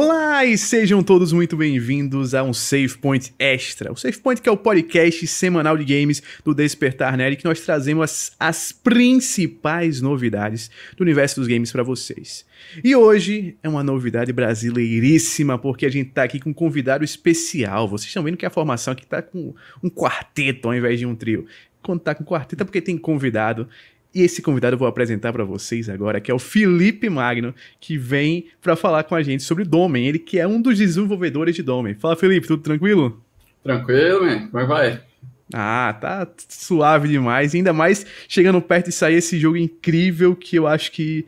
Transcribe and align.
Olá 0.00 0.44
e 0.44 0.56
sejam 0.56 1.02
todos 1.02 1.32
muito 1.32 1.56
bem-vindos 1.56 2.32
a 2.32 2.44
um 2.44 2.54
Save 2.54 2.96
Point 2.98 3.34
Extra. 3.36 3.90
O 3.90 3.96
Save 3.96 4.16
Point 4.18 4.40
que 4.40 4.48
é 4.48 4.52
o 4.52 4.56
podcast 4.56 5.26
semanal 5.26 5.76
de 5.76 5.84
games 5.84 6.22
do 6.44 6.54
Despertar 6.54 7.16
Nerd 7.16 7.36
que 7.36 7.44
nós 7.44 7.62
trazemos 7.62 8.04
as, 8.04 8.36
as 8.38 8.70
principais 8.70 10.00
novidades 10.00 10.70
do 10.96 11.02
universo 11.02 11.40
dos 11.40 11.48
games 11.48 11.72
para 11.72 11.82
vocês. 11.82 12.46
E 12.84 12.94
hoje 12.94 13.56
é 13.60 13.68
uma 13.68 13.82
novidade 13.82 14.32
brasileiríssima 14.32 15.58
porque 15.58 15.84
a 15.84 15.90
gente 15.90 16.10
tá 16.10 16.22
aqui 16.22 16.38
com 16.38 16.50
um 16.50 16.54
convidado 16.54 17.04
especial. 17.04 17.88
Vocês 17.88 18.06
estão 18.06 18.22
vendo 18.22 18.36
que 18.36 18.46
a 18.46 18.50
formação 18.50 18.92
aqui 18.92 19.04
tá 19.04 19.20
com 19.20 19.52
um 19.82 19.90
quarteto 19.90 20.68
ao 20.68 20.76
invés 20.76 21.00
de 21.00 21.06
um 21.06 21.16
trio. 21.16 21.44
Quando 21.82 21.98
tá 21.98 22.14
com 22.14 22.24
quarteto 22.24 22.62
é 22.62 22.64
porque 22.64 22.80
tem 22.80 22.96
convidado 22.96 23.68
e 24.18 24.22
esse 24.22 24.42
convidado 24.42 24.74
eu 24.74 24.78
vou 24.78 24.88
apresentar 24.88 25.32
para 25.32 25.44
vocês 25.44 25.88
agora, 25.88 26.20
que 26.20 26.28
é 26.28 26.34
o 26.34 26.40
Felipe 26.40 27.08
Magno, 27.08 27.54
que 27.78 27.96
vem 27.96 28.46
para 28.60 28.74
falar 28.74 29.04
com 29.04 29.14
a 29.14 29.22
gente 29.22 29.44
sobre 29.44 29.62
Domen. 29.64 30.08
Ele 30.08 30.18
que 30.18 30.40
é 30.40 30.46
um 30.46 30.60
dos 30.60 30.76
desenvolvedores 30.76 31.54
de 31.54 31.62
Domen. 31.62 31.94
Fala, 31.94 32.16
Felipe, 32.16 32.48
tudo 32.48 32.60
tranquilo? 32.60 33.22
Tranquilo, 33.62 34.24
man. 34.24 34.48
Como 34.48 34.58
é 34.58 34.62
que 34.62 34.68
vai? 34.68 35.00
Ah, 35.54 35.96
tá 36.00 36.26
suave 36.48 37.06
demais. 37.06 37.54
Ainda 37.54 37.72
mais 37.72 38.04
chegando 38.26 38.60
perto 38.60 38.86
de 38.86 38.92
sair 38.92 39.14
esse 39.14 39.38
jogo 39.38 39.56
incrível 39.56 40.34
que 40.34 40.56
eu 40.56 40.66
acho 40.66 40.90
que 40.90 41.24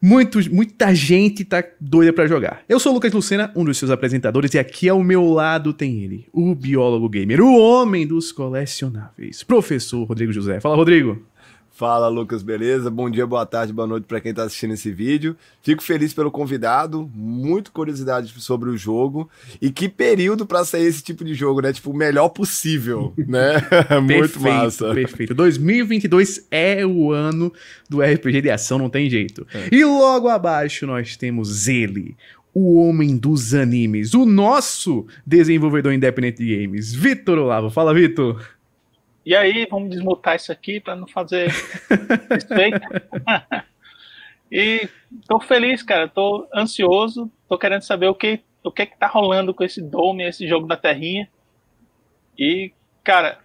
muito, 0.00 0.38
muita 0.54 0.94
gente 0.94 1.44
tá 1.44 1.64
doida 1.80 2.12
para 2.12 2.28
jogar. 2.28 2.62
Eu 2.68 2.78
sou 2.78 2.92
o 2.92 2.94
Lucas 2.94 3.12
Lucena, 3.12 3.50
um 3.56 3.64
dos 3.64 3.78
seus 3.78 3.90
apresentadores, 3.90 4.54
e 4.54 4.60
aqui 4.60 4.88
ao 4.88 5.02
meu 5.02 5.28
lado 5.28 5.72
tem 5.72 6.02
ele, 6.02 6.26
o 6.32 6.54
biólogo 6.54 7.08
gamer, 7.08 7.40
o 7.40 7.56
homem 7.56 8.06
dos 8.06 8.32
colecionáveis, 8.32 9.42
professor 9.42 10.04
Rodrigo 10.04 10.32
José. 10.32 10.60
Fala, 10.60 10.76
Rodrigo. 10.76 11.31
Fala, 11.74 12.06
Lucas, 12.08 12.42
beleza? 12.42 12.90
Bom 12.90 13.08
dia, 13.08 13.26
boa 13.26 13.46
tarde, 13.46 13.72
boa 13.72 13.88
noite 13.88 14.04
para 14.04 14.20
quem 14.20 14.28
está 14.28 14.42
assistindo 14.42 14.74
esse 14.74 14.92
vídeo. 14.92 15.34
Fico 15.62 15.82
feliz 15.82 16.12
pelo 16.12 16.30
convidado, 16.30 17.10
muito 17.14 17.72
curiosidade 17.72 18.28
sobre 18.42 18.68
o 18.68 18.76
jogo 18.76 19.28
e 19.60 19.70
que 19.70 19.88
período 19.88 20.44
para 20.44 20.66
sair 20.66 20.84
esse 20.84 21.02
tipo 21.02 21.24
de 21.24 21.32
jogo, 21.32 21.62
né? 21.62 21.72
Tipo, 21.72 21.90
o 21.90 21.96
melhor 21.96 22.28
possível, 22.28 23.14
né? 23.26 23.54
muito 24.02 24.20
perfeito, 24.20 24.40
massa. 24.42 24.94
Perfeito. 24.94 25.34
2022 25.34 26.46
é 26.50 26.84
o 26.84 27.10
ano 27.10 27.50
do 27.88 28.02
RPG 28.02 28.42
de 28.42 28.50
ação, 28.50 28.78
não 28.78 28.90
tem 28.90 29.08
jeito. 29.08 29.46
É. 29.54 29.74
E 29.74 29.82
logo 29.82 30.28
abaixo 30.28 30.86
nós 30.86 31.16
temos 31.16 31.68
ele, 31.68 32.14
o 32.54 32.82
homem 32.82 33.16
dos 33.16 33.54
animes, 33.54 34.12
o 34.12 34.26
nosso 34.26 35.06
desenvolvedor 35.26 35.94
independente 35.94 36.44
de 36.44 36.54
games, 36.54 36.92
Vitor 36.92 37.38
Olavo. 37.38 37.70
Fala, 37.70 37.94
Vitor. 37.94 38.44
E 39.24 39.36
aí, 39.36 39.66
vamos 39.70 39.90
desmutar 39.90 40.36
isso 40.36 40.50
aqui 40.50 40.80
para 40.80 40.96
não 40.96 41.06
fazer 41.06 41.50
e 44.50 44.88
tô 45.28 45.40
feliz, 45.40 45.82
cara. 45.82 46.08
Tô 46.08 46.48
ansioso. 46.54 47.30
Tô 47.48 47.56
querendo 47.56 47.82
saber 47.82 48.08
o 48.08 48.14
que 48.14 48.40
o 48.64 48.70
que 48.70 48.86
que 48.86 48.96
tá 48.96 49.06
rolando 49.06 49.52
com 49.52 49.64
esse 49.64 49.82
Dome, 49.82 50.24
esse 50.24 50.46
jogo 50.46 50.66
da 50.66 50.76
Terrinha. 50.76 51.28
E, 52.38 52.72
cara, 53.02 53.38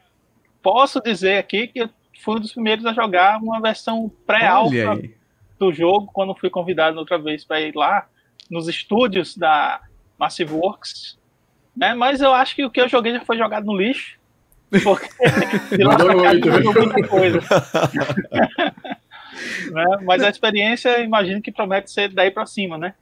posso 0.62 1.02
dizer 1.02 1.38
aqui 1.38 1.68
que 1.68 1.80
eu 1.80 1.90
fui 2.22 2.38
um 2.38 2.40
dos 2.40 2.54
primeiros 2.54 2.86
a 2.86 2.94
jogar 2.94 3.42
uma 3.42 3.60
versão 3.60 4.12
pré-alfa 4.26 5.02
do 5.60 5.74
jogo 5.74 6.10
quando 6.14 6.36
fui 6.36 6.50
convidado 6.50 7.00
outra 7.00 7.18
vez 7.18 7.44
para 7.44 7.62
ir 7.62 7.76
lá 7.76 8.08
nos 8.50 8.68
estúdios 8.68 9.36
da 9.36 9.82
Massive 10.18 10.54
Works. 10.54 11.18
Né? 11.76 11.94
Mas 11.94 12.22
eu 12.22 12.34
acho 12.34 12.56
que 12.56 12.66
o 12.66 12.72
que 12.72 12.82
eu 12.82 12.88
joguei 12.88 13.14
já 13.14 13.22
foi 13.22 13.38
jogado 13.38 13.66
no 13.66 13.76
lixo. 13.76 14.18
Porque 14.70 15.10
de 15.76 15.84
lá 15.84 15.96
pra 15.96 16.16
cá 16.16 16.34
muita 16.34 17.08
coisa. 17.08 17.40
né? 19.72 19.86
Mas 20.04 20.24
a 20.24 20.30
experiência, 20.30 21.00
imagino 21.00 21.42
que 21.42 21.52
promete 21.52 21.92
ser 21.92 22.14
daí 22.14 22.32
para 22.32 22.46
cima, 22.46 22.78
né? 22.78 22.94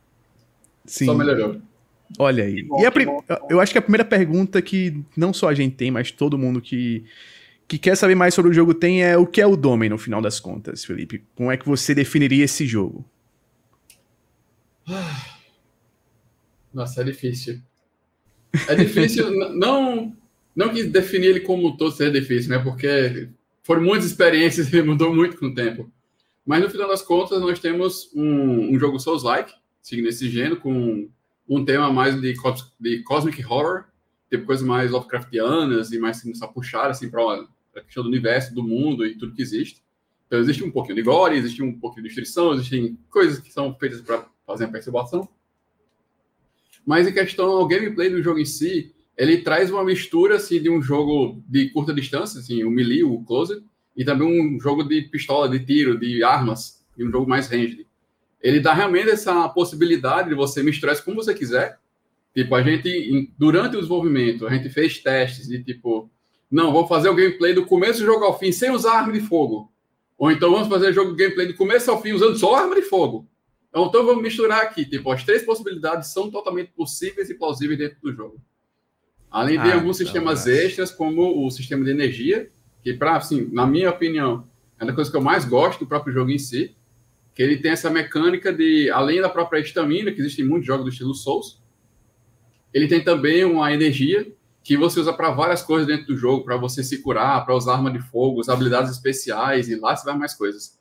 Sim. 0.85 1.05
Só 1.05 1.13
melhorou. 1.13 1.61
Olha 2.19 2.43
aí. 2.43 2.63
Bom, 2.63 2.81
e 2.81 2.85
a 2.85 2.91
bom, 2.91 3.23
eu 3.49 3.59
acho 3.59 3.71
que 3.71 3.79
a 3.79 3.81
primeira 3.81 4.05
pergunta 4.05 4.61
que 4.61 5.03
não 5.17 5.33
só 5.33 5.49
a 5.49 5.55
gente 5.55 5.75
tem, 5.75 5.89
mas 5.89 6.11
todo 6.11 6.37
mundo 6.37 6.61
que, 6.61 7.03
que 7.67 7.79
quer 7.79 7.97
saber 7.97 8.13
mais 8.13 8.33
sobre 8.33 8.51
o 8.51 8.53
jogo 8.53 8.73
tem 8.73 9.03
é 9.03 9.17
o 9.17 9.25
que 9.25 9.41
é 9.41 9.47
o 9.47 9.55
Domain 9.55 9.89
no 9.89 9.97
final 9.97 10.21
das 10.21 10.39
contas, 10.39 10.85
Felipe. 10.85 11.23
Como 11.35 11.51
é 11.51 11.57
que 11.57 11.65
você 11.65 11.95
definiria 11.95 12.45
esse 12.45 12.67
jogo? 12.67 13.03
Nossa, 16.71 17.01
é 17.01 17.05
difícil. 17.05 17.59
É 18.67 18.75
difícil, 18.75 19.31
não 19.57 20.15
não 20.55 20.69
que 20.69 20.83
definir 20.83 21.27
ele 21.27 21.39
como 21.41 21.75
todo 21.75 21.91
seja 21.91 22.11
difícil, 22.11 22.49
né? 22.49 22.59
Porque 22.59 23.29
foram 23.61 23.81
muitas 23.81 24.07
experiências 24.07 24.71
e 24.73 24.81
mudou 24.81 25.13
muito 25.13 25.37
com 25.37 25.47
o 25.47 25.53
tempo. 25.53 25.91
Mas 26.45 26.61
no 26.61 26.69
final 26.69 26.87
das 26.87 27.01
contas, 27.01 27.41
nós 27.41 27.59
temos 27.59 28.11
um, 28.13 28.73
um 28.73 28.79
jogo 28.79 28.99
Souls-like, 28.99 29.53
seguindo 29.81 30.07
esse 30.07 30.29
gênero, 30.29 30.57
com 30.57 31.09
um 31.49 31.65
tema 31.65 31.91
mais 31.91 32.19
de, 32.19 32.33
de 32.79 33.03
cosmic 33.03 33.43
horror, 33.45 33.85
tipo 34.29 34.45
coisas 34.45 34.65
mais 34.65 34.91
Lovecraftianas 34.91 35.91
e 35.91 35.99
mais 35.99 36.17
assim, 36.17 36.31
puxar 36.53 36.89
assim, 36.89 37.09
para 37.09 37.21
a 37.75 37.81
questão 37.81 38.03
do 38.03 38.09
universo, 38.09 38.53
do 38.53 38.63
mundo 38.63 39.05
e 39.05 39.17
tudo 39.17 39.33
que 39.33 39.41
existe. 39.41 39.83
Então, 40.27 40.39
existe 40.39 40.63
um 40.63 40.71
pouquinho 40.71 40.95
de 40.95 41.03
gore, 41.03 41.35
existe 41.35 41.61
um 41.61 41.77
pouquinho 41.77 42.03
de 42.03 42.09
destruição, 42.09 42.53
existem 42.53 42.97
coisas 43.09 43.39
que 43.39 43.51
são 43.51 43.75
feitas 43.75 44.01
para 44.01 44.27
fazer 44.45 44.65
a 44.65 44.67
perturbação. 44.67 45.27
Mas 46.85 47.07
em 47.07 47.13
questão 47.13 47.47
ao 47.47 47.67
gameplay 47.67 48.09
do 48.09 48.21
jogo 48.21 48.39
em 48.39 48.45
si, 48.45 48.94
ele 49.17 49.37
traz 49.37 49.71
uma 49.71 49.83
mistura 49.83 50.35
assim, 50.35 50.61
de 50.61 50.69
um 50.69 50.81
jogo 50.81 51.41
de 51.47 51.69
curta 51.69 51.93
distância, 51.93 52.39
assim, 52.39 52.63
o 52.63 52.71
melee, 52.71 53.03
o 53.03 53.23
close, 53.23 53.63
e 53.95 54.03
também 54.03 54.27
um 54.27 54.59
jogo 54.59 54.83
de 54.83 55.01
pistola, 55.03 55.47
de 55.47 55.65
tiro, 55.65 55.97
de 55.97 56.23
armas, 56.23 56.83
e 56.97 57.03
um 57.03 57.11
jogo 57.11 57.29
mais 57.29 57.47
ranged. 57.47 57.85
Ele 58.41 58.59
dá 58.59 58.73
realmente 58.73 59.09
essa 59.09 59.47
possibilidade 59.49 60.29
de 60.29 60.35
você 60.35 60.61
misturar 60.61 60.93
isso 60.93 61.03
como 61.03 61.23
você 61.23 61.33
quiser. 61.33 61.79
Tipo, 62.33 62.55
a 62.55 62.61
gente, 62.61 63.31
durante 63.37 63.75
o 63.75 63.79
desenvolvimento, 63.79 64.45
a 64.45 64.53
gente 64.53 64.69
fez 64.69 64.99
testes 64.99 65.47
de 65.47 65.63
tipo, 65.63 66.09
não, 66.51 66.71
vamos 66.71 66.89
fazer 66.89 67.09
o 67.09 67.15
gameplay 67.15 67.53
do 67.53 67.65
começo 67.65 67.99
do 67.99 68.05
jogo 68.05 68.25
ao 68.25 68.37
fim 68.37 68.51
sem 68.51 68.71
usar 68.71 68.99
arma 68.99 69.13
de 69.13 69.21
fogo. 69.21 69.71
Ou 70.17 70.31
então 70.31 70.51
vamos 70.51 70.67
fazer 70.67 70.89
o 70.89 70.93
jogo 70.93 71.15
gameplay 71.15 71.47
do 71.47 71.55
começo 71.55 71.89
ao 71.89 72.01
fim 72.01 72.11
usando 72.11 72.37
só 72.37 72.55
arma 72.55 72.75
de 72.75 72.81
fogo. 72.81 73.27
Então 73.69 74.05
vamos 74.05 74.21
misturar 74.21 74.61
aqui. 74.61 74.85
Tipo, 74.85 75.11
as 75.11 75.23
três 75.23 75.43
possibilidades 75.43 76.13
são 76.13 76.29
totalmente 76.29 76.71
possíveis 76.71 77.29
e 77.29 77.35
plausíveis 77.35 77.79
dentro 77.79 77.97
do 78.01 78.13
jogo. 78.13 78.41
Além 79.35 79.61
de 79.61 79.69
ah, 79.69 79.75
alguns 79.75 79.97
sistemas 79.97 80.47
extras, 80.47 80.91
como 80.91 81.45
o 81.45 81.51
sistema 81.51 81.83
de 81.83 81.91
energia, 81.91 82.49
que, 82.81 82.93
para 82.93 83.17
assim, 83.17 83.49
na 83.51 83.67
minha 83.67 83.89
opinião, 83.89 84.47
é 84.79 84.85
uma 84.85 84.93
coisa 84.93 85.11
que 85.11 85.17
eu 85.17 85.21
mais 85.21 85.43
gosto 85.43 85.79
do 85.79 85.85
próprio 85.85 86.13
jogo 86.13 86.31
em 86.31 86.37
si, 86.37 86.73
que 87.33 87.43
ele 87.43 87.57
tem 87.57 87.71
essa 87.71 87.89
mecânica 87.89 88.53
de, 88.53 88.89
além 88.91 89.19
da 89.19 89.27
própria 89.27 89.59
estamina, 89.59 90.09
que 90.09 90.21
existem 90.21 90.45
muitos 90.45 90.65
jogos 90.65 90.85
do 90.85 90.89
estilo 90.89 91.13
Souls, 91.13 91.61
ele 92.73 92.87
tem 92.87 93.03
também 93.03 93.43
uma 93.43 93.73
energia 93.73 94.25
que 94.63 94.77
você 94.77 95.01
usa 95.01 95.11
para 95.11 95.31
várias 95.31 95.61
coisas 95.61 95.85
dentro 95.85 96.07
do 96.07 96.15
jogo, 96.15 96.45
para 96.45 96.55
você 96.55 96.81
se 96.81 96.99
curar, 96.99 97.43
para 97.43 97.55
usar 97.55 97.73
arma 97.73 97.91
de 97.91 97.99
fogo, 97.99 98.39
as 98.39 98.47
habilidades 98.47 98.89
especiais, 98.89 99.67
e 99.67 99.75
lá 99.75 99.97
você 99.97 100.05
vai 100.05 100.17
mais 100.17 100.33
coisas. 100.33 100.79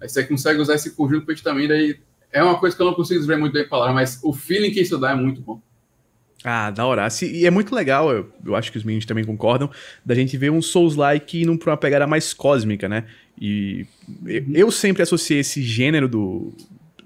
Aí 0.00 0.08
você 0.08 0.24
consegue 0.24 0.58
usar 0.58 0.76
esse 0.76 0.96
conjunto 0.96 1.26
com 1.26 1.32
estamina 1.32 1.76
e 1.76 2.00
é 2.32 2.42
uma 2.42 2.58
coisa 2.58 2.74
que 2.74 2.80
eu 2.80 2.86
não 2.86 2.94
consigo 2.94 3.20
dizer 3.20 3.36
muito 3.36 3.52
bem 3.52 3.68
falar, 3.68 3.92
mas 3.92 4.18
o 4.24 4.32
feeling 4.32 4.70
que 4.70 4.80
isso 4.80 4.96
dá 4.96 5.10
é 5.10 5.14
muito 5.14 5.42
bom. 5.42 5.60
Ah, 6.42 6.70
da 6.70 6.86
hora. 6.86 7.06
E 7.22 7.44
é 7.44 7.50
muito 7.50 7.74
legal, 7.74 8.10
eu, 8.10 8.32
eu 8.44 8.56
acho 8.56 8.72
que 8.72 8.78
os 8.78 8.84
meninos 8.84 9.04
também 9.04 9.24
concordam, 9.24 9.70
da 10.04 10.14
gente 10.14 10.36
ver 10.36 10.50
um 10.50 10.62
Souls-like 10.62 11.42
indo 11.42 11.56
pra 11.58 11.72
uma 11.72 11.76
pegada 11.76 12.06
mais 12.06 12.32
cósmica, 12.32 12.88
né? 12.88 13.04
E 13.38 13.86
eu 14.52 14.70
sempre 14.70 15.02
associei 15.02 15.40
esse 15.40 15.62
gênero 15.62 16.08
do, 16.08 16.52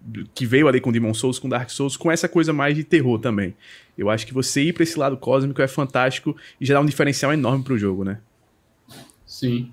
do, 0.01 0.25
que 0.35 0.47
veio 0.47 0.69
ali 0.69 0.81
com 0.81 0.93
Demon 0.93 1.15
Souls, 1.15 1.39
com 1.39 1.49
Dark 1.49 1.71
Souls, 1.71 1.97
com 1.97 2.11
essa 2.11 2.29
coisa 2.29 2.53
mais 2.53 2.77
de 2.77 2.85
terror 2.85 3.19
também. 3.19 3.55
Eu 3.97 4.11
acho 4.11 4.27
que 4.27 4.35
você 4.35 4.63
ir 4.63 4.73
pra 4.73 4.83
esse 4.83 4.99
lado 4.99 5.17
cósmico 5.17 5.63
é 5.63 5.69
fantástico 5.69 6.37
e 6.61 6.67
já 6.67 6.75
dá 6.75 6.81
um 6.81 6.87
diferencial 6.87 7.33
enorme 7.33 7.65
pro 7.65 7.79
jogo, 7.79 8.05
né? 8.05 8.21
Sim. 9.27 9.73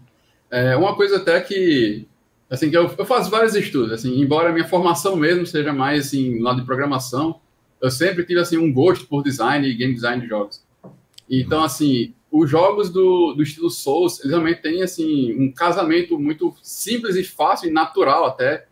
É 0.50 0.76
uma 0.76 0.96
coisa 0.96 1.18
até 1.18 1.40
que 1.40 2.08
assim 2.50 2.70
que 2.70 2.78
eu, 2.78 2.94
eu 2.98 3.06
faço 3.06 3.30
vários 3.30 3.56
estudos, 3.56 3.94
assim, 3.94 4.20
embora 4.20 4.50
a 4.50 4.52
minha 4.52 4.68
formação 4.68 5.16
mesmo 5.16 5.46
seja 5.46 5.72
mais 5.72 6.08
assim, 6.08 6.40
lado 6.40 6.60
de 6.60 6.66
programação, 6.66 7.40
eu 7.82 7.90
sempre 7.90 8.24
tive 8.24 8.40
assim 8.40 8.58
um 8.58 8.72
gosto 8.72 9.08
por 9.08 9.24
design 9.24 9.68
e 9.68 9.76
game 9.76 9.94
design 9.94 10.22
de 10.22 10.28
jogos. 10.28 10.64
Então, 11.30 11.64
assim, 11.64 12.14
os 12.32 12.50
jogos 12.50 12.90
do, 12.90 13.34
do 13.34 13.42
estilo 13.42 13.70
Souls, 13.70 14.20
eles 14.20 14.32
realmente 14.32 14.62
têm 14.62 14.84
assim 14.84 15.34
um 15.38 15.52
casamento 15.52 16.20
muito 16.20 16.54
simples 16.62 17.16
e 17.16 17.24
fácil 17.24 17.70
e 17.70 17.74
natural 17.74 18.26
até 18.26 18.66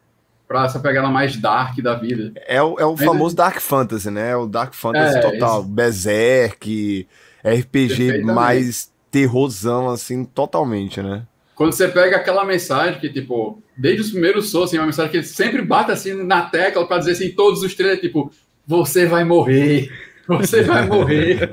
para 0.48 0.66
essa 0.66 0.80
pegada 0.80 1.10
mais 1.10 1.38
dark 1.38 1.78
da 1.80 1.94
vida. 1.94 2.32
É 2.48 2.62
o, 2.62 2.80
é 2.80 2.86
o 2.86 2.98
famoso 2.98 3.36
Dark 3.36 3.60
Fantasy, 3.60 4.10
né? 4.10 4.36
O 4.36 4.48
Dark 4.48 4.74
Fantasy 4.74 5.18
é, 5.18 5.22
total, 5.22 5.62
esse... 5.62 5.70
Berserk, 5.70 7.08
RPG 7.44 8.24
mais 8.24 8.92
terrorzão 9.12 9.90
assim, 9.90 10.26
totalmente, 10.26 11.02
né? 11.02 11.28
Quando 11.54 11.74
você 11.74 11.88
pega 11.88 12.16
aquela 12.16 12.46
mensagem 12.46 13.00
que, 13.00 13.10
tipo, 13.10 13.62
desde 13.78 14.02
os 14.02 14.12
primeiros 14.12 14.50
Souls, 14.50 14.70
assim, 14.70 14.78
uma 14.78 14.86
mensagem 14.86 15.12
que 15.12 15.22
sempre 15.24 15.62
bate 15.62 15.92
assim 15.92 16.14
na 16.14 16.44
tecla 16.44 16.88
para 16.88 17.00
dizer 17.00 17.12
assim, 17.12 17.32
todos 17.32 17.62
os 17.62 17.76
trailers, 17.76 18.02
tipo, 18.02 18.32
você 18.70 19.08
vai 19.08 19.24
morrer. 19.24 19.92
Você 20.28 20.62
vai 20.62 20.86
morrer. 20.86 21.50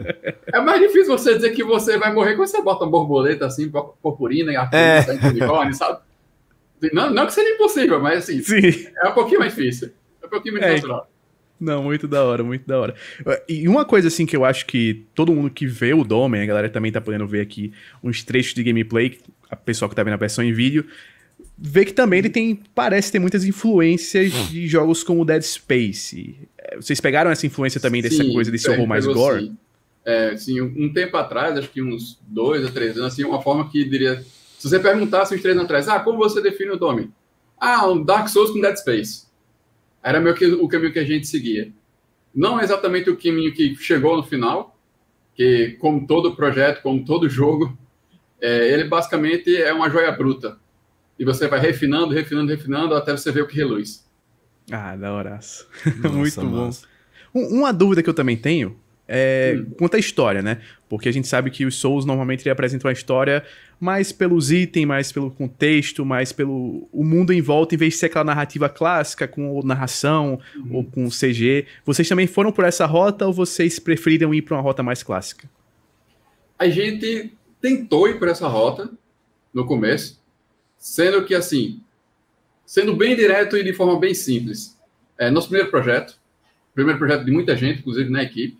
É 0.52 0.60
mais 0.60 0.78
difícil 0.78 1.06
você 1.16 1.34
dizer 1.34 1.52
que 1.52 1.64
você 1.64 1.96
vai 1.96 2.12
morrer 2.12 2.36
quando 2.36 2.46
você 2.46 2.60
bota 2.60 2.84
uma 2.84 2.90
borboleta 2.90 3.46
assim, 3.46 3.72
purpurina 4.02 4.52
e 4.52 4.56
arco 4.56 4.76
é. 4.76 5.02
unicórnio, 5.26 5.72
sabe? 5.74 6.00
Não, 6.92 7.10
não 7.10 7.24
que 7.24 7.32
seja 7.32 7.48
impossível, 7.54 7.98
mas 8.02 8.18
assim, 8.18 8.42
Sim. 8.42 8.86
é 9.02 9.08
um 9.08 9.14
pouquinho 9.14 9.40
mais 9.40 9.54
difícil. 9.54 9.92
É 10.22 10.26
um 10.26 10.28
pouquinho 10.28 10.56
mais 10.56 10.66
é. 10.66 10.74
natural. 10.74 11.10
Não, 11.58 11.82
muito 11.84 12.06
da 12.06 12.22
hora, 12.22 12.44
muito 12.44 12.66
da 12.66 12.78
hora. 12.78 12.94
E 13.48 13.66
uma 13.66 13.86
coisa 13.86 14.08
assim 14.08 14.26
que 14.26 14.36
eu 14.36 14.44
acho 14.44 14.66
que 14.66 15.06
todo 15.14 15.32
mundo 15.32 15.48
que 15.48 15.66
vê 15.66 15.94
o 15.94 16.04
Domen, 16.04 16.42
a 16.42 16.46
galera 16.46 16.68
também 16.68 16.92
tá 16.92 17.00
podendo 17.00 17.26
ver 17.26 17.40
aqui 17.40 17.72
uns 18.04 18.22
trechos 18.22 18.52
de 18.52 18.62
gameplay, 18.62 19.18
a 19.50 19.56
pessoa 19.56 19.88
que 19.88 19.94
tá 19.94 20.02
vendo 20.02 20.12
a 20.12 20.18
versão 20.18 20.44
em 20.44 20.52
vídeo, 20.52 20.84
vê 21.56 21.86
que 21.86 21.94
também 21.94 22.18
ele 22.18 22.28
tem, 22.28 22.60
parece 22.74 23.10
ter 23.10 23.18
muitas 23.18 23.46
influências 23.46 24.32
de 24.50 24.68
jogos 24.68 25.02
como 25.02 25.24
Dead 25.24 25.40
Space. 25.40 26.36
Vocês 26.74 27.00
pegaram 27.00 27.30
essa 27.30 27.46
influência 27.46 27.80
também 27.80 28.02
dessa 28.02 28.22
Sim, 28.22 28.32
coisa 28.32 28.50
desse 28.50 28.68
horror 28.68 28.86
mais 28.86 29.06
gore? 29.06 29.46
Sim. 29.46 29.56
É, 30.04 30.30
assim, 30.30 30.60
um 30.60 30.92
tempo 30.92 31.16
atrás, 31.16 31.58
acho 31.58 31.68
que 31.68 31.82
uns 31.82 32.20
dois 32.26 32.64
ou 32.64 32.70
três 32.70 32.96
anos, 32.96 33.12
assim, 33.12 33.24
uma 33.24 33.42
forma 33.42 33.68
que 33.68 33.84
diria. 33.84 34.24
Se 34.58 34.68
você 34.68 34.78
perguntasse 34.78 35.34
uns 35.34 35.42
três 35.42 35.56
anos 35.56 35.64
atrás, 35.64 35.88
ah, 35.88 36.00
como 36.00 36.18
você 36.18 36.40
define 36.40 36.70
o 36.70 36.76
Domi? 36.76 37.10
Ah, 37.58 37.88
um 37.88 38.02
Dark 38.02 38.28
Souls 38.28 38.50
com 38.50 38.60
Dead 38.60 38.76
Space. 38.76 39.26
Era 40.02 40.20
meio 40.20 40.36
que 40.36 40.46
o 40.46 40.68
caminho 40.68 40.92
que 40.92 41.00
a 41.00 41.04
gente 41.04 41.26
seguia. 41.26 41.72
Não 42.32 42.60
exatamente 42.60 43.10
o 43.10 43.16
caminho 43.16 43.52
que 43.52 43.74
chegou 43.76 44.16
no 44.16 44.22
final, 44.22 44.78
que 45.34 45.76
como 45.80 46.06
todo 46.06 46.36
projeto, 46.36 46.82
como 46.82 47.04
todo 47.04 47.28
jogo, 47.28 47.76
é, 48.40 48.72
ele 48.72 48.84
basicamente 48.84 49.56
é 49.56 49.72
uma 49.72 49.90
joia 49.90 50.12
bruta. 50.12 50.56
E 51.18 51.24
você 51.24 51.48
vai 51.48 51.58
refinando, 51.58 52.14
refinando, 52.14 52.50
refinando, 52.50 52.94
até 52.94 53.10
você 53.10 53.32
ver 53.32 53.42
o 53.42 53.48
que 53.48 53.56
reluz. 53.56 54.05
Ah, 54.70 54.96
da 54.96 55.12
horaço. 55.12 55.66
Muito 56.12 56.40
bom. 56.40 56.70
Uma 57.32 57.72
dúvida 57.72 58.02
que 58.02 58.08
eu 58.08 58.14
também 58.14 58.36
tenho 58.36 58.76
é, 59.08 59.56
hum. 59.56 59.70
quanto 59.78 59.96
à 59.96 59.98
história, 59.98 60.42
né? 60.42 60.60
Porque 60.88 61.08
a 61.08 61.12
gente 61.12 61.28
sabe 61.28 61.50
que 61.50 61.64
os 61.64 61.76
Souls 61.76 62.04
normalmente 62.04 62.48
apresentam 62.48 62.88
a 62.88 62.92
história 62.92 63.44
mais 63.78 64.10
pelos 64.10 64.50
itens, 64.50 64.86
mais 64.86 65.12
pelo 65.12 65.30
contexto, 65.30 66.04
mais 66.04 66.32
pelo 66.32 66.88
o 66.92 67.04
mundo 67.04 67.32
em 67.32 67.40
volta, 67.40 67.74
em 67.74 67.78
vez 67.78 67.94
de 67.94 68.00
ser 68.00 68.06
aquela 68.06 68.24
narrativa 68.24 68.68
clássica 68.68 69.28
com 69.28 69.62
narração 69.62 70.40
uhum. 70.56 70.76
ou 70.76 70.84
com 70.84 71.08
CG. 71.08 71.66
Vocês 71.84 72.08
também 72.08 72.26
foram 72.26 72.50
por 72.50 72.64
essa 72.64 72.86
rota 72.86 73.26
ou 73.26 73.32
vocês 73.32 73.78
preferiram 73.78 74.34
ir 74.34 74.42
para 74.42 74.56
uma 74.56 74.62
rota 74.62 74.82
mais 74.82 75.02
clássica? 75.02 75.48
A 76.58 76.68
gente 76.68 77.32
tentou 77.60 78.08
ir 78.08 78.18
por 78.18 78.28
essa 78.28 78.48
rota 78.48 78.90
no 79.52 79.66
começo, 79.66 80.20
sendo 80.78 81.24
que 81.24 81.34
assim, 81.34 81.80
sendo 82.66 82.94
bem 82.94 83.16
direto 83.16 83.56
e 83.56 83.64
de 83.64 83.72
forma 83.72 83.98
bem 83.98 84.12
simples. 84.12 84.76
É, 85.16 85.30
nosso 85.30 85.48
primeiro 85.48 85.70
projeto, 85.70 86.18
primeiro 86.74 86.98
projeto 86.98 87.24
de 87.24 87.30
muita 87.30 87.56
gente, 87.56 87.78
inclusive 87.78 88.10
na 88.10 88.22
equipe, 88.22 88.58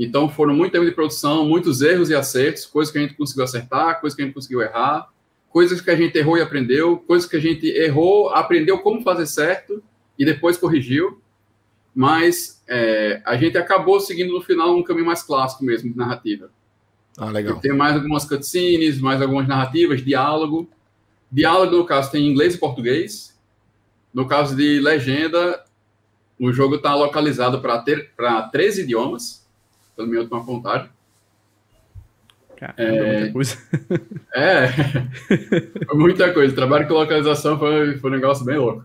então, 0.00 0.28
foram 0.28 0.54
muito 0.54 0.70
tempo 0.70 0.84
de 0.84 0.92
produção, 0.92 1.44
muitos 1.44 1.82
erros 1.82 2.08
e 2.08 2.14
acertos, 2.14 2.64
coisas 2.64 2.92
que 2.92 2.98
a 2.98 3.00
gente 3.00 3.14
conseguiu 3.14 3.42
acertar, 3.42 4.00
coisas 4.00 4.14
que 4.14 4.22
a 4.22 4.24
gente 4.24 4.34
conseguiu 4.34 4.62
errar, 4.62 5.08
coisas 5.50 5.80
que 5.80 5.90
a 5.90 5.96
gente 5.96 6.16
errou 6.16 6.38
e 6.38 6.40
aprendeu, 6.40 6.98
coisas 6.98 7.28
que 7.28 7.36
a 7.36 7.40
gente 7.40 7.66
errou, 7.66 8.30
aprendeu 8.30 8.78
como 8.78 9.02
fazer 9.02 9.26
certo 9.26 9.82
e 10.16 10.24
depois 10.24 10.56
corrigiu. 10.56 11.20
Mas 11.92 12.62
é, 12.68 13.20
a 13.24 13.36
gente 13.36 13.58
acabou 13.58 13.98
seguindo 13.98 14.32
no 14.32 14.40
final 14.40 14.76
um 14.76 14.84
caminho 14.84 15.06
mais 15.06 15.20
clássico 15.20 15.64
mesmo 15.64 15.90
de 15.90 15.98
narrativa. 15.98 16.48
Ah, 17.16 17.30
legal. 17.30 17.58
Tem 17.58 17.72
mais 17.72 17.96
algumas 17.96 18.24
cutscenes, 18.24 19.00
mais 19.00 19.20
algumas 19.20 19.48
narrativas, 19.48 20.04
diálogo. 20.04 20.70
Diálogo, 21.30 21.76
no 21.76 21.84
caso, 21.84 22.10
tem 22.10 22.26
inglês 22.26 22.54
e 22.54 22.58
português. 22.58 23.38
No 24.12 24.26
caso 24.26 24.56
de 24.56 24.80
legenda, 24.80 25.64
o 26.38 26.52
jogo 26.52 26.76
está 26.76 26.94
localizado 26.94 27.60
para 27.60 28.42
13 28.50 28.82
idiomas 28.82 29.46
pela 29.94 30.08
minha 30.08 30.20
última 30.20 30.44
contagem. 30.44 30.88
Caramba, 32.56 32.82
é, 32.82 33.20
muita 33.20 33.32
coisa. 33.32 33.58
É, 34.34 34.68
muita 35.94 36.32
coisa. 36.32 36.52
O 36.52 36.56
trabalho 36.56 36.88
com 36.88 36.94
localização 36.94 37.58
foi, 37.58 37.98
foi 37.98 38.10
um 38.10 38.14
negócio 38.14 38.44
bem 38.44 38.56
louco. 38.56 38.84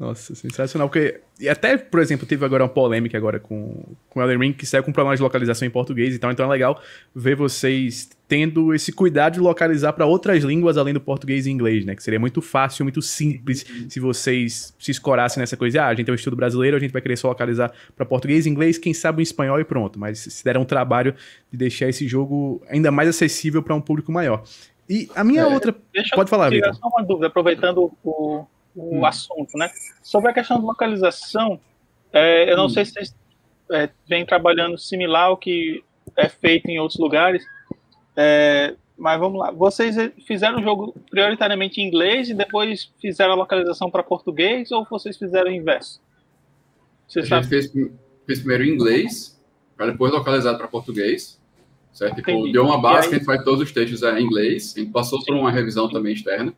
Nossa, 0.00 0.34
sensacional. 0.34 0.88
Porque, 0.88 1.20
e 1.38 1.46
até, 1.46 1.76
por 1.76 2.00
exemplo, 2.00 2.26
teve 2.26 2.42
agora 2.42 2.64
uma 2.64 2.70
polêmica 2.70 3.18
agora 3.18 3.38
com, 3.38 3.84
com 4.08 4.22
Elden 4.22 4.38
Ring, 4.38 4.52
que 4.54 4.64
saiu 4.64 4.82
com 4.82 4.90
problema 4.90 5.14
de 5.14 5.20
localização 5.20 5.68
em 5.68 5.70
português 5.70 6.14
e 6.14 6.18
tal. 6.18 6.32
Então 6.32 6.46
é 6.46 6.48
legal 6.48 6.80
ver 7.14 7.36
vocês 7.36 8.08
tendo 8.26 8.72
esse 8.72 8.92
cuidado 8.92 9.34
de 9.34 9.40
localizar 9.40 9.92
para 9.92 10.06
outras 10.06 10.42
línguas 10.42 10.78
além 10.78 10.94
do 10.94 11.02
português 11.02 11.46
e 11.46 11.50
inglês, 11.50 11.84
né? 11.84 11.94
Que 11.94 12.02
seria 12.02 12.18
muito 12.18 12.40
fácil, 12.40 12.82
muito 12.82 13.02
simples 13.02 13.66
se 13.90 14.00
vocês 14.00 14.74
se 14.78 14.90
escorassem 14.90 15.38
nessa 15.38 15.54
coisa. 15.54 15.82
Ah, 15.82 15.88
a 15.88 15.94
gente 15.94 16.08
é 16.08 16.12
um 16.12 16.16
estudo 16.16 16.34
brasileiro, 16.34 16.78
a 16.78 16.80
gente 16.80 16.92
vai 16.92 17.02
querer 17.02 17.16
só 17.16 17.28
localizar 17.28 17.70
para 17.94 18.06
português, 18.06 18.46
inglês, 18.46 18.78
quem 18.78 18.94
sabe 18.94 19.20
o 19.20 19.22
espanhol 19.22 19.60
e 19.60 19.64
pronto. 19.64 19.98
Mas 19.98 20.20
se 20.20 20.42
deram 20.42 20.62
um 20.62 20.64
trabalho 20.64 21.14
de 21.52 21.58
deixar 21.58 21.90
esse 21.90 22.08
jogo 22.08 22.62
ainda 22.70 22.90
mais 22.90 23.06
acessível 23.06 23.62
para 23.62 23.74
um 23.74 23.82
público 23.82 24.10
maior. 24.10 24.44
E 24.88 25.10
a 25.14 25.22
minha 25.22 25.42
é, 25.42 25.46
outra. 25.46 25.76
Pode 26.14 26.30
falar, 26.30 26.48
Vitor. 26.48 26.74
Só 26.74 26.88
uma 26.88 27.04
dúvida, 27.04 27.26
aproveitando 27.26 27.92
o 28.02 28.46
o 28.74 28.98
hum. 28.98 29.06
assunto, 29.06 29.56
né? 29.56 29.70
Sobre 30.02 30.30
a 30.30 30.34
questão 30.34 30.58
de 30.58 30.64
localização, 30.64 31.60
é, 32.12 32.50
eu 32.50 32.56
não 32.56 32.66
hum. 32.66 32.70
sei 32.70 32.84
se 32.84 32.92
vocês 32.92 33.16
é, 33.70 33.88
vêm 34.08 34.24
trabalhando 34.24 34.78
similar 34.78 35.26
ao 35.26 35.36
que 35.36 35.82
é 36.16 36.28
feito 36.28 36.68
em 36.68 36.78
outros 36.78 36.98
lugares, 36.98 37.44
é, 38.16 38.74
mas 38.96 39.18
vamos 39.18 39.40
lá. 39.40 39.50
Vocês 39.50 39.96
fizeram 40.26 40.58
o 40.58 40.62
jogo 40.62 40.94
prioritariamente 41.10 41.80
em 41.80 41.86
inglês 41.86 42.28
e 42.28 42.34
depois 42.34 42.92
fizeram 43.00 43.32
a 43.32 43.36
localização 43.36 43.90
para 43.90 44.02
português 44.02 44.70
ou 44.70 44.86
vocês 44.88 45.16
fizeram 45.16 45.50
o 45.50 45.54
inverso? 45.54 46.00
Você 47.08 47.20
a 47.20 47.26
sabe? 47.26 47.42
gente 47.42 47.50
fez, 47.50 47.72
fez 48.26 48.38
primeiro 48.40 48.64
em 48.64 48.74
inglês, 48.74 49.40
para 49.76 49.86
depois 49.86 50.12
localizar 50.12 50.54
para 50.56 50.68
português. 50.68 51.40
Certo? 51.92 52.16
Tipo, 52.16 52.52
deu 52.52 52.64
uma 52.64 52.80
base 52.80 53.08
que 53.08 53.14
a 53.16 53.18
gente 53.18 53.26
faz 53.26 53.42
todos 53.42 53.62
os 53.62 53.72
textos 53.72 54.02
em 54.02 54.22
inglês. 54.22 54.74
A 54.76 54.80
gente 54.80 54.92
passou 54.92 55.24
por 55.24 55.34
uma 55.34 55.50
revisão 55.50 55.88
também 55.88 56.12
externa 56.12 56.54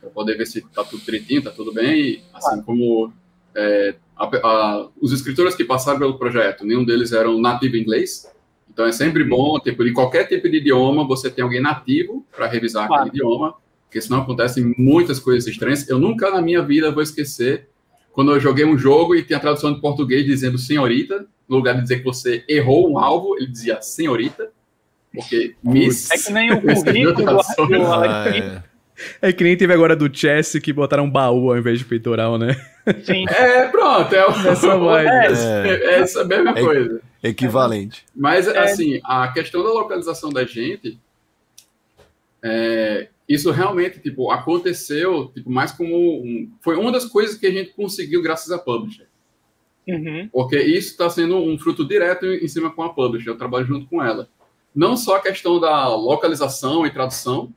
para 0.00 0.10
poder 0.10 0.36
ver 0.36 0.46
se 0.46 0.60
está 0.60 0.82
tudo 0.84 1.04
direitinho, 1.04 1.38
está 1.38 1.50
tudo 1.50 1.72
bem, 1.72 2.22
assim 2.32 2.62
como 2.62 3.12
é, 3.54 3.94
a, 4.16 4.24
a, 4.24 4.88
os 5.00 5.12
escritores 5.12 5.54
que 5.54 5.64
passaram 5.64 5.98
pelo 5.98 6.18
projeto, 6.18 6.64
nenhum 6.64 6.84
deles 6.84 7.12
eram 7.12 7.40
nativo 7.40 7.76
inglês, 7.76 8.30
então 8.72 8.86
é 8.86 8.92
sempre 8.92 9.24
bom, 9.24 9.58
tipo, 9.58 9.84
de 9.84 9.92
qualquer 9.92 10.26
tipo 10.26 10.48
de 10.48 10.58
idioma, 10.58 11.06
você 11.06 11.30
tem 11.30 11.42
alguém 11.42 11.60
nativo 11.60 12.24
para 12.34 12.46
revisar 12.46 12.86
claro. 12.86 13.02
aquele 13.02 13.16
idioma, 13.16 13.54
porque 13.84 14.00
senão 14.00 14.22
acontecem 14.22 14.74
muitas 14.78 15.18
coisas 15.18 15.46
estranhas. 15.46 15.88
Eu 15.88 15.98
nunca 15.98 16.30
na 16.30 16.40
minha 16.40 16.62
vida 16.62 16.92
vou 16.92 17.02
esquecer 17.02 17.68
quando 18.12 18.32
eu 18.32 18.40
joguei 18.40 18.64
um 18.64 18.78
jogo 18.78 19.14
e 19.14 19.24
tinha 19.24 19.36
a 19.36 19.40
tradução 19.40 19.74
de 19.74 19.80
português 19.80 20.24
dizendo 20.24 20.56
senhorita, 20.56 21.26
no 21.48 21.56
lugar 21.56 21.74
de 21.74 21.82
dizer 21.82 21.98
que 21.98 22.04
você 22.04 22.44
errou 22.48 22.90
um 22.90 22.98
alvo, 22.98 23.36
ele 23.36 23.48
dizia 23.48 23.82
senhorita, 23.82 24.50
porque 25.12 25.56
miss... 25.62 26.10
É 26.10 26.18
que 26.18 26.32
nem 26.32 26.52
o 26.52 26.60
currículo 26.62 27.12
do, 27.14 27.66
do 27.66 27.86
Alex 27.86 28.36
é 28.36 28.62
que 29.36 29.44
nem 29.44 29.56
teve 29.56 29.72
agora 29.72 29.96
do 29.96 30.14
Chess 30.14 30.58
que 30.58 30.72
botaram 30.72 31.04
um 31.04 31.10
baú 31.10 31.50
ao 31.50 31.58
invés 31.58 31.78
de 31.78 31.84
peitoral, 31.84 32.38
né? 32.38 32.54
Sim. 33.04 33.24
É, 33.28 33.66
pronto. 33.68 34.14
É, 34.14 34.26
o, 34.26 34.30
essa, 34.30 34.76
vibe. 34.78 35.08
É, 35.08 35.70
é, 35.70 36.00
essa 36.00 36.24
mesma 36.24 36.50
é 36.50 36.60
coisa. 36.62 37.00
Equivalente. 37.22 38.04
Mas, 38.14 38.46
é. 38.48 38.58
assim, 38.58 39.00
a 39.04 39.28
questão 39.28 39.62
da 39.62 39.70
localização 39.70 40.30
da 40.30 40.44
gente, 40.44 40.98
é, 42.42 43.08
isso 43.28 43.50
realmente, 43.50 44.00
tipo, 44.00 44.30
aconteceu, 44.30 45.30
tipo, 45.34 45.50
mais 45.50 45.72
como... 45.72 46.22
Um, 46.22 46.50
foi 46.60 46.76
uma 46.76 46.90
das 46.90 47.04
coisas 47.04 47.36
que 47.36 47.46
a 47.46 47.52
gente 47.52 47.72
conseguiu 47.72 48.22
graças 48.22 48.50
a 48.50 48.58
Publisher. 48.58 49.06
Uhum. 49.86 50.28
Porque 50.32 50.58
isso 50.58 50.90
está 50.90 51.08
sendo 51.10 51.36
um 51.36 51.58
fruto 51.58 51.86
direto 51.86 52.26
em 52.26 52.48
cima 52.48 52.70
com 52.70 52.82
a 52.82 52.92
Publisher. 52.92 53.30
Eu 53.30 53.38
trabalho 53.38 53.66
junto 53.66 53.86
com 53.86 54.02
ela. 54.02 54.28
Não 54.74 54.96
só 54.96 55.16
a 55.16 55.22
questão 55.22 55.58
da 55.58 55.88
localização 55.94 56.86
e 56.86 56.90
tradução, 56.90 57.52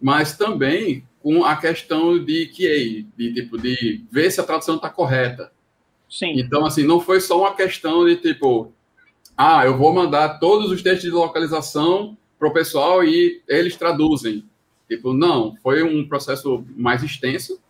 mas 0.00 0.36
também 0.36 1.06
com 1.22 1.44
a 1.44 1.56
questão 1.56 2.22
de 2.22 2.46
QA, 2.46 3.04
de 3.16 3.34
tipo 3.34 3.58
de 3.58 4.04
ver 4.10 4.30
se 4.30 4.40
a 4.40 4.44
tradução 4.44 4.76
está 4.76 4.88
correta. 4.88 5.50
Sim. 6.08 6.38
Então, 6.38 6.64
assim, 6.64 6.84
não 6.84 7.00
foi 7.00 7.20
só 7.20 7.40
uma 7.40 7.54
questão 7.54 8.06
de 8.06 8.16
tipo, 8.16 8.72
ah, 9.36 9.66
eu 9.66 9.76
vou 9.76 9.92
mandar 9.92 10.38
todos 10.38 10.70
os 10.70 10.82
textos 10.82 11.02
de 11.02 11.10
localização 11.10 12.16
para 12.38 12.48
o 12.48 12.52
pessoal 12.52 13.02
e 13.02 13.42
eles 13.48 13.76
traduzem. 13.76 14.44
Tipo, 14.88 15.12
não, 15.12 15.56
foi 15.62 15.82
um 15.82 16.06
processo 16.06 16.64
mais 16.76 17.02
extenso 17.02 17.60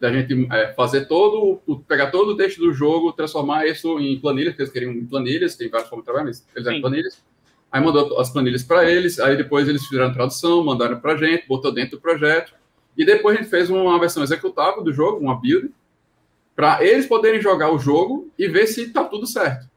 da 0.00 0.12
gente 0.12 0.48
é, 0.52 0.72
fazer 0.74 1.06
todo, 1.06 1.60
pegar 1.86 2.10
todo 2.10 2.32
o 2.32 2.36
texto 2.36 2.58
do 2.58 2.72
jogo, 2.72 3.12
transformar 3.12 3.66
isso 3.66 3.98
em 3.98 4.18
planilhas, 4.18 4.54
que 4.54 4.62
eles 4.62 4.72
queriam 4.72 4.92
em 4.92 5.06
planilhas, 5.06 5.56
tem 5.56 5.68
várias 5.68 5.88
formas 5.88 6.04
de 6.04 6.06
trabalhar, 6.06 6.26
mas 6.26 6.46
eles 6.54 6.66
eram 6.66 6.80
planilhas 6.80 7.22
Aí 7.70 7.82
mandou 7.82 8.18
as 8.18 8.30
planilhas 8.30 8.62
para 8.62 8.90
eles, 8.90 9.20
aí 9.20 9.36
depois 9.36 9.68
eles 9.68 9.86
fizeram 9.86 10.06
a 10.06 10.12
tradução, 10.12 10.64
mandaram 10.64 10.98
para 10.98 11.12
a 11.12 11.16
gente, 11.16 11.46
botou 11.46 11.72
dentro 11.72 11.98
do 11.98 12.00
projeto, 12.00 12.54
e 12.96 13.04
depois 13.04 13.36
a 13.36 13.40
gente 13.40 13.50
fez 13.50 13.68
uma 13.68 13.98
versão 14.00 14.22
executável 14.22 14.82
do 14.82 14.92
jogo, 14.92 15.18
uma 15.18 15.38
build, 15.38 15.70
para 16.56 16.84
eles 16.84 17.06
poderem 17.06 17.40
jogar 17.40 17.70
o 17.70 17.78
jogo 17.78 18.28
e 18.38 18.48
ver 18.48 18.66
se 18.66 18.82
está 18.82 19.04
tudo 19.04 19.26
certo. 19.26 19.68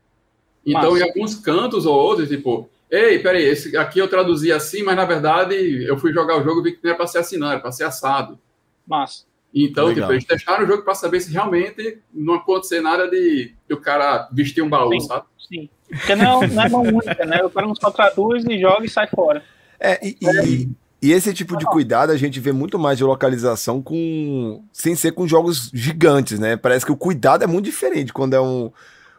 Então, 0.65 0.97
em 0.97 1.01
alguns 1.01 1.35
cantos 1.35 1.85
ou 1.85 1.95
outros, 1.95 2.29
tipo, 2.29 2.69
ei, 2.89 3.19
peraí, 3.19 3.43
esse 3.43 3.75
aqui 3.77 3.99
eu 3.99 4.07
traduzi 4.07 4.51
assim, 4.51 4.83
mas 4.83 4.95
na 4.95 5.05
verdade 5.05 5.83
eu 5.83 5.97
fui 5.97 6.13
jogar 6.13 6.39
o 6.39 6.43
jogo 6.43 6.61
e 6.61 6.63
vi 6.63 6.71
que 6.73 6.79
não 6.83 6.89
era 6.89 6.97
para 6.97 7.07
ser 7.07 7.19
assinado, 7.19 7.51
era 7.53 7.61
para 7.61 7.71
ser 7.71 7.83
assado. 7.83 8.39
Mas 8.87 9.25
Então, 9.53 9.93
tipo, 9.93 10.11
eles 10.11 10.25
testaram 10.25 10.63
o 10.63 10.67
jogo 10.67 10.83
para 10.83 10.95
saber 10.95 11.19
se 11.19 11.31
realmente 11.31 11.99
não 12.13 12.35
acontecer 12.35 12.81
nada 12.81 13.09
de, 13.09 13.53
de 13.67 13.73
o 13.73 13.81
cara 13.81 14.29
vestir 14.31 14.61
um 14.61 14.69
baú, 14.69 14.93
sim, 14.93 14.99
sabe? 15.01 15.25
Sim. 15.37 15.69
Porque 15.89 16.15
não, 16.15 16.41
não 16.47 16.63
é 16.63 16.69
mão 16.69 16.81
única, 16.83 17.25
né? 17.25 17.43
O 17.43 17.49
cara 17.49 17.67
não 17.67 17.75
só 17.75 17.91
traduz 17.91 18.45
e 18.45 18.59
joga 18.59 18.85
e 18.85 18.89
sai 18.89 19.07
fora. 19.07 19.43
É, 19.79 19.99
e, 20.05 20.17
e 20.21 20.69
E 21.01 21.11
esse 21.11 21.33
tipo 21.33 21.57
de 21.57 21.65
cuidado 21.65 22.11
a 22.11 22.17
gente 22.17 22.39
vê 22.39 22.51
muito 22.51 22.77
mais 22.77 22.95
de 22.95 23.03
localização 23.03 23.81
com 23.81 24.63
sem 24.71 24.95
ser 24.95 25.13
com 25.13 25.27
jogos 25.27 25.71
gigantes, 25.73 26.39
né? 26.39 26.55
Parece 26.55 26.85
que 26.85 26.91
o 26.91 26.97
cuidado 26.97 27.43
é 27.43 27.47
muito 27.47 27.65
diferente 27.65 28.13
quando 28.13 28.35
é 28.35 28.41
um, 28.41 28.71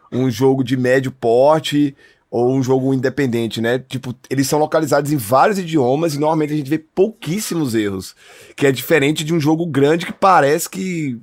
um 0.09 0.31
jogo 0.31 0.63
de 0.63 0.77
médio 0.77 1.11
porte 1.11 1.93
ou 2.33 2.51
um 2.51 2.63
jogo 2.63 2.95
independente, 2.95 3.61
né? 3.61 3.77
Tipo, 3.77 4.15
eles 4.27 4.47
são 4.47 4.57
localizados 4.57 5.11
em 5.11 5.17
vários 5.17 5.59
idiomas 5.59 6.15
e 6.15 6.19
normalmente 6.19 6.51
a 6.51 6.55
gente 6.55 6.69
vê 6.69 6.79
pouquíssimos 6.79 7.75
erros, 7.75 8.15
que 8.57 8.65
é 8.65 8.71
diferente 8.71 9.23
de 9.23 9.31
um 9.35 9.39
jogo 9.39 9.67
grande 9.67 10.07
que 10.07 10.11
parece 10.11 10.67
que 10.67 11.15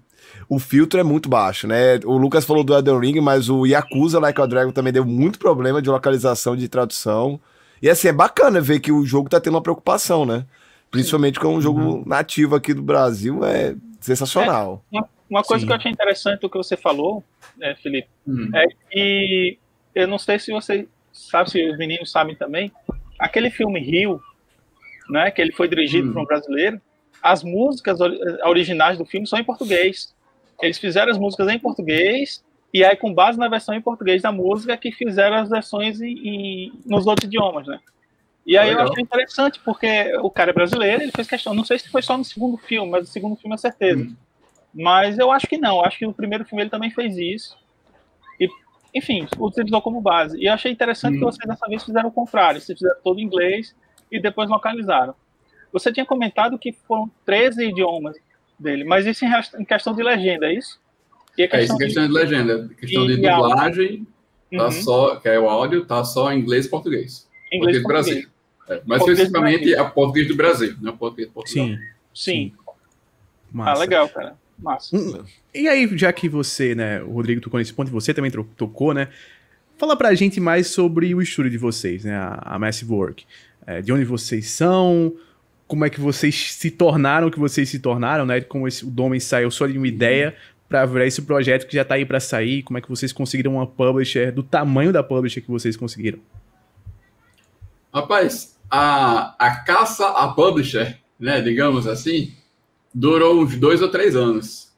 o 0.49 0.61
filtro 0.61 1.01
é 1.01 1.03
muito 1.03 1.29
baixo, 1.29 1.67
né? 1.67 1.99
O 2.05 2.17
Lucas 2.17 2.45
falou 2.45 2.63
do 2.63 2.73
Elden 2.73 3.01
Ring, 3.01 3.21
mas 3.21 3.49
o 3.49 3.67
Yakuza 3.67 4.21
Like 4.21 4.41
a 4.41 4.47
Dragon 4.47 4.71
também 4.71 4.93
deu 4.93 5.05
muito 5.05 5.41
problema 5.41 5.83
de 5.83 5.91
localização 5.91 6.55
de 6.55 6.69
tradução. 6.69 7.41
E 7.83 7.91
assim, 7.91 8.07
é 8.07 8.13
bacana 8.13 8.61
ver 8.61 8.79
que 8.79 8.93
o 8.93 9.05
jogo 9.05 9.29
tá 9.29 9.41
tendo 9.41 9.55
uma 9.55 9.63
preocupação, 9.63 10.25
né? 10.25 10.47
Principalmente 10.93 11.41
com 11.41 11.57
um 11.57 11.61
jogo 11.61 11.81
uhum. 11.81 12.05
nativo 12.07 12.55
aqui 12.55 12.73
do 12.73 12.83
Brasil, 12.83 13.45
é 13.45 13.75
sensacional. 14.01 14.85
É, 14.93 14.97
uma, 14.97 15.09
uma, 15.29 15.43
coisa 15.43 15.63
Sim. 15.63 15.67
que 15.67 15.73
eu 15.73 15.77
achei 15.77 15.91
interessante 15.91 16.41
do 16.41 16.49
que 16.49 16.57
você 16.57 16.77
falou, 16.77 17.25
né, 17.59 17.75
Felipe, 17.83 18.09
uhum. 18.25 18.49
é 18.55 18.67
que 18.89 19.59
eu 19.93 20.07
não 20.07 20.19
sei 20.19 20.39
se 20.39 20.53
você 20.53 20.87
sabe, 21.29 21.51
se 21.51 21.71
os 21.71 21.79
meninos 21.79 22.11
sabem 22.11 22.35
também, 22.35 22.73
aquele 23.19 23.51
filme 23.51 23.81
Rio, 23.81 24.21
né, 25.09 25.31
que 25.31 25.41
ele 25.41 25.53
foi 25.53 25.69
dirigido 25.69 26.09
uhum. 26.09 26.15
por 26.15 26.23
um 26.23 26.27
brasileiro, 26.27 26.81
as 27.23 27.43
músicas 27.43 27.99
originais 28.45 28.97
do 28.97 29.05
filme 29.05 29.27
são 29.27 29.39
em 29.39 29.45
português. 29.45 30.15
Eles 30.63 30.79
fizeram 30.79 31.11
as 31.11 31.19
músicas 31.19 31.49
em 31.49 31.59
português 31.59 32.43
e 32.73 32.85
aí, 32.85 32.97
com 32.97 33.13
base 33.13 33.39
na 33.39 33.49
versão 33.49 33.75
em 33.75 33.81
português 33.81 34.23
da 34.23 34.31
música, 34.31 34.77
que 34.77 34.93
fizeram 34.93 35.37
as 35.37 35.51
versões 35.51 36.01
em, 36.01 36.13
em 36.13 36.73
nos 36.87 37.07
outros 37.07 37.27
idiomas, 37.27 37.67
né? 37.67 37.81
E 38.47 38.57
aí 38.57 38.69
Legal. 38.71 38.87
eu 38.87 38.93
achei 38.93 39.03
interessante, 39.03 39.61
porque 39.65 40.17
o 40.23 40.31
cara 40.31 40.51
é 40.51 40.55
brasileiro, 40.55 41.03
ele 41.03 41.13
fez 41.13 41.29
questão, 41.29 41.53
não 41.53 41.65
sei 41.65 41.79
se 41.79 41.89
foi 41.89 42.01
só 42.01 42.17
no 42.17 42.25
segundo 42.25 42.57
filme, 42.57 42.91
mas 42.91 43.03
no 43.03 43.07
segundo 43.09 43.37
filme 43.37 43.55
é 43.55 43.59
certeza. 43.59 44.03
Hum. 44.03 44.17
Mas 44.73 45.19
eu 45.19 45.31
acho 45.33 45.47
que 45.47 45.59
não, 45.59 45.85
acho 45.85 45.99
que 45.99 46.07
no 46.07 46.15
primeiro 46.15 46.45
filme 46.45 46.63
ele 46.63 46.71
também 46.71 46.91
fez 46.91 47.17
isso. 47.17 47.59
E, 48.39 48.49
enfim, 48.95 49.27
utilizou 49.39 49.81
como 49.81 50.01
base. 50.01 50.39
E 50.39 50.47
eu 50.47 50.53
achei 50.53 50.73
interessante 50.73 51.17
hum. 51.17 51.19
que 51.19 51.25
vocês 51.25 51.49
dessa 51.49 51.67
vez 51.67 51.83
fizeram 51.85 52.09
o 52.09 52.13
contrário, 52.13 52.61
vocês 52.61 52.79
fizeram 52.79 53.01
todo 53.03 53.19
em 53.19 53.25
inglês 53.25 53.75
e 54.11 54.21
depois 54.21 54.49
localizaram. 54.49 55.15
Você 55.73 55.93
tinha 55.93 56.05
comentado 56.05 56.59
que 56.59 56.73
foram 56.73 57.11
13 57.25 57.69
idiomas 57.69 58.17
dele, 58.59 58.85
mas 58.85 59.07
isso 59.07 59.25
em, 59.25 59.65
questão 59.65 59.95
de 59.95 60.03
legenda, 60.03 60.47
é 60.47 60.55
isso? 60.55 60.81
E 61.39 61.43
é 61.43 61.63
isso, 61.63 61.77
questão 61.79 62.03
de, 62.03 62.09
de 62.09 62.15
legenda. 62.15 62.69
Questão 62.79 63.07
de 63.07 63.17
dublagem, 63.17 64.07
tá 64.51 64.65
uhum. 64.65 64.71
só, 64.73 65.17
que 65.17 65.29
é 65.29 65.39
o 65.39 65.49
áudio, 65.49 65.87
tá 65.87 66.05
só 66.05 66.33
em 66.33 66.41
inglês 66.41 66.67
e 66.67 66.69
português. 66.69 67.29
Inglês 67.53 67.81
português 67.81 67.83
do 67.83 67.89
Brasil. 67.89 68.29
É, 68.69 68.83
mas 68.85 69.01
especificamente 69.01 69.75
é 69.75 69.85
português 69.85 70.29
do 70.29 70.37
Brasil, 70.37 70.77
não 70.81 70.93
é 70.93 70.97
português 70.97 71.29
do 71.29 71.35
Portugal. 71.35 71.67
Sim. 71.67 71.79
Sim. 72.13 72.53
Ah, 73.59 73.75
legal, 73.75 74.09
cara. 74.09 74.37
Massa. 74.63 74.97
Hum, 74.97 75.23
e 75.55 75.69
aí, 75.69 75.89
já 75.97 76.13
que 76.13 76.29
você, 76.29 76.75
né, 76.75 77.03
o 77.03 77.13
Rodrigo 77.13 77.41
tocou 77.41 77.59
nesse 77.59 77.73
ponto 77.73 77.89
e 77.89 77.93
você 77.93 78.13
também 78.13 78.31
tocou, 78.31 78.93
né? 78.95 79.09
Fala 79.79 79.97
pra 79.97 80.15
gente 80.15 80.41
mais 80.41 80.67
sobre 80.67 81.15
o 81.15 81.23
estúdio 81.23 81.51
de 81.51 81.59
vocês, 81.59 82.05
né? 82.05 82.15
A, 82.15 82.55
a 82.55 82.59
Massive 82.59 82.93
Work. 82.93 83.25
É, 83.67 83.81
de 83.81 83.93
onde 83.93 84.05
vocês 84.05 84.49
são, 84.51 85.15
como 85.67 85.85
é 85.85 85.91
que 85.91 86.01
vocês 86.01 86.53
se 86.53 86.71
tornaram 86.71 87.29
o 87.29 87.31
que 87.31 87.39
vocês 87.39 87.69
se 87.69 87.79
tornaram, 87.79 88.27
né? 88.27 88.41
Como 88.41 88.67
esse, 88.67 88.85
o 88.85 88.91
Domen 88.91 89.21
saiu 89.21 89.51
só 89.51 89.67
de 89.67 89.79
uma 89.79 89.89
ideia 89.89 90.35
para 90.69 90.85
virar 90.87 91.07
esse 91.07 91.23
projeto 91.23 91.67
que 91.67 91.75
já 91.75 91.85
tá 91.85 91.95
aí 91.95 92.05
para 92.05 92.21
sair, 92.21 92.63
como 92.63 92.79
é 92.79 92.81
que 92.81 92.89
vocês 92.89 93.13
conseguiram 93.13 93.55
uma 93.55 93.67
publisher 93.67 94.33
do 94.33 94.43
tamanho 94.43 94.93
da 94.93 95.03
publisher 95.03 95.41
que 95.41 95.51
vocês 95.51 95.77
conseguiram? 95.77 96.21
Rapaz, 97.93 98.57
a, 98.71 99.35
a 99.37 99.57
caça 99.65 100.07
a 100.09 100.29
publisher, 100.29 100.99
né, 101.19 101.41
digamos 101.41 101.89
assim, 101.89 102.33
durou 102.95 103.41
uns 103.41 103.57
dois 103.57 103.83
ou 103.83 103.89
três 103.89 104.17
anos. 104.17 104.71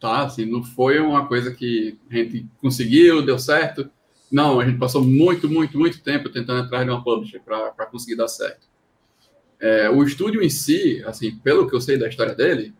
Tá? 0.00 0.24
Assim, 0.24 0.44
não 0.44 0.62
foi 0.62 0.98
uma 0.98 1.26
coisa 1.26 1.54
que 1.54 1.98
a 2.10 2.14
gente 2.14 2.46
conseguiu, 2.60 3.24
deu 3.24 3.38
certo. 3.38 3.88
Não, 4.30 4.58
a 4.60 4.66
gente 4.66 4.78
passou 4.78 5.02
muito, 5.04 5.48
muito, 5.48 5.78
muito 5.78 6.02
tempo 6.02 6.28
tentando 6.28 6.64
entrar 6.64 6.84
de 6.84 6.90
uma 6.90 7.02
publisher 7.02 7.40
para 7.40 7.86
conseguir 7.86 8.16
dar 8.16 8.28
certo. 8.28 8.66
É, 9.60 9.88
o 9.88 10.02
estúdio 10.02 10.42
em 10.42 10.50
si, 10.50 11.02
assim, 11.06 11.36
pelo 11.36 11.68
que 11.68 11.74
eu 11.74 11.80
sei 11.80 11.96
da 11.96 12.08
história 12.08 12.34
dele, 12.34 12.74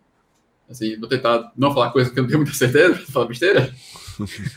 assim, 0.69 0.99
vou 0.99 1.07
tentar 1.07 1.51
não 1.55 1.73
falar 1.73 1.91
coisa 1.91 2.11
que 2.11 2.19
eu 2.19 2.23
não 2.23 2.27
tenho 2.27 2.41
muita 2.41 2.55
certeza, 2.55 2.95
falar 3.11 3.27
besteira. 3.27 3.73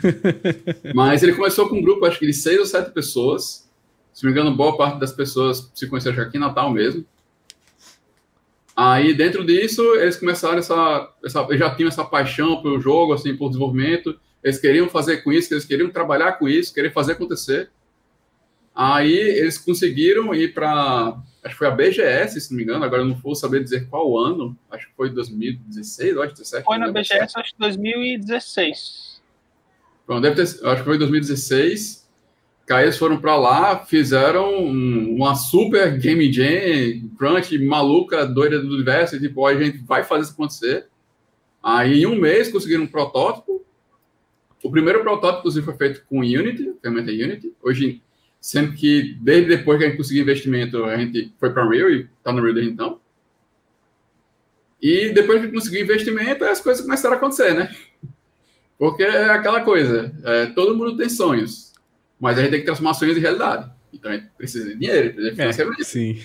Mas 0.94 1.22
ele 1.22 1.34
começou 1.34 1.68
com 1.68 1.78
um 1.78 1.82
grupo, 1.82 2.04
acho 2.04 2.18
que 2.18 2.26
de 2.26 2.34
seis 2.34 2.58
ou 2.58 2.66
sete 2.66 2.90
pessoas, 2.90 3.68
se 4.12 4.24
não 4.24 4.32
me 4.32 4.38
engano, 4.38 4.56
boa 4.56 4.76
parte 4.76 4.98
das 4.98 5.12
pessoas 5.12 5.70
se 5.74 5.86
conheceram 5.86 6.22
aqui 6.22 6.36
em 6.36 6.40
Natal 6.40 6.72
mesmo. 6.72 7.04
Aí, 8.80 9.12
dentro 9.12 9.44
disso, 9.44 9.82
eles 9.96 10.16
começaram 10.16 10.58
essa, 10.58 11.12
essa... 11.24 11.44
Já 11.56 11.74
tinham 11.74 11.88
essa 11.88 12.04
paixão 12.04 12.62
pelo 12.62 12.80
jogo, 12.80 13.12
assim, 13.12 13.36
por 13.36 13.48
desenvolvimento. 13.48 14.16
Eles 14.40 14.56
queriam 14.60 14.88
fazer 14.88 15.16
com 15.24 15.32
isso, 15.32 15.52
eles 15.52 15.64
queriam 15.64 15.90
trabalhar 15.90 16.34
com 16.34 16.48
isso, 16.48 16.72
queriam 16.72 16.92
fazer 16.92 17.14
acontecer. 17.14 17.72
Aí, 18.72 19.12
eles 19.12 19.58
conseguiram 19.58 20.32
ir 20.32 20.54
para... 20.54 21.20
Acho 21.42 21.54
que 21.54 21.58
foi 21.58 21.66
a 21.66 21.72
BGS, 21.72 22.40
se 22.40 22.50
não 22.52 22.56
me 22.58 22.62
engano. 22.62 22.84
Agora, 22.84 23.02
eu 23.02 23.06
não 23.06 23.16
vou 23.16 23.34
saber 23.34 23.64
dizer 23.64 23.88
qual 23.88 24.16
ano. 24.16 24.56
Acho 24.70 24.86
que 24.86 24.94
foi 24.94 25.10
2016, 25.10 26.10
ou 26.10 26.18
2017. 26.18 26.64
Foi 26.64 26.78
na 26.78 26.92
BGS, 26.92 27.32
acho 27.36 27.54
que 27.54 27.58
2016. 27.58 29.20
Bom, 30.06 30.20
deve 30.20 30.36
ter... 30.36 30.42
Acho 30.42 30.82
que 30.82 30.84
foi 30.84 30.98
2016. 30.98 32.07
Aí 32.70 32.84
eles 32.84 32.98
foram 32.98 33.18
para 33.18 33.36
lá, 33.36 33.78
fizeram 33.84 34.64
uma 34.64 35.34
super 35.34 35.98
game 35.98 36.30
jam, 36.32 37.08
crunch 37.18 37.56
maluca, 37.58 38.26
doida 38.26 38.60
do 38.60 38.74
universo, 38.74 39.16
e 39.16 39.20
tipo, 39.20 39.46
a 39.46 39.54
gente 39.54 39.78
vai 39.78 40.04
fazer 40.04 40.24
isso 40.24 40.32
acontecer. 40.32 40.86
Aí 41.62 42.02
em 42.02 42.06
um 42.06 42.20
mês 42.20 42.50
conseguiram 42.50 42.84
um 42.84 42.86
protótipo. 42.86 43.64
O 44.62 44.70
primeiro 44.70 45.00
protótipo, 45.00 45.40
inclusive, 45.40 45.64
foi 45.64 45.76
feito 45.76 46.04
com 46.06 46.18
Unity, 46.18 46.74
ferramenta 46.82 47.10
Unity. 47.10 47.54
Hoje, 47.62 48.02
sendo 48.40 48.72
que 48.72 49.16
desde 49.20 49.56
depois 49.56 49.78
que 49.78 49.84
a 49.84 49.88
gente 49.88 49.96
conseguiu 49.96 50.22
investimento, 50.22 50.84
a 50.84 50.96
gente 50.98 51.32
foi 51.38 51.50
para 51.50 51.66
Unreal 51.66 51.90
e 51.90 52.08
está 52.18 52.32
no 52.32 52.38
Unreal 52.38 52.54
desde 52.54 52.72
então. 52.72 53.00
E 54.80 55.10
depois 55.10 55.40
que 55.40 55.50
conseguiu 55.50 55.82
investimento, 55.82 56.44
as 56.44 56.60
coisas 56.60 56.84
começaram 56.84 57.14
a 57.14 57.18
acontecer, 57.18 57.54
né? 57.54 57.74
Porque 58.78 59.02
é 59.02 59.30
aquela 59.30 59.62
coisa, 59.62 60.12
é, 60.22 60.46
todo 60.46 60.76
mundo 60.76 60.96
tem 60.96 61.08
sonhos 61.08 61.67
mas 62.20 62.38
a 62.38 62.42
gente 62.42 62.50
tem 62.50 62.60
que 62.60 62.66
transformar 62.66 62.94
sonhos 62.94 63.16
em 63.16 63.20
realidade. 63.20 63.70
Então 63.92 64.10
a 64.10 64.14
gente 64.14 64.28
precisa 64.36 64.68
de 64.68 64.76
dinheiro, 64.76 65.14
precisa 65.14 65.30
de 65.30 65.36
financiamento. 65.36 65.80
É, 65.80 65.84
sim. 65.84 66.18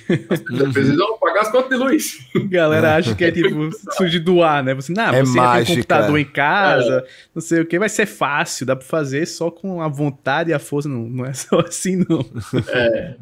Precisam 0.73 1.17
pagar 1.17 1.41
as 1.41 1.51
contas 1.51 1.69
de 1.69 1.75
luz. 1.75 2.27
Galera 2.49 2.95
acha 2.95 3.15
que 3.15 3.23
é 3.23 3.31
tipo 3.31 3.69
surge 3.93 4.19
do 4.19 4.43
ar, 4.43 4.63
né? 4.63 4.73
Você, 4.73 4.91
não, 4.91 5.13
é 5.13 5.23
você 5.23 5.37
mágica. 5.37 5.65
tem 5.65 5.73
um 5.73 5.75
computador 5.77 6.19
em 6.19 6.25
casa, 6.25 7.05
é. 7.05 7.09
não 7.33 7.41
sei 7.41 7.61
o 7.61 7.65
que, 7.65 7.79
vai 7.79 7.89
ser 7.89 8.05
fácil, 8.05 8.65
dá 8.65 8.75
para 8.75 8.85
fazer 8.85 9.25
só 9.25 9.49
com 9.49 9.81
a 9.81 9.87
vontade 9.87 10.51
e 10.51 10.53
a 10.53 10.59
força, 10.59 10.89
não, 10.89 11.03
não 11.03 11.25
é 11.25 11.33
só 11.33 11.59
assim, 11.61 12.03
não. 12.07 12.25
É. 12.67 13.15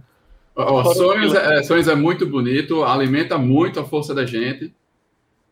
Ó, 0.56 0.94
sonhos, 0.94 1.34
é, 1.34 1.64
sonhos 1.64 1.88
é 1.88 1.96
muito 1.96 2.28
bonito, 2.28 2.84
alimenta 2.84 3.38
muito 3.38 3.80
a 3.80 3.86
força 3.86 4.14
da 4.14 4.26
gente, 4.26 4.74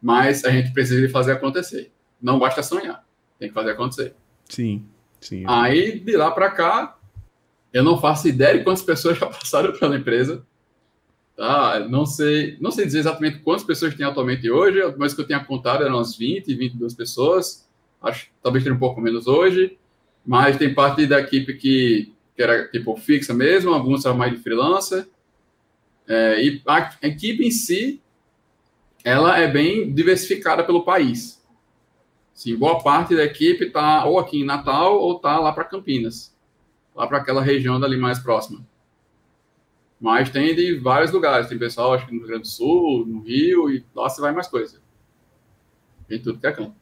mas 0.01 0.43
a 0.43 0.51
gente 0.51 0.71
precisa 0.71 0.99
de 0.99 1.11
fazer 1.11 1.33
acontecer. 1.33 1.91
Não 2.21 2.39
basta 2.39 2.61
sonhar, 2.63 3.03
tem 3.37 3.49
que 3.49 3.53
fazer 3.53 3.71
acontecer. 3.71 4.13
Sim, 4.49 4.83
sim. 5.21 5.43
Aí, 5.47 5.99
de 5.99 6.17
lá 6.17 6.31
para 6.31 6.49
cá, 6.49 6.98
eu 7.71 7.83
não 7.83 7.99
faço 7.99 8.27
ideia 8.27 8.57
de 8.57 8.63
quantas 8.63 8.81
pessoas 8.83 9.17
já 9.17 9.25
passaram 9.27 9.71
pela 9.77 9.95
empresa. 9.95 10.45
Tá? 11.35 11.87
Não 11.87 12.05
sei, 12.05 12.57
não 12.59 12.71
sei 12.71 12.85
dizer 12.85 12.99
exatamente 12.99 13.39
quantas 13.39 13.63
pessoas 13.63 13.95
tem 13.95 14.05
atualmente 14.05 14.49
hoje, 14.49 14.79
mas 14.97 15.13
que 15.13 15.21
eu 15.21 15.27
tenha 15.27 15.43
contado 15.43 15.83
eram 15.83 15.95
umas 15.95 16.15
20, 16.15 16.53
22 16.53 16.93
pessoas. 16.93 17.69
Acho 18.01 18.27
talvez 18.41 18.63
tenha 18.63 18.75
um 18.75 18.79
pouco 18.79 18.99
menos 18.99 19.27
hoje, 19.27 19.77
mas 20.25 20.57
tem 20.57 20.73
parte 20.73 21.05
da 21.05 21.19
equipe 21.19 21.53
que, 21.53 22.13
que 22.35 22.41
era 22.41 22.67
tipo 22.67 22.95
fixa 22.97 23.33
mesmo, 23.33 23.73
alguns 23.73 24.01
são 24.01 24.15
mais 24.17 24.33
de 24.33 24.39
freelancer. 24.39 25.07
É, 26.07 26.43
e 26.43 26.61
a 26.65 27.07
equipe 27.07 27.45
em 27.45 27.51
si, 27.51 28.01
ela 29.03 29.37
é 29.37 29.47
bem 29.47 29.93
diversificada 29.93 30.63
pelo 30.63 30.83
país. 30.83 31.39
Sim, 32.33 32.55
boa 32.55 32.81
parte 32.81 33.15
da 33.15 33.23
equipe 33.23 33.65
está 33.65 34.05
ou 34.05 34.17
aqui 34.17 34.41
em 34.41 34.45
Natal 34.45 34.99
ou 34.99 35.17
está 35.17 35.39
lá 35.39 35.51
para 35.51 35.65
Campinas 35.65 36.33
lá 36.95 37.07
para 37.07 37.17
aquela 37.17 37.41
região 37.41 37.79
dali 37.79 37.97
mais 37.97 38.19
próxima. 38.19 38.65
Mas 39.99 40.29
tem 40.29 40.55
de 40.55 40.75
vários 40.75 41.11
lugares. 41.11 41.47
Tem 41.47 41.57
pessoal, 41.57 41.93
acho 41.93 42.05
que 42.05 42.13
no 42.13 42.19
Rio 42.19 42.27
Grande 42.27 42.43
do 42.43 42.47
Sul, 42.47 43.05
no 43.05 43.21
Rio, 43.21 43.69
e 43.69 43.83
lá 43.93 44.09
você 44.09 44.21
vai 44.21 44.31
mais 44.31 44.47
coisa. 44.47 44.79
Tem 46.07 46.21
tudo 46.21 46.39
que 46.39 46.47
é 46.47 46.51
canto. 46.51 46.75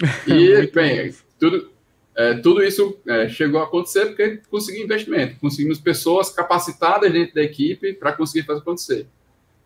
E, 0.26 0.66
bem, 0.72 1.14
tudo, 1.38 1.70
é, 2.16 2.34
tudo 2.34 2.62
isso 2.62 2.98
é, 3.06 3.28
chegou 3.28 3.60
a 3.60 3.64
acontecer 3.64 4.06
porque 4.06 4.40
conseguimos 4.50 4.86
investimento. 4.86 5.38
Conseguimos 5.38 5.78
pessoas 5.78 6.30
capacitadas 6.30 7.12
dentro 7.12 7.34
da 7.34 7.42
equipe 7.42 7.92
para 7.92 8.12
conseguir 8.12 8.46
fazer 8.46 8.60
acontecer. 8.60 9.06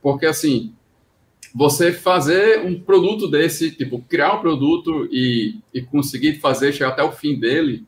Porque, 0.02 0.26
assim, 0.26 0.74
você 1.54 1.92
fazer 1.92 2.60
um 2.60 2.78
produto 2.78 3.28
desse, 3.28 3.70
tipo, 3.70 4.02
criar 4.02 4.34
um 4.34 4.40
produto 4.40 5.08
e, 5.10 5.58
e 5.72 5.80
conseguir 5.80 6.34
fazer 6.34 6.72
chegar 6.72 6.90
até 6.90 7.02
o 7.02 7.12
fim 7.12 7.38
dele, 7.38 7.86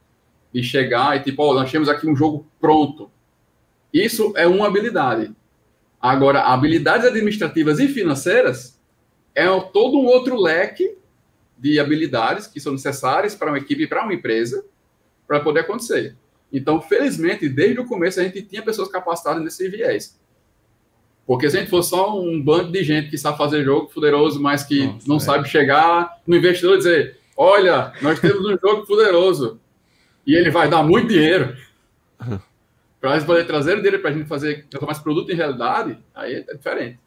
e 0.52 0.62
chegar 0.62 1.16
e 1.16 1.22
tipo, 1.22 1.42
oh, 1.42 1.54
nós 1.54 1.70
temos 1.70 1.88
aqui 1.88 2.08
um 2.08 2.16
jogo 2.16 2.46
pronto. 2.60 3.10
Isso 3.92 4.32
é 4.36 4.46
uma 4.46 4.66
habilidade. 4.66 5.34
Agora, 6.00 6.42
habilidades 6.42 7.06
administrativas 7.06 7.80
e 7.80 7.88
financeiras 7.88 8.80
é 9.34 9.46
todo 9.72 9.98
um 9.98 10.06
outro 10.06 10.40
leque 10.40 10.96
de 11.56 11.80
habilidades 11.80 12.46
que 12.46 12.60
são 12.60 12.72
necessárias 12.72 13.34
para 13.34 13.50
uma 13.50 13.58
equipe, 13.58 13.86
para 13.86 14.04
uma 14.04 14.14
empresa, 14.14 14.64
para 15.26 15.40
poder 15.40 15.60
acontecer. 15.60 16.16
Então, 16.52 16.80
felizmente, 16.80 17.48
desde 17.48 17.80
o 17.80 17.84
começo 17.84 18.20
a 18.20 18.24
gente 18.24 18.42
tinha 18.42 18.62
pessoas 18.62 18.88
capacitadas 18.88 19.42
nesse 19.42 19.68
viés. 19.68 20.18
Porque 21.26 21.50
se 21.50 21.58
a 21.58 21.60
gente 21.60 21.68
for 21.68 21.82
só 21.82 22.18
um 22.18 22.42
bando 22.42 22.72
de 22.72 22.82
gente 22.82 23.10
que 23.10 23.18
sabe 23.18 23.36
fazer 23.36 23.62
jogo 23.62 23.88
fuderoso, 23.90 24.40
mas 24.40 24.64
que 24.64 24.86
Nossa, 24.86 25.08
não 25.08 25.16
é. 25.16 25.20
sabe 25.20 25.48
chegar 25.48 26.22
no 26.26 26.36
investidor 26.36 26.76
e 26.76 26.78
dizer: 26.78 27.18
olha, 27.36 27.92
nós 28.00 28.18
temos 28.18 28.46
um 28.46 28.56
jogo 28.58 28.86
fuderoso 28.86 29.60
e 30.28 30.36
ele 30.36 30.50
vai 30.50 30.68
dar 30.68 30.82
muito 30.82 31.08
dinheiro. 31.08 31.56
para 33.00 33.12
eles 33.12 33.24
poderem 33.24 33.46
trazer 33.46 33.76
dinheiro 33.76 34.00
para 34.00 34.10
a 34.10 34.12
gente 34.12 34.28
fazer 34.28 34.66
esse 34.70 35.02
produto 35.02 35.32
em 35.32 35.34
realidade, 35.34 35.98
aí 36.14 36.44
é 36.46 36.54
diferente. 36.54 37.00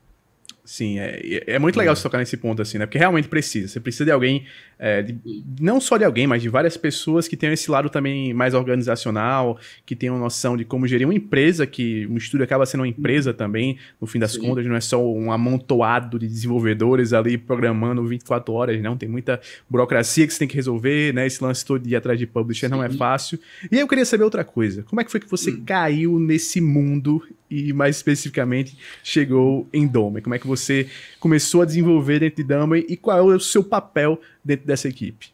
Sim, 0.64 1.00
é, 1.00 1.44
é 1.48 1.60
muito 1.60 1.78
legal 1.78 1.94
é. 1.94 1.96
você 1.96 2.04
tocar 2.04 2.20
nesse 2.20 2.38
ponto, 2.38 2.62
assim, 2.62 2.78
né? 2.78 2.86
Porque 2.86 2.98
realmente 2.98 3.28
precisa. 3.28 3.68
Você 3.68 3.80
precisa 3.80 4.06
de 4.06 4.12
alguém, 4.12 4.46
é, 4.78 5.02
de, 5.02 5.18
não 5.60 5.82
só 5.82 5.98
de 5.98 6.04
alguém, 6.04 6.28
mas 6.28 6.42
de 6.42 6.50
várias 6.50 6.78
pessoas 6.78 7.28
que 7.28 7.36
tenham 7.36 7.54
esse 7.54 7.70
lado 7.72 7.90
também 7.90 8.32
mais 8.34 8.54
organizacional, 8.54 9.60
que 9.86 9.96
tenham 9.96 10.20
noção 10.20 10.56
de 10.56 10.64
como 10.64 10.86
gerir 10.88 11.08
uma 11.08 11.16
empresa, 11.16 11.66
que 11.66 12.06
um 12.08 12.16
estúdio 12.16 12.44
acaba 12.44 12.66
sendo 12.66 12.82
uma 12.82 12.88
empresa 12.88 13.34
também, 13.34 13.78
no 14.00 14.06
fim 14.06 14.20
das 14.20 14.34
Sim. 14.34 14.42
contas, 14.42 14.66
não 14.66 14.76
é 14.76 14.82
só 14.82 15.04
um 15.04 15.32
amontoado 15.32 16.20
de 16.20 16.28
desenvolvedores 16.28 17.12
ali 17.12 17.38
programando 17.38 18.06
24 18.06 18.54
horas, 18.54 18.82
não. 18.82 18.96
Tem 18.96 19.10
muita 19.10 19.42
burocracia 19.68 20.28
que 20.28 20.34
você 20.34 20.40
tem 20.40 20.48
que 20.48 20.56
resolver, 20.56 21.14
né? 21.14 21.26
Esse 21.26 21.44
lance 21.44 21.66
todo 21.66 21.82
de 21.82 21.90
ir 21.90 21.96
atrás 21.96 22.20
de 22.20 22.28
publisher 22.28 22.68
Sim. 22.68 22.72
não 22.72 22.84
é 22.84 22.90
fácil. 22.90 23.40
E 23.72 23.76
aí 23.76 23.82
eu 23.82 23.88
queria 23.88 24.06
saber 24.06 24.24
outra 24.24 24.44
coisa. 24.44 24.84
Como 24.84 25.02
é 25.02 25.04
que 25.04 25.10
foi 25.10 25.20
que 25.20 25.30
você 25.30 25.52
hum. 25.52 25.64
caiu 25.66 26.20
nesse 26.20 26.62
mundo 26.62 27.22
e 27.52 27.74
mais 27.74 27.98
especificamente 27.98 28.78
chegou 29.04 29.68
em 29.74 29.86
Dome? 29.86 30.22
Como 30.22 30.34
é 30.34 30.40
que 30.40 30.48
você 30.48 30.90
começou 31.20 31.62
a 31.62 31.66
desenvolver 31.66 32.20
dentro 32.20 32.38
de 32.38 32.44
Dome 32.44 32.86
e 32.88 32.96
qual 32.96 33.32
é 33.32 33.36
o 33.36 33.40
seu 33.40 33.62
papel 33.62 34.20
dentro 34.44 34.66
dessa 34.66 34.88
equipe? 34.88 35.34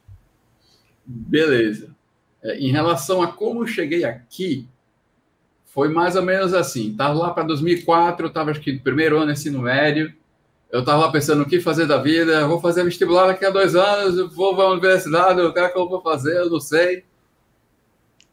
Beleza. 1.06 1.96
É, 2.44 2.58
em 2.58 2.72
relação 2.72 3.22
a 3.22 3.28
como 3.28 3.62
eu 3.62 3.68
cheguei 3.68 4.04
aqui, 4.04 4.68
foi 5.66 5.90
mais 5.90 6.16
ou 6.16 6.24
menos 6.24 6.56
assim. 6.56 6.90
Estava 6.92 7.14
lá 7.14 7.30
para 7.30 7.44
2004, 7.44 8.26
eu 8.26 8.30
estava 8.30 8.50
acho 8.50 8.62
que 8.62 8.74
no 8.74 8.80
primeiro 8.80 9.20
ano 9.20 9.32
ensino 9.32 9.62
médio. 9.62 10.12
Eu 10.72 10.82
estava 10.82 11.06
lá 11.06 11.12
pensando 11.12 11.44
o 11.44 11.46
que 11.46 11.60
fazer 11.62 11.86
da 11.86 11.98
vida. 11.98 12.48
Vou 12.48 12.60
fazer 12.60 12.84
vestibular 12.84 13.28
daqui 13.28 13.46
a 13.46 13.52
dois 13.52 13.76
anos, 13.76 14.34
vou 14.34 14.56
para 14.56 14.66
a 14.66 14.72
universidade, 14.72 15.40
o 15.40 15.58
é 15.58 15.70
que 15.70 15.78
eu 15.78 15.88
vou 15.88 16.02
fazer, 16.02 16.36
eu 16.38 16.50
não 16.50 16.60
sei. 16.60 17.06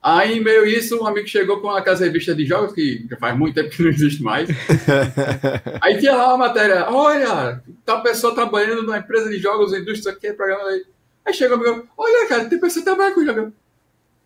Aí, 0.07 0.37
em 0.37 0.41
meio 0.45 0.67
isso, 0.67 1.01
um 1.01 1.07
amigo 1.07 1.27
chegou 1.27 1.63
com 1.63 1.71
aquelas 1.71 2.01
revistas 2.01 2.37
de 2.37 2.45
jogos, 2.45 2.75
que 2.75 3.07
já 3.09 3.17
faz 3.17 3.35
muito 3.39 3.55
tempo 3.55 3.71
que 3.71 3.83
não 3.83 3.89
existe 3.89 4.23
mais. 4.23 4.51
aí 5.81 5.97
tinha 5.97 6.15
lá 6.15 6.29
uma 6.29 6.47
matéria, 6.47 6.91
olha, 6.91 7.63
tal 7.87 8.03
pessoa 8.03 8.35
trabalhando 8.35 8.83
numa 8.83 8.99
empresa 8.99 9.31
de 9.31 9.39
jogos, 9.39 9.73
indústria 9.73 10.13
aqui, 10.13 10.31
programa 10.35 10.69
aí. 10.69 10.85
Aí 11.25 11.33
chegou 11.33 11.57
o 11.57 11.61
amigo, 11.67 11.89
olha, 11.97 12.29
cara, 12.29 12.45
tem 12.45 12.61
pessoa 12.61 12.85
que 12.85 12.91
trabalha 12.91 13.15
com 13.15 13.25
jogos. 13.25 13.55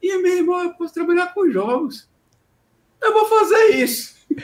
E 0.02 0.18
meu 0.18 0.38
irmão, 0.38 0.64
eu 0.64 0.70
posso 0.74 0.92
trabalhar 0.92 1.32
com 1.32 1.48
jogos. 1.48 2.08
Eu 3.00 3.12
vou 3.12 3.26
fazer 3.26 3.76
isso. 3.76 4.16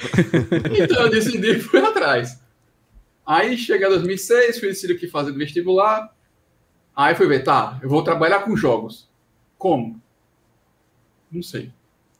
então 0.81 1.03
eu 1.03 1.11
decidi 1.11 1.57
e 1.57 1.61
fui 1.61 1.81
atrás. 1.81 2.39
Aí 3.27 3.59
chega 3.59 3.89
2006, 3.89 4.61
fui 4.61 4.69
decidir 4.69 4.93
o 4.93 4.99
que 5.01 5.09
fazer 5.09 5.33
do 5.33 5.39
vestibular. 5.39 6.15
Aí 6.95 7.17
fui 7.17 7.27
ver, 7.27 7.43
tá, 7.43 7.81
eu 7.83 7.89
vou 7.89 8.05
trabalhar 8.05 8.45
com 8.45 8.57
jogos. 8.57 9.09
Como? 9.59 10.01
Não 11.35 11.43
sei. 11.43 11.73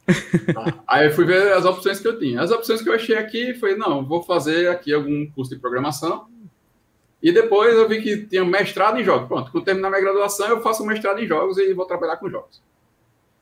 Aí 0.87 1.07
eu 1.07 1.11
fui 1.11 1.25
ver 1.25 1.53
as 1.53 1.65
opções 1.65 1.99
que 1.99 2.07
eu 2.07 2.19
tinha. 2.19 2.41
As 2.41 2.51
opções 2.51 2.81
que 2.81 2.89
eu 2.89 2.93
achei 2.93 3.15
aqui 3.15 3.53
foi, 3.53 3.75
não, 3.75 4.05
vou 4.05 4.21
fazer 4.21 4.67
aqui 4.69 4.93
algum 4.93 5.25
curso 5.31 5.55
de 5.55 5.59
programação. 5.59 6.27
E 7.23 7.31
depois 7.31 7.73
eu 7.73 7.87
vi 7.87 8.01
que 8.01 8.27
tinha 8.27 8.43
mestrado 8.43 8.99
em 8.99 9.03
jogos. 9.03 9.27
Pronto, 9.27 9.51
quando 9.51 9.63
terminar 9.63 9.89
minha 9.89 10.01
graduação, 10.01 10.47
eu 10.47 10.61
faço 10.61 10.85
mestrado 10.85 11.19
em 11.19 11.27
jogos 11.27 11.57
e 11.57 11.73
vou 11.73 11.85
trabalhar 11.85 12.17
com 12.17 12.29
jogos. 12.29 12.61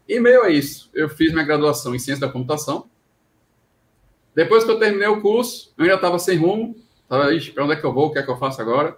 E 0.08 0.19
meio 0.19 0.43
a 0.43 0.50
isso, 0.50 0.89
eu 0.93 1.10
fiz 1.10 1.32
minha 1.32 1.43
graduação 1.43 1.95
em 1.95 2.00
ciência 2.00 2.26
da 2.26 2.32
computação. 2.32 2.88
Depois 4.36 4.63
que 4.63 4.71
eu 4.71 4.80
terminei 4.80 5.08
o 5.08 5.21
curso, 5.21 5.74
eu 5.78 5.84
ainda 5.84 5.95
estava 5.95 6.19
sem 6.19 6.38
rumo. 6.38 6.76
Estava, 7.04 7.26
para 7.54 7.63
onde 7.63 7.74
é 7.74 7.76
que 7.76 7.86
eu 7.86 7.93
vou? 7.93 8.08
O 8.08 8.12
que 8.12 8.19
é 8.19 8.24
que 8.24 8.30
eu 8.30 8.38
faço 8.38 8.62
agora? 8.62 8.97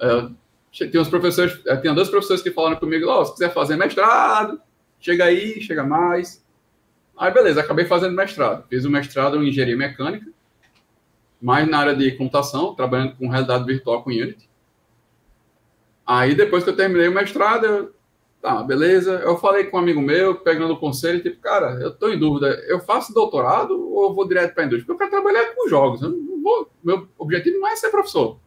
Uh, 0.00 0.34
tinha 0.70 1.00
uns 1.00 1.08
professores, 1.08 1.60
tinha 1.80 1.94
dois 1.94 2.08
professores 2.08 2.42
que 2.42 2.50
falaram 2.50 2.76
comigo, 2.76 3.08
oh, 3.08 3.24
se 3.24 3.32
quiser 3.32 3.52
fazer 3.52 3.76
mestrado, 3.76 4.60
chega 5.00 5.24
aí, 5.24 5.60
chega 5.60 5.84
mais. 5.84 6.44
Aí, 7.16 7.32
beleza, 7.32 7.60
acabei 7.60 7.84
fazendo 7.84 8.14
mestrado. 8.14 8.64
Fiz 8.68 8.84
o 8.84 8.90
mestrado 8.90 9.42
em 9.42 9.48
engenharia 9.48 9.76
mecânica, 9.76 10.26
mais 11.40 11.68
na 11.68 11.78
área 11.78 11.94
de 11.94 12.12
computação, 12.12 12.74
trabalhando 12.74 13.16
com 13.16 13.28
realidade 13.28 13.64
virtual 13.64 14.02
com 14.02 14.10
Unity. 14.10 14.48
Aí, 16.06 16.34
depois 16.34 16.64
que 16.64 16.70
eu 16.70 16.76
terminei 16.76 17.08
o 17.08 17.14
mestrado, 17.14 17.66
eu, 17.66 17.94
tá, 18.40 18.62
beleza. 18.62 19.20
Eu 19.24 19.36
falei 19.36 19.64
com 19.64 19.76
um 19.76 19.80
amigo 19.80 20.00
meu, 20.00 20.36
pegando 20.36 20.72
o 20.72 20.78
conselho, 20.78 21.22
tipo, 21.22 21.40
cara, 21.40 21.78
eu 21.82 21.94
tô 21.94 22.08
em 22.08 22.18
dúvida, 22.18 22.48
eu 22.68 22.80
faço 22.80 23.12
doutorado 23.12 23.72
ou 23.92 24.14
vou 24.14 24.26
direto 24.26 24.54
para 24.54 24.62
a 24.62 24.66
indústria? 24.66 24.86
Porque 24.86 25.04
eu 25.04 25.10
quero 25.10 25.22
trabalhar 25.22 25.54
com 25.54 25.68
jogos. 25.68 26.02
Eu 26.02 26.10
não 26.10 26.42
vou, 26.42 26.70
meu 26.82 27.08
objetivo 27.18 27.58
não 27.58 27.68
é 27.68 27.76
ser 27.76 27.90
professor. 27.90 28.38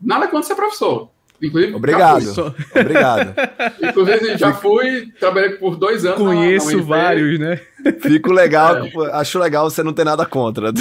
Nada 0.00 0.28
contra 0.28 0.46
ser 0.46 0.54
professor. 0.54 1.10
Inclusive, 1.40 1.74
Obrigado. 1.74 2.54
Obrigado. 2.74 3.34
Inclusive, 3.82 4.36
já 4.36 4.52
fui, 4.60 5.06
trabalhei 5.18 5.50
por 5.50 5.76
dois 5.76 6.04
anos. 6.04 6.18
Conheço 6.18 6.72
na, 6.72 6.76
na 6.76 6.82
vários, 6.82 7.38
né? 7.38 7.60
Fico 8.00 8.32
legal, 8.32 8.84
é. 8.84 8.90
acho 9.12 9.38
legal 9.38 9.70
você 9.70 9.82
não 9.82 9.92
ter 9.92 10.04
nada 10.04 10.26
contra. 10.26 10.72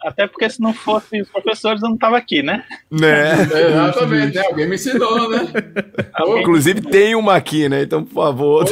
Até 0.00 0.26
porque 0.26 0.48
se 0.48 0.60
não 0.60 0.72
fosse 0.72 1.20
os 1.20 1.28
professores, 1.28 1.82
eu 1.82 1.88
não 1.88 1.96
estava 1.96 2.16
aqui, 2.16 2.42
né? 2.42 2.64
Né? 2.90 3.30
É, 3.52 3.68
exatamente, 3.68 4.36
né? 4.36 4.42
alguém 4.46 4.68
me 4.68 4.76
ensinou, 4.76 5.28
né? 5.28 5.40
Alguém... 6.14 6.42
Inclusive 6.42 6.80
tem 6.80 7.14
uma 7.14 7.34
aqui, 7.36 7.68
né? 7.68 7.82
Então, 7.82 8.04
por 8.04 8.14
favor. 8.14 8.64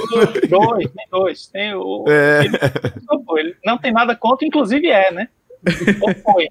Dois, 0.48 0.90
tem 0.90 1.06
dois. 1.10 1.46
Tem 1.48 1.74
o... 1.74 2.04
É. 2.08 2.40
Ele, 3.36 3.54
não 3.64 3.76
tem 3.76 3.92
nada 3.92 4.16
contra, 4.16 4.46
inclusive 4.46 4.88
é, 4.88 5.12
né? 5.12 5.28
Ou 6.00 6.14
foi. 6.14 6.48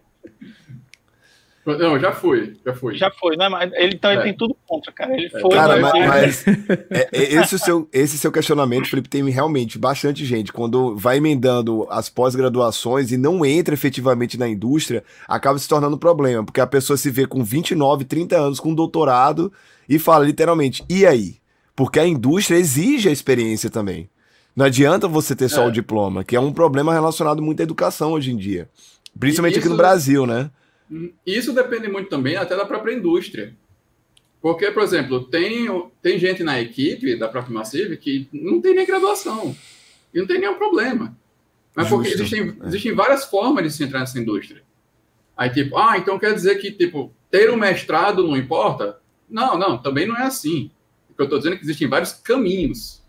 Não, 1.66 2.00
já 2.00 2.12
foi, 2.12 2.54
já 2.64 2.74
foi. 2.76 2.96
Já 2.96 3.10
foi, 3.10 3.36
né? 3.36 3.50
Mas 3.50 3.72
ele, 3.74 3.96
então 3.96 4.12
ele 4.12 4.20
é. 4.20 4.24
tem 4.24 4.34
tudo 4.36 4.56
contra, 4.68 4.92
cara. 4.92 5.14
Ele 5.16 5.30
foi. 5.30 5.50
Cara, 5.50 5.80
mas, 5.80 5.94
mas 5.94 6.48
é, 6.92 7.10
é, 7.12 7.34
esse, 7.42 7.58
seu, 7.58 7.90
esse 7.92 8.20
seu 8.20 8.32
questionamento, 8.32 8.88
Felipe, 8.88 9.10
tem 9.10 9.28
realmente 9.30 9.80
bastante 9.80 10.24
gente. 10.26 10.54
Quando 10.54 10.96
vai 10.96 11.18
emendando 11.18 11.88
as 11.90 12.08
pós-graduações 12.08 13.12
e 13.12 13.18
não 13.18 13.44
entra 13.44 13.74
efetivamente 13.74 14.38
na 14.38 14.48
indústria, 14.48 15.04
acaba 15.28 15.58
se 15.58 15.68
tornando 15.68 15.96
um 15.96 16.00
problema, 16.00 16.44
porque 16.44 16.62
a 16.62 16.68
pessoa 16.68 16.98
se 16.98 17.10
vê 17.10 17.26
com 17.26 17.44
29, 17.44 18.06
30 18.06 18.38
anos, 18.38 18.60
com 18.60 18.74
doutorado, 18.74 19.52
e 19.90 19.98
fala 19.98 20.24
literalmente, 20.24 20.86
e 20.88 21.06
aí? 21.06 21.38
Porque 21.76 22.00
a 22.00 22.08
indústria 22.08 22.58
exige 22.58 23.10
a 23.10 23.12
experiência 23.12 23.72
também. 23.72 24.08
Não 24.56 24.66
adianta 24.66 25.08
você 25.08 25.36
ter 25.36 25.50
só 25.50 25.64
é. 25.64 25.68
o 25.68 25.72
diploma, 25.72 26.24
que 26.24 26.36
é 26.36 26.40
um 26.40 26.54
problema 26.54 26.94
relacionado 26.94 27.42
muito 27.42 27.60
à 27.60 27.64
educação 27.64 28.14
hoje 28.14 28.32
em 28.32 28.38
dia. 28.38 28.70
Principalmente 29.20 29.54
isso... 29.54 29.60
aqui 29.62 29.70
no 29.70 29.76
Brasil, 29.76 30.26
né? 30.28 30.50
Isso 31.26 31.54
depende 31.54 31.88
muito 31.88 32.10
também 32.10 32.36
até 32.36 32.56
da 32.56 32.66
própria 32.66 32.94
indústria. 32.94 33.56
Porque, 34.42 34.70
por 34.72 34.84
exemplo, 34.84 35.24
tem, 35.24 35.68
tem 36.02 36.20
gente 36.20 36.44
na 36.44 36.62
equipe 36.62 37.16
da 37.16 37.28
própria 37.28 37.54
Massive 37.54 37.98
que 37.98 38.28
não 38.32 38.62
tem 38.62 38.76
nem 38.76 38.86
graduação. 38.86 39.56
E 40.14 40.20
não 40.20 40.28
tem 40.28 40.40
nenhum 40.40 40.56
problema. 40.56 41.18
Mas 41.76 41.88
Justo, 41.88 42.04
porque 42.04 42.14
existem, 42.14 42.56
é. 42.62 42.68
existem 42.68 42.94
várias 42.94 43.26
formas 43.26 43.64
de 43.64 43.72
se 43.72 43.84
entrar 43.84 44.00
nessa 44.00 44.20
indústria. 44.20 44.62
Aí, 45.36 45.50
tipo, 45.50 45.78
ah, 45.78 45.98
então 45.98 46.18
quer 46.18 46.34
dizer 46.34 46.56
que, 46.56 46.72
tipo, 46.72 47.12
ter 47.30 47.50
um 47.50 47.58
mestrado 47.58 48.26
não 48.26 48.38
importa? 48.38 49.00
Não, 49.30 49.58
não, 49.58 49.78
também 49.78 50.08
não 50.08 50.16
é 50.16 50.24
assim. 50.24 50.72
O 51.10 51.16
que 51.16 51.22
eu 51.22 51.26
estou 51.26 51.40
dizendo 51.40 51.56
é 51.56 51.58
que 51.58 51.66
existem 51.66 51.88
vários 51.88 52.14
caminhos. 52.14 53.04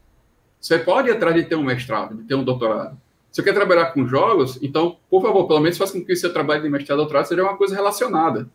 Você 0.61 0.79
pode 0.79 1.09
ir 1.09 1.12
atrás 1.12 1.37
de 1.37 1.45
ter 1.45 1.55
um 1.55 1.62
mestrado, 1.62 2.17
de 2.17 2.25
ter 2.25 2.35
um 2.35 2.43
doutorado. 2.43 3.01
Você 3.37 3.42
quer 3.42 3.53
trabalhar 3.53 3.92
com 3.92 4.09
jogos? 4.09 4.59
Então, 4.62 4.96
por 5.11 5.20
favor, 5.20 5.46
pelo 5.46 5.61
menos 5.61 5.77
faça 5.77 5.92
com 5.92 6.03
que 6.03 6.11
o 6.11 6.16
seu 6.16 6.33
trabalho 6.33 6.62
de 6.62 6.70
mestrado 6.70 7.01
ou 7.01 7.05
doutorado 7.05 7.27
seja 7.27 7.42
uma 7.42 7.55
coisa 7.55 7.75
relacionada. 7.75 8.49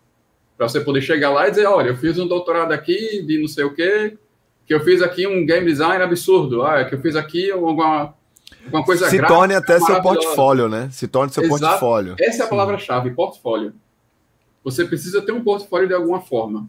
Para 0.57 0.67
você 0.67 0.81
poder 0.81 1.01
chegar 1.01 1.29
lá 1.29 1.47
e 1.47 1.51
dizer, 1.51 1.67
olha, 1.67 1.89
eu 1.89 1.97
fiz 1.97 2.17
um 2.17 2.27
doutorado 2.27 2.71
aqui 2.71 3.21
de 3.21 3.39
não 3.39 3.47
sei 3.47 3.63
o 3.63 3.75
quê, 3.75 4.17
que 4.65 4.73
eu 4.73 4.79
fiz 4.83 5.03
aqui 5.03 5.27
um 5.27 5.45
game 5.45 5.67
design 5.67 6.03
absurdo, 6.03 6.63
ah, 6.63 6.83
que 6.83 6.95
eu 6.95 6.99
fiz 6.99 7.15
aqui 7.15 7.51
alguma, 7.51 8.15
alguma 8.65 8.83
coisa 8.83 9.07
Se 9.07 9.21
torne 9.21 9.53
até 9.53 9.79
seu 9.79 10.01
portfólio, 10.01 10.67
né? 10.67 10.89
Se 10.91 11.07
torne 11.07 11.31
seu 11.31 11.43
Exato. 11.43 11.61
portfólio. 11.61 12.15
Essa 12.19 12.41
é 12.41 12.45
a 12.47 12.49
palavra-chave, 12.49 13.11
portfólio. 13.11 13.75
Você 14.63 14.83
precisa 14.85 15.21
ter 15.21 15.31
um 15.31 15.43
portfólio 15.43 15.87
de 15.87 15.93
alguma 15.93 16.21
forma. 16.21 16.67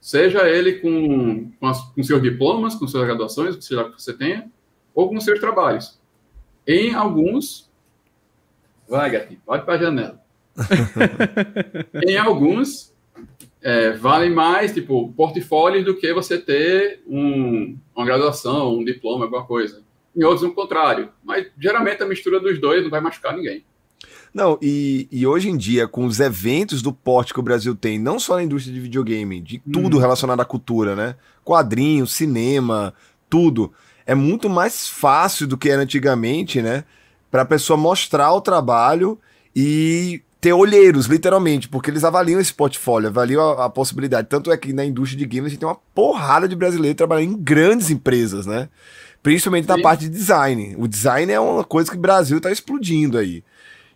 Seja 0.00 0.48
ele 0.48 0.76
com, 0.76 1.52
com, 1.60 1.66
as, 1.66 1.82
com 1.82 2.02
seus 2.02 2.22
diplomas, 2.22 2.74
com 2.74 2.88
suas 2.88 3.04
graduações, 3.04 3.62
seja 3.62 3.84
que 3.90 4.00
você 4.00 4.14
tenha, 4.14 4.50
ou 4.94 5.10
com 5.10 5.20
seus 5.20 5.38
trabalhos. 5.38 6.00
Em 6.66 6.94
alguns. 6.94 7.70
Vai, 8.88 9.10
gatinho, 9.10 9.40
pode 9.44 9.64
para 9.64 9.74
a 9.74 9.78
janela. 9.78 10.22
em 12.06 12.16
alguns, 12.16 12.92
é, 13.62 13.92
vale 13.92 14.28
mais, 14.28 14.74
tipo, 14.74 15.12
portfólio 15.16 15.84
do 15.84 15.96
que 15.96 16.12
você 16.12 16.38
ter 16.38 17.00
um, 17.06 17.76
uma 17.94 18.04
graduação, 18.04 18.78
um 18.78 18.84
diploma, 18.84 19.24
alguma 19.24 19.44
coisa. 19.44 19.82
Em 20.14 20.24
outros, 20.24 20.42
o 20.42 20.52
contrário. 20.52 21.10
Mas 21.24 21.46
geralmente 21.58 22.02
a 22.02 22.06
mistura 22.06 22.38
dos 22.38 22.60
dois 22.60 22.82
não 22.82 22.90
vai 22.90 23.00
machucar 23.00 23.36
ninguém. 23.36 23.64
Não, 24.34 24.58
e, 24.62 25.06
e 25.12 25.26
hoje 25.26 25.50
em 25.50 25.56
dia, 25.56 25.86
com 25.86 26.06
os 26.06 26.18
eventos 26.18 26.80
do 26.80 26.92
porte 26.92 27.34
que 27.34 27.40
o 27.40 27.42
Brasil 27.42 27.74
tem, 27.74 27.98
não 27.98 28.18
só 28.18 28.36
na 28.36 28.42
indústria 28.42 28.74
de 28.74 28.80
videogame, 28.80 29.40
de 29.40 29.58
tudo 29.70 29.98
relacionado 29.98 30.40
à 30.40 30.44
cultura, 30.44 30.96
né? 30.96 31.16
Quadrinhos, 31.44 32.12
cinema, 32.12 32.94
tudo. 33.28 33.72
É 34.06 34.14
muito 34.14 34.48
mais 34.48 34.88
fácil 34.88 35.46
do 35.46 35.56
que 35.56 35.70
era 35.70 35.82
antigamente, 35.82 36.60
né? 36.60 36.84
Pra 37.30 37.44
pessoa 37.44 37.76
mostrar 37.76 38.32
o 38.32 38.40
trabalho 38.40 39.18
e 39.54 40.22
ter 40.40 40.52
olheiros, 40.52 41.06
literalmente, 41.06 41.68
porque 41.68 41.88
eles 41.88 42.02
avaliam 42.02 42.40
esse 42.40 42.52
portfólio, 42.52 43.08
avaliam 43.08 43.40
a, 43.52 43.66
a 43.66 43.70
possibilidade. 43.70 44.28
Tanto 44.28 44.50
é 44.50 44.56
que 44.56 44.72
na 44.72 44.84
indústria 44.84 45.18
de 45.18 45.24
games 45.24 45.46
a 45.46 45.50
gente 45.50 45.60
tem 45.60 45.68
uma 45.68 45.78
porrada 45.94 46.48
de 46.48 46.56
brasileiros 46.56 46.96
trabalhando 46.96 47.34
em 47.34 47.36
grandes 47.36 47.90
empresas, 47.90 48.44
né? 48.44 48.68
Principalmente 49.22 49.68
na 49.68 49.76
Sim. 49.76 49.82
parte 49.82 50.00
de 50.00 50.08
design. 50.08 50.74
O 50.76 50.88
design 50.88 51.32
é 51.32 51.38
uma 51.38 51.62
coisa 51.62 51.88
que 51.88 51.96
o 51.96 52.00
Brasil 52.00 52.38
está 52.38 52.50
explodindo 52.50 53.16
aí. 53.16 53.44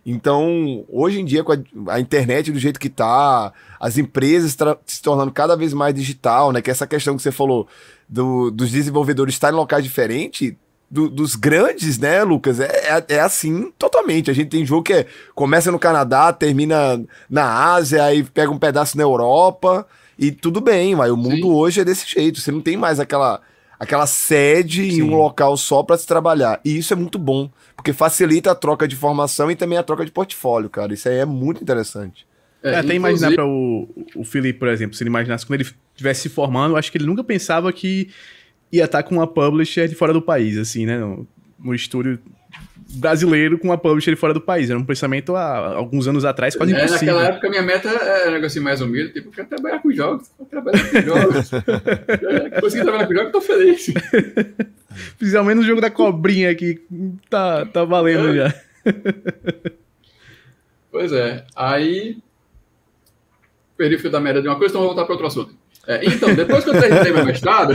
Então, 0.05 0.85
hoje 0.87 1.19
em 1.19 1.25
dia, 1.25 1.43
com 1.43 1.51
a, 1.51 1.57
a 1.89 1.99
internet 1.99 2.49
do 2.49 2.57
jeito 2.57 2.79
que 2.79 2.87
tá, 2.87 3.51
as 3.77 3.97
empresas 3.97 4.55
se 4.85 5.01
tornando 5.01 5.33
cada 5.33 5.53
vez 5.57 5.73
mais 5.73 5.93
digital, 5.93 6.53
né? 6.53 6.61
Que 6.61 6.71
essa 6.71 6.87
questão 6.87 7.17
que 7.17 7.21
você 7.21 7.31
falou 7.31 7.67
do- 8.07 8.49
dos 8.51 8.71
desenvolvedores 8.71 9.35
estarem 9.35 9.55
em 9.55 9.59
locais 9.59 9.83
diferentes, 9.83 10.53
do- 10.89 11.09
dos 11.09 11.35
grandes, 11.35 11.97
né, 11.97 12.23
Lucas? 12.23 12.59
É, 12.59 12.65
é, 12.65 13.15
é 13.15 13.19
assim 13.19 13.71
totalmente. 13.77 14.31
A 14.31 14.33
gente 14.33 14.49
tem 14.49 14.65
jogo 14.65 14.83
que 14.83 14.93
é, 14.93 15.05
começa 15.35 15.71
no 15.71 15.79
Canadá, 15.79 16.31
termina 16.31 17.03
na 17.29 17.73
Ásia, 17.73 18.03
aí 18.03 18.23
pega 18.23 18.51
um 18.51 18.57
pedaço 18.59 18.95
na 18.97 19.03
Europa, 19.03 19.85
e 20.17 20.31
tudo 20.31 20.61
bem, 20.61 20.95
mas 20.95 21.11
o 21.11 21.17
mundo 21.17 21.35
Sim. 21.35 21.51
hoje 21.51 21.81
é 21.81 21.85
desse 21.85 22.07
jeito. 22.09 22.39
Você 22.39 22.51
não 22.51 22.61
tem 22.61 22.75
mais 22.77 22.99
aquela, 22.99 23.41
aquela 23.79 24.07
sede 24.07 24.87
em 24.87 24.91
Sim. 24.95 25.01
um 25.03 25.15
local 25.15 25.55
só 25.57 25.83
para 25.83 25.97
se 25.97 26.07
trabalhar. 26.07 26.59
E 26.65 26.77
isso 26.77 26.93
é 26.93 26.95
muito 26.95 27.19
bom, 27.19 27.49
porque 27.75 27.91
facilita 27.93 28.51
a 28.51 28.55
troca 28.55 28.87
de 28.87 28.95
formação 28.95 29.51
e 29.51 29.55
também 29.55 29.77
a 29.77 29.83
troca 29.83 30.05
de 30.05 30.11
portfólio, 30.11 30.69
cara. 30.69 30.93
Isso 30.93 31.07
aí 31.09 31.17
é 31.17 31.25
muito 31.25 31.61
interessante. 31.61 32.25
É, 32.63 32.75
até 32.77 32.95
imaginar 32.95 33.31
inclusive- 33.31 33.35
para 33.35 33.45
o, 33.45 33.87
o 34.15 34.23
Felipe, 34.23 34.59
por 34.59 34.67
exemplo, 34.67 34.95
se 34.95 35.03
ele 35.03 35.09
imaginasse 35.09 35.45
quando 35.45 35.61
ele 35.61 35.69
estivesse 35.93 36.21
se 36.21 36.29
formando, 36.29 36.73
eu 36.73 36.77
acho 36.77 36.91
que 36.91 36.97
ele 36.97 37.05
nunca 37.05 37.23
pensava 37.23 37.71
que 37.71 38.09
ia 38.71 38.85
estar 38.85 39.03
com 39.03 39.15
uma 39.15 39.27
publisher 39.27 39.87
de 39.87 39.95
fora 39.95 40.11
do 40.11 40.21
país, 40.21 40.57
assim, 40.57 40.85
né? 40.85 40.97
No, 40.97 41.27
no 41.59 41.73
estúdio 41.73 42.19
brasileiro 42.89 43.57
com 43.57 43.67
uma 43.67 43.77
publisher 43.77 44.11
de 44.11 44.15
fora 44.17 44.33
do 44.33 44.39
país. 44.41 44.69
Era 44.69 44.79
um 44.79 44.83
pensamento 44.85 45.35
há 45.35 45.75
alguns 45.75 46.07
anos 46.07 46.23
atrás 46.25 46.55
quase 46.55 46.73
É, 46.73 46.77
impossível. 46.85 47.13
naquela 47.15 47.33
época, 47.35 47.49
minha 47.49 47.61
meta 47.61 47.89
era 47.89 48.29
um 48.29 48.33
negocinho 48.33 48.63
mais 48.63 48.79
humilde, 48.81 49.13
tipo, 49.13 49.27
eu 49.29 49.31
quero 49.33 49.47
trabalhar 49.49 49.79
com 49.79 49.91
jogos, 49.91 50.29
eu 50.39 50.45
quero 50.45 50.63
trabalhar 50.63 50.89
com 50.89 51.01
jogos. 51.01 51.51
É, 51.53 52.49
Consegui 52.61 52.83
trabalhar 52.83 53.07
com 53.07 53.13
jogos, 53.13 53.31
tô 53.31 53.41
feliz. 53.41 53.93
Fiz 55.19 55.35
ao 55.35 55.43
menos 55.45 55.63
o 55.65 55.67
jogo 55.67 55.81
da 55.81 55.89
cobrinha 55.91 56.49
aqui, 56.49 56.81
tá, 57.29 57.65
tá 57.65 57.83
valendo 57.83 58.33
já. 58.35 58.53
Pois 60.91 61.11
é, 61.11 61.43
aí 61.55 62.17
perdi 63.77 63.95
o 63.95 63.99
fio 63.99 64.09
da 64.09 64.19
merda 64.19 64.41
de 64.41 64.47
uma 64.47 64.57
coisa, 64.57 64.71
então 64.71 64.81
vou 64.81 64.89
voltar 64.89 65.05
para 65.05 65.13
outro 65.13 65.27
assunto. 65.27 65.55
É, 65.85 66.03
então, 66.05 66.33
depois 66.35 66.63
que 66.63 66.71
eu 66.71 66.79
terminei 66.79 67.13
meu 67.13 67.25
mestrado, 67.25 67.73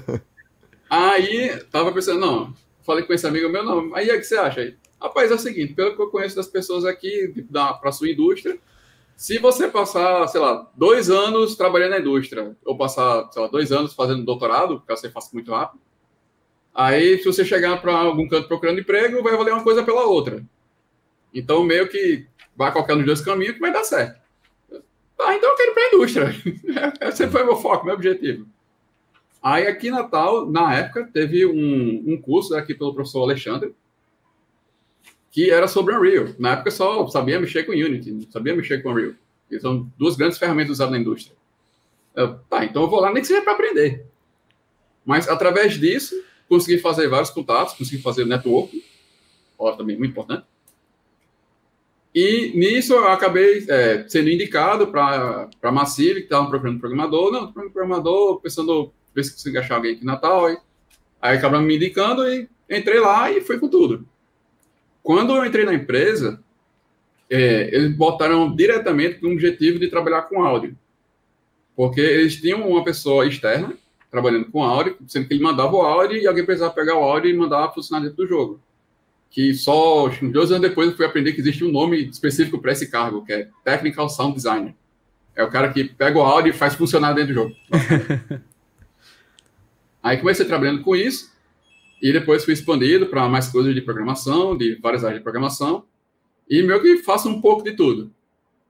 aí 0.90 1.56
tava 1.70 1.92
pensando, 1.92 2.18
não, 2.18 2.54
falei 2.82 3.04
com 3.04 3.12
esse 3.12 3.26
amigo 3.26 3.48
meu, 3.48 3.62
não, 3.62 3.94
aí 3.94 4.08
o 4.10 4.18
que 4.18 4.24
você 4.24 4.36
acha 4.36 4.60
aí? 4.62 4.76
Rapaz, 5.00 5.30
é 5.30 5.34
o 5.34 5.38
seguinte, 5.38 5.74
pelo 5.74 5.94
que 5.94 6.02
eu 6.02 6.10
conheço 6.10 6.34
das 6.34 6.48
pessoas 6.48 6.84
aqui, 6.84 7.30
tipo, 7.32 7.52
da, 7.52 7.74
pra 7.74 7.92
sua 7.92 8.08
indústria, 8.08 8.58
se 9.16 9.38
você 9.38 9.68
passar, 9.68 10.26
sei 10.28 10.40
lá, 10.40 10.68
dois 10.74 11.08
anos 11.08 11.54
trabalhando 11.54 11.90
na 11.90 12.00
indústria, 12.00 12.56
ou 12.64 12.76
passar, 12.76 13.30
sei 13.30 13.42
lá, 13.42 13.48
dois 13.48 13.70
anos 13.70 13.94
fazendo 13.94 14.24
doutorado, 14.24 14.82
caso 14.86 15.02
você 15.02 15.10
faça 15.10 15.30
muito 15.32 15.52
rápido, 15.52 15.80
aí 16.74 17.18
se 17.18 17.24
você 17.24 17.44
chegar 17.44 17.80
para 17.80 17.94
algum 17.94 18.26
canto 18.26 18.48
procurando 18.48 18.80
emprego, 18.80 19.22
vai 19.22 19.36
valer 19.36 19.52
uma 19.52 19.62
coisa 19.62 19.84
pela 19.84 20.04
outra. 20.04 20.44
Então, 21.32 21.62
meio 21.62 21.88
que 21.88 22.26
vai 22.56 22.72
qualquer 22.72 22.94
um 22.94 22.98
dos 22.98 23.06
dois 23.06 23.20
caminhos 23.20 23.54
que 23.54 23.60
vai 23.60 23.72
dar 23.72 23.84
certo. 23.84 24.23
Tá, 25.24 25.34
então 25.34 25.50
eu 25.50 25.56
quero 25.56 25.70
ir 25.70 25.74
para 25.74 25.82
a 25.82 25.86
indústria. 25.86 26.34
Esse 27.08 27.28
foi 27.28 27.44
meu 27.44 27.56
foco, 27.56 27.86
meu 27.86 27.94
objetivo. 27.94 28.46
Aí 29.42 29.66
aqui 29.66 29.88
em 29.88 29.90
Natal, 29.90 30.50
na 30.50 30.74
época, 30.74 31.08
teve 31.10 31.46
um, 31.46 32.04
um 32.06 32.20
curso 32.20 32.54
aqui 32.54 32.74
pelo 32.74 32.94
professor 32.94 33.22
Alexandre, 33.22 33.74
que 35.30 35.50
era 35.50 35.66
sobre 35.66 35.96
Unreal. 35.96 36.34
Na 36.38 36.52
época 36.52 36.70
só 36.70 37.06
sabia 37.08 37.40
mexer 37.40 37.64
com 37.64 37.72
Unity, 37.72 38.12
não 38.12 38.30
sabia 38.30 38.54
mexer 38.54 38.82
com 38.82 38.90
Unreal. 38.90 39.14
Que 39.48 39.58
são 39.58 39.90
duas 39.96 40.14
grandes 40.14 40.36
ferramentas 40.36 40.72
usadas 40.72 40.92
na 40.92 40.98
indústria. 40.98 41.34
Eu, 42.14 42.38
tá, 42.40 42.62
então 42.64 42.82
eu 42.82 42.90
vou 42.90 43.00
lá, 43.00 43.10
nem 43.10 43.22
que 43.22 43.28
seja 43.28 43.40
para 43.40 43.54
aprender. 43.54 44.04
Mas 45.06 45.26
através 45.26 45.78
disso, 45.80 46.14
consegui 46.50 46.78
fazer 46.78 47.08
vários 47.08 47.30
contatos, 47.30 47.74
consegui 47.74 48.02
fazer 48.02 48.26
network, 48.26 48.84
ó, 49.58 49.72
também 49.72 49.96
muito 49.96 50.10
importante. 50.10 50.44
E 52.14 52.52
nisso 52.54 52.94
eu 52.94 53.08
acabei 53.08 53.66
é, 53.68 54.04
sendo 54.08 54.30
indicado 54.30 54.86
para 54.86 55.48
a 55.60 55.72
Massive, 55.72 56.20
que 56.20 56.26
estava 56.26 56.48
procurando 56.48 56.78
programador. 56.78 57.32
Não, 57.32 57.52
programador, 57.52 58.40
pensando 58.40 58.92
ver 59.12 59.24
se 59.24 59.32
consigo 59.32 59.58
achar 59.58 59.76
alguém 59.76 59.96
aqui 59.96 60.04
Natal. 60.04 60.46
Aí, 60.46 60.56
aí 61.20 61.36
acabaram 61.36 61.64
me 61.64 61.74
indicando 61.74 62.24
e 62.28 62.48
entrei 62.70 63.00
lá 63.00 63.32
e 63.32 63.40
fui 63.40 63.58
com 63.58 63.68
tudo. 63.68 64.06
Quando 65.02 65.34
eu 65.34 65.44
entrei 65.44 65.64
na 65.64 65.74
empresa, 65.74 66.40
é, 67.28 67.74
eles 67.74 67.96
botaram 67.96 68.54
diretamente 68.54 69.18
com 69.18 69.26
o 69.26 69.32
objetivo 69.32 69.80
de 69.80 69.90
trabalhar 69.90 70.22
com 70.22 70.40
áudio. 70.40 70.78
Porque 71.74 72.00
eles 72.00 72.40
tinham 72.40 72.68
uma 72.68 72.84
pessoa 72.84 73.26
externa 73.26 73.76
trabalhando 74.08 74.48
com 74.52 74.62
áudio, 74.62 74.96
sendo 75.08 75.26
que 75.26 75.34
ele 75.34 75.42
mandava 75.42 75.74
o 75.74 75.82
áudio 75.82 76.16
e 76.16 76.28
alguém 76.28 76.46
precisava 76.46 76.72
pegar 76.72 76.94
o 76.94 77.02
áudio 77.02 77.28
e 77.28 77.36
mandar 77.36 77.74
funcionar 77.74 78.04
dentro 78.04 78.18
do 78.18 78.28
jogo 78.28 78.60
que 79.34 79.52
só 79.52 80.08
dois 80.22 80.52
anos 80.52 80.68
depois 80.68 80.88
eu 80.88 80.96
fui 80.96 81.04
aprender 81.04 81.32
que 81.32 81.40
existe 81.40 81.64
um 81.64 81.72
nome 81.72 82.08
específico 82.08 82.60
para 82.60 82.70
esse 82.70 82.88
cargo, 82.88 83.24
que 83.24 83.32
é 83.32 83.48
Technical 83.64 84.08
Sound 84.08 84.36
Designer. 84.36 84.76
É 85.34 85.42
o 85.42 85.50
cara 85.50 85.72
que 85.72 85.82
pega 85.82 86.16
o 86.16 86.22
áudio 86.22 86.50
e 86.50 86.52
faz 86.52 86.76
funcionar 86.76 87.14
dentro 87.14 87.34
do 87.34 87.34
jogo. 87.34 87.56
Aí 90.00 90.18
comecei 90.18 90.46
trabalhando 90.46 90.82
com 90.82 90.94
isso, 90.94 91.32
e 92.00 92.12
depois 92.12 92.44
fui 92.44 92.54
expandido 92.54 93.06
para 93.06 93.28
mais 93.28 93.48
coisas 93.48 93.74
de 93.74 93.80
programação, 93.80 94.56
de 94.56 94.76
várias 94.76 95.02
áreas 95.02 95.18
de 95.18 95.24
programação, 95.24 95.84
e 96.48 96.62
meio 96.62 96.80
que 96.80 96.98
faço 96.98 97.28
um 97.28 97.40
pouco 97.40 97.64
de 97.64 97.72
tudo. 97.72 98.12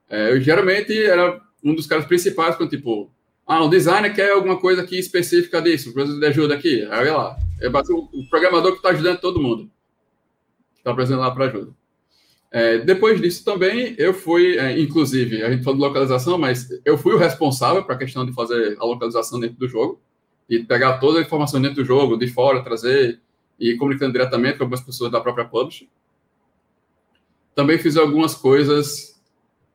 É, 0.09 0.31
eu 0.31 0.41
geralmente 0.41 0.97
era 0.99 1.39
um 1.63 1.75
dos 1.75 1.85
caras 1.85 2.05
principais, 2.05 2.55
quando 2.55 2.71
tipo, 2.71 3.11
ah, 3.45 3.63
o 3.63 3.69
designer 3.69 4.15
quer 4.15 4.31
alguma 4.31 4.59
coisa 4.59 4.81
aqui 4.81 4.97
específica 4.97 5.61
disso, 5.61 5.93
precisa 5.93 6.19
de 6.19 6.25
ajuda 6.25 6.55
aqui, 6.55 6.83
aí 6.89 7.01
eu 7.01 7.05
ia 7.05 7.17
lá. 7.17 7.37
É 7.61 7.69
o 7.69 8.29
programador 8.31 8.71
que 8.71 8.77
está 8.77 8.89
ajudando 8.89 9.19
todo 9.19 9.39
mundo 9.39 9.69
está 10.85 10.93
precisando 10.93 11.21
lá 11.21 11.31
para 11.31 11.45
ajuda. 11.45 11.71
É, 12.51 12.77
depois 12.77 13.19
disso 13.19 13.43
também, 13.43 13.95
eu 13.97 14.13
fui, 14.13 14.57
é, 14.57 14.79
inclusive, 14.79 15.43
a 15.43 15.51
gente 15.51 15.63
falou 15.63 15.79
de 15.79 15.85
localização, 15.85 16.37
mas 16.37 16.69
eu 16.85 16.97
fui 16.97 17.13
o 17.13 17.17
responsável 17.17 17.83
para 17.83 17.95
a 17.95 17.97
questão 17.97 18.25
de 18.25 18.31
fazer 18.33 18.77
a 18.79 18.85
localização 18.85 19.39
dentro 19.39 19.57
do 19.57 19.67
jogo, 19.67 19.99
e 20.47 20.59
pegar 20.59 20.99
toda 20.99 21.17
a 21.17 21.21
informação 21.23 21.59
dentro 21.59 21.77
do 21.77 21.85
jogo, 21.85 22.15
de 22.15 22.27
fora, 22.27 22.63
trazer, 22.63 23.19
e 23.59 23.75
comunicando 23.75 24.11
diretamente 24.11 24.57
com 24.57 24.63
algumas 24.63 24.81
pessoas 24.81 25.11
da 25.11 25.19
própria 25.19 25.45
publisher. 25.45 25.87
Também 27.55 27.79
fiz 27.79 27.97
algumas 27.97 28.35
coisas, 28.35 29.19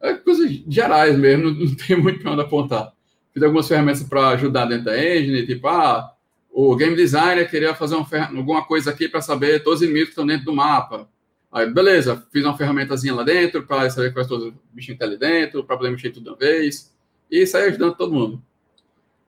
é, 0.01 0.14
coisas 0.14 0.49
gerais 0.68 1.18
mesmo, 1.18 1.51
não 1.53 1.75
tem 1.75 1.96
muito 2.01 2.20
para 2.20 2.33
onde 2.33 2.42
apontar. 2.42 2.92
Fiz 3.35 3.42
algumas 3.42 3.66
ferramentas 3.66 4.05
para 4.05 4.29
ajudar 4.29 4.66
dentro 4.66 4.85
da 4.85 4.99
engine, 4.99 5.44
tipo, 5.44 5.66
ah, 5.66 6.14
o 6.53 6.75
game 6.77 6.97
designer 6.97 7.49
queria 7.49 7.75
fazer 7.75 7.95
uma 7.95 8.07
alguma 8.37 8.65
coisa 8.65 8.91
aqui 8.91 9.09
para 9.09 9.21
saber 9.21 9.63
todos 9.63 9.81
os 9.81 9.85
inimigos 9.85 10.09
que 10.09 10.13
estão 10.13 10.27
dentro 10.27 10.45
do 10.45 10.53
mapa. 10.53 11.09
Aí, 11.53 11.69
beleza, 11.69 12.25
fiz 12.33 12.45
uma 12.45 12.57
ferramentazinha 12.57 13.15
lá 13.15 13.25
dentro 13.25 13.67
para 13.67 13.91
saber 13.91 14.13
quais 14.13 14.29
todos 14.29 14.47
os 14.47 14.55
bichinhos 14.73 14.97
estão 14.97 15.09
ali 15.09 15.19
dentro, 15.19 15.65
para 15.65 15.77
poder 15.77 15.91
mexer 15.91 16.11
tudo 16.11 16.25
de 16.25 16.31
uma 16.31 16.37
vez. 16.37 16.95
E 17.31 17.47
sair 17.47 17.69
ajudando 17.69 17.97
todo 17.97 18.13
mundo. 18.13 18.43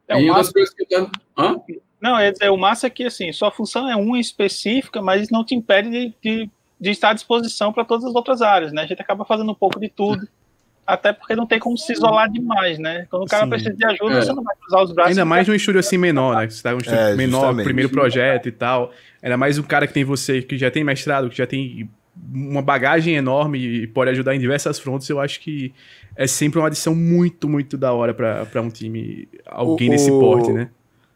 É, 0.07 0.21
e 0.21 0.25
uma 0.25 0.39
das 0.39 0.53
coisas 0.53 0.73
que 0.75 0.87
eu... 0.91 1.11
Hã? 1.37 1.57
Não, 2.01 2.19
é 2.19 2.33
dizer, 2.33 2.51
o 2.51 2.57
massa 2.57 2.87
é 2.87 2.91
que 2.91 3.05
assim, 3.05 3.33
sua 3.33 3.51
função 3.51 3.89
é 3.89 3.97
uma 3.97 4.19
específica, 4.19 5.01
mas 5.01 5.31
não 5.31 5.45
te 5.45 5.55
impede 5.55 5.91
de, 5.91 6.15
de, 6.21 6.51
de 6.81 6.91
estar 6.91 7.11
à 7.11 7.15
disposição 7.15 7.73
para 7.73 7.85
todas 7.85 8.05
as 8.05 8.15
outras 8.15 8.43
áreas, 8.43 8.73
né? 8.73 8.83
A 8.83 8.87
gente 8.87 9.01
acaba 9.01 9.25
fazendo 9.25 9.51
um 9.51 9.55
pouco 9.55 9.79
de 9.81 9.89
tudo. 9.89 10.27
Até 10.87 11.13
porque 11.13 11.37
não 11.37 11.47
tem 11.47 11.59
como 11.61 11.79
se 11.79 11.93
isolar 11.93 12.29
demais, 12.31 12.79
né? 12.79 13.07
Quando 13.09 13.23
o 13.23 13.27
cara 13.27 13.45
Sim. 13.45 13.51
precisa 13.51 13.73
de 13.75 13.85
ajuda, 13.85 14.19
É. 14.19 14.23
você 14.23 14.33
não 14.33 14.43
vai 14.43 14.55
cruzar 14.57 14.83
os 14.83 14.93
braços. 14.93 15.11
Ainda 15.11 15.25
mais 15.25 15.47
num 15.47 15.55
estúdio 15.55 15.79
assim 15.79 15.97
menor, 15.97 16.37
né? 16.37 16.47
Que 16.49 16.55
você 16.55 16.63
tá 16.63 16.73
num 16.73 16.79
estúdio 16.79 16.99
É, 16.99 17.15
menor, 17.15 17.41
justamente. 17.41 17.65
primeiro 17.65 17.89
projeto 17.91 18.49
e 18.49 18.53
tal. 18.53 18.91
Ainda 19.23 19.37
mais 19.37 19.59
um 19.59 19.63
cara 19.63 19.87
que 19.87 19.93
tem 19.95 20.03
você, 20.05 20.43
que 20.43 20.59
já 20.59 20.71
tem 20.71 20.83
mestrado, 20.83 21.31
que 21.31 21.37
já 21.39 21.47
tem 21.47 21.89
uma 22.35 22.61
bagagem 22.61 23.15
enorme 23.15 23.59
e 23.59 23.87
pode 23.87 24.11
ajudar 24.11 24.35
em 24.35 24.39
diversas 24.41 24.79
frontes, 24.79 25.09
eu 25.09 25.19
acho 25.21 25.41
que 25.41 25.73
é 26.17 26.27
sempre 26.27 26.59
uma 26.59 26.67
adição 26.67 26.95
muito, 26.95 27.49
muito 27.49 27.79
da 27.79 27.93
hora 27.93 28.13
pra 28.13 28.45
pra 28.45 28.61
um 28.61 28.69
time, 28.69 29.29
alguém 29.47 29.89
O- 29.89 29.93
desse 29.93 30.11
porte, 30.11 30.53
né? 30.53 30.69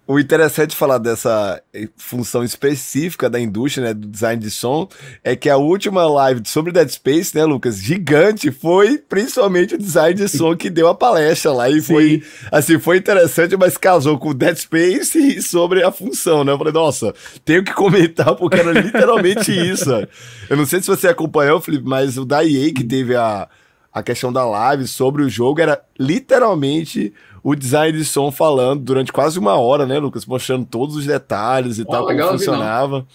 O 0.09 0.21
interessante 0.21 0.71
de 0.71 0.77
falar 0.77 0.99
dessa 0.99 1.61
eh, 1.75 1.89
função 1.97 2.45
específica 2.45 3.29
da 3.29 3.41
indústria, 3.41 3.89
né, 3.89 3.95
do 3.95 4.07
design 4.07 4.41
de 4.41 4.53
som, 4.53 4.89
é 5.25 5.35
que 5.35 5.51
a 5.51 5.57
última 5.57 6.07
live 6.07 6.43
sobre 6.45 6.71
Dead 6.71 6.89
Space, 6.89 7.35
né, 7.35 7.45
Lucas, 7.45 7.79
gigante, 7.79 8.53
foi 8.53 8.99
principalmente 8.99 9.75
o 9.75 9.79
design 9.79 10.15
de 10.15 10.29
som 10.29 10.57
que 10.57 10.71
deu 10.71 10.87
a 10.87 10.95
palestra 10.95 11.53
lá 11.53 11.69
e 11.69 11.81
Sim. 11.81 11.93
foi, 11.93 12.23
assim, 12.53 12.79
foi 12.79 12.99
interessante, 12.99 13.57
mas 13.57 13.77
casou 13.77 14.17
com 14.17 14.33
Dead 14.33 14.57
Space 14.57 15.19
e 15.19 15.43
sobre 15.43 15.83
a 15.83 15.91
função, 15.91 16.45
né? 16.45 16.53
Eu 16.53 16.59
falei, 16.59 16.73
nossa, 16.73 17.13
tenho 17.45 17.65
que 17.65 17.73
comentar 17.75 18.37
porque 18.37 18.61
era 18.61 18.71
literalmente 18.71 19.51
isso. 19.51 19.91
Eu 20.49 20.57
não 20.57 20.67
sei 20.67 20.81
se 20.81 20.87
você 20.87 21.09
acompanhou, 21.09 21.61
Felipe, 21.61 21.85
mas 21.85 22.17
o 22.17 22.25
da 22.25 22.45
EA 22.45 22.73
que 22.73 22.85
teve 22.85 23.17
a, 23.17 23.49
a 23.97 24.03
questão 24.03 24.31
da 24.31 24.45
live 24.45 24.87
sobre 24.87 25.23
o 25.23 25.29
jogo 25.29 25.59
era 25.59 25.83
literalmente 25.99 27.15
o 27.43 27.55
design 27.55 27.97
de 27.97 28.05
som 28.05 28.31
falando 28.31 28.83
durante 28.83 29.11
quase 29.11 29.39
uma 29.39 29.55
hora, 29.55 29.87
né, 29.87 29.99
Lucas? 29.99 30.27
Mostrando 30.27 30.67
todos 30.67 30.97
os 30.97 31.07
detalhes 31.07 31.79
e 31.79 31.83
oh, 31.83 31.87
tal, 31.87 32.07
como 32.07 32.23
funcionava. 32.29 33.07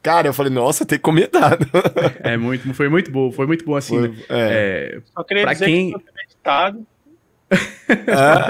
Cara, 0.00 0.28
eu 0.28 0.32
falei, 0.32 0.52
nossa, 0.52 0.86
tem 0.86 0.96
que 0.96 1.02
comentar. 1.02 1.58
É 2.22 2.36
muito, 2.36 2.72
foi 2.72 2.88
muito 2.88 3.10
bom, 3.10 3.32
foi 3.32 3.48
muito 3.48 3.64
bom 3.64 3.74
assim. 3.74 3.98
Foi, 3.98 4.14
é. 4.28 4.98
É, 4.98 5.00
Só 5.12 5.24
queria 5.24 5.42
pra 5.42 5.54
dizer 5.54 5.64
quem... 5.64 5.90
que 5.90 6.04
meditado. 6.16 6.86
Ah. 8.06 8.48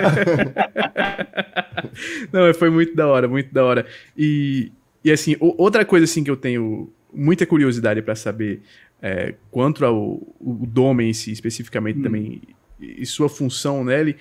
Não, 2.30 2.52
foi 2.52 2.68
muito 2.68 2.94
da 2.94 3.06
hora, 3.06 3.26
muito 3.26 3.54
da 3.54 3.64
hora. 3.64 3.86
E, 4.14 4.70
e 5.02 5.10
assim, 5.10 5.36
outra 5.40 5.86
coisa 5.86 6.04
assim 6.04 6.22
que 6.22 6.30
eu 6.30 6.36
tenho 6.36 6.92
muita 7.10 7.46
curiosidade 7.46 8.02
para 8.02 8.14
saber 8.14 8.60
é, 9.00 9.34
quanto 9.50 9.84
ao 9.84 10.20
o 10.40 11.00
em 11.00 11.12
si, 11.12 11.32
especificamente 11.32 11.98
hum. 12.00 12.02
também, 12.02 12.42
e 12.80 13.04
sua 13.06 13.28
função 13.28 13.84
nele, 13.84 14.16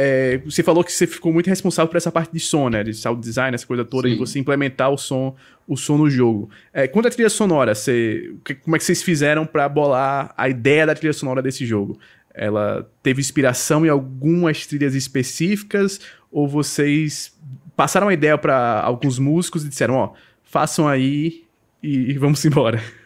é, 0.00 0.38
você 0.44 0.62
falou 0.62 0.84
que 0.84 0.92
você 0.92 1.08
ficou 1.08 1.32
muito 1.32 1.48
responsável 1.48 1.88
por 1.88 1.96
essa 1.96 2.12
parte 2.12 2.32
de 2.32 2.38
som, 2.38 2.68
né? 2.68 2.84
De 2.84 2.94
sound 2.94 3.20
design, 3.20 3.52
essa 3.52 3.66
coisa 3.66 3.84
toda, 3.84 4.06
Sim. 4.06 4.14
de 4.14 4.20
você 4.20 4.38
implementar 4.38 4.90
o 4.92 4.96
som, 4.96 5.34
o 5.66 5.76
som 5.76 5.98
no 5.98 6.08
jogo. 6.08 6.48
É, 6.72 6.86
quanto 6.86 7.08
à 7.08 7.10
trilha 7.10 7.28
sonora, 7.28 7.74
você, 7.74 8.32
como 8.62 8.76
é 8.76 8.78
que 8.78 8.84
vocês 8.84 9.02
fizeram 9.02 9.44
para 9.44 9.68
bolar 9.68 10.32
a 10.36 10.48
ideia 10.48 10.86
da 10.86 10.94
trilha 10.94 11.12
sonora 11.12 11.42
desse 11.42 11.66
jogo? 11.66 11.98
Ela 12.32 12.88
teve 13.02 13.20
inspiração 13.20 13.84
em 13.84 13.88
algumas 13.88 14.68
trilhas 14.68 14.94
específicas 14.94 16.00
ou 16.30 16.46
vocês 16.46 17.36
passaram 17.74 18.06
a 18.06 18.14
ideia 18.14 18.38
para 18.38 18.80
alguns 18.80 19.18
músicos 19.18 19.64
e 19.64 19.68
disseram, 19.68 19.94
ó, 19.94 20.12
façam 20.44 20.86
aí 20.86 21.42
e, 21.82 22.12
e 22.12 22.18
vamos 22.18 22.44
embora? 22.44 22.80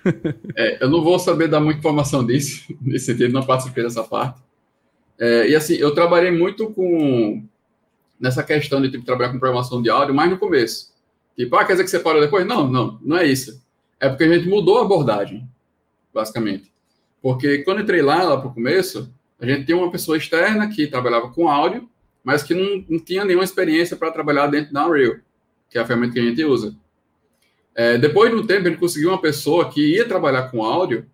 é, 0.57 0.83
eu 0.85 0.91
não 0.91 1.03
vou 1.03 1.19
saber 1.19 1.49
dar 1.49 1.61
muita 1.61 1.79
informação 1.79 2.25
disso, 2.25 2.75
nesse 2.81 3.07
sentido, 3.07 3.33
não 3.33 3.45
participei 3.45 3.85
dessa 3.85 4.03
parte. 4.03 4.41
É, 5.19 5.49
e 5.49 5.55
assim, 5.55 5.75
eu 5.75 5.95
trabalhei 5.95 6.31
muito 6.31 6.71
com 6.71 7.45
nessa 8.19 8.43
questão 8.43 8.81
de 8.81 8.91
tipo, 8.91 9.05
trabalhar 9.05 9.33
com 9.33 9.38
programação 9.38 9.83
de 9.83 9.91
áudio, 9.91 10.15
mas 10.15 10.31
no 10.31 10.38
começo. 10.38 10.93
Tipo, 11.37 11.57
ah, 11.57 11.65
quer 11.65 11.73
dizer 11.73 11.85
que 11.85 11.91
você 11.91 11.99
parou 11.99 12.21
depois? 12.21 12.47
Não, 12.47 12.69
não, 12.69 12.99
não 13.03 13.17
é 13.17 13.27
isso. 13.27 13.61
É 13.99 14.09
porque 14.09 14.25
a 14.25 14.33
gente 14.33 14.49
mudou 14.49 14.79
a 14.79 14.83
abordagem, 14.83 15.49
basicamente. 16.15 16.73
Porque 17.21 17.59
quando 17.59 17.83
entrei 17.83 18.03
lá, 18.03 18.23
lá 18.23 18.37
para 18.37 18.49
o 18.49 18.55
começo, 18.55 19.12
a 19.41 19.47
gente 19.47 19.67
tinha 19.67 19.77
uma 19.77 19.91
pessoa 19.91 20.17
externa 20.17 20.69
que 20.69 20.87
trabalhava 20.87 21.31
com 21.31 21.49
áudio, 21.49 21.88
mas 22.23 22.43
que 22.43 22.55
não, 22.55 22.85
não 22.88 22.99
tinha 22.99 23.25
nenhuma 23.25 23.45
experiência 23.45 23.97
para 23.97 24.12
trabalhar 24.12 24.47
dentro 24.47 24.73
da 24.73 24.87
Unreal, 24.87 25.17
que 25.69 25.79
é 25.79 25.81
a 25.81 25.87
ferramenta 25.87 26.15
que 26.15 26.21
a 26.21 26.25
gente 26.25 26.45
usa. 26.45 26.75
É, 27.75 27.97
depois 27.97 28.31
de 28.31 28.37
um 28.37 28.47
tempo, 28.47 28.69
gente 28.69 28.79
conseguiu 28.79 29.11
uma 29.11 29.21
pessoa 29.21 29.71
que 29.71 29.95
ia 29.95 30.07
trabalhar 30.07 30.51
com 30.51 30.63
áudio, 30.63 31.07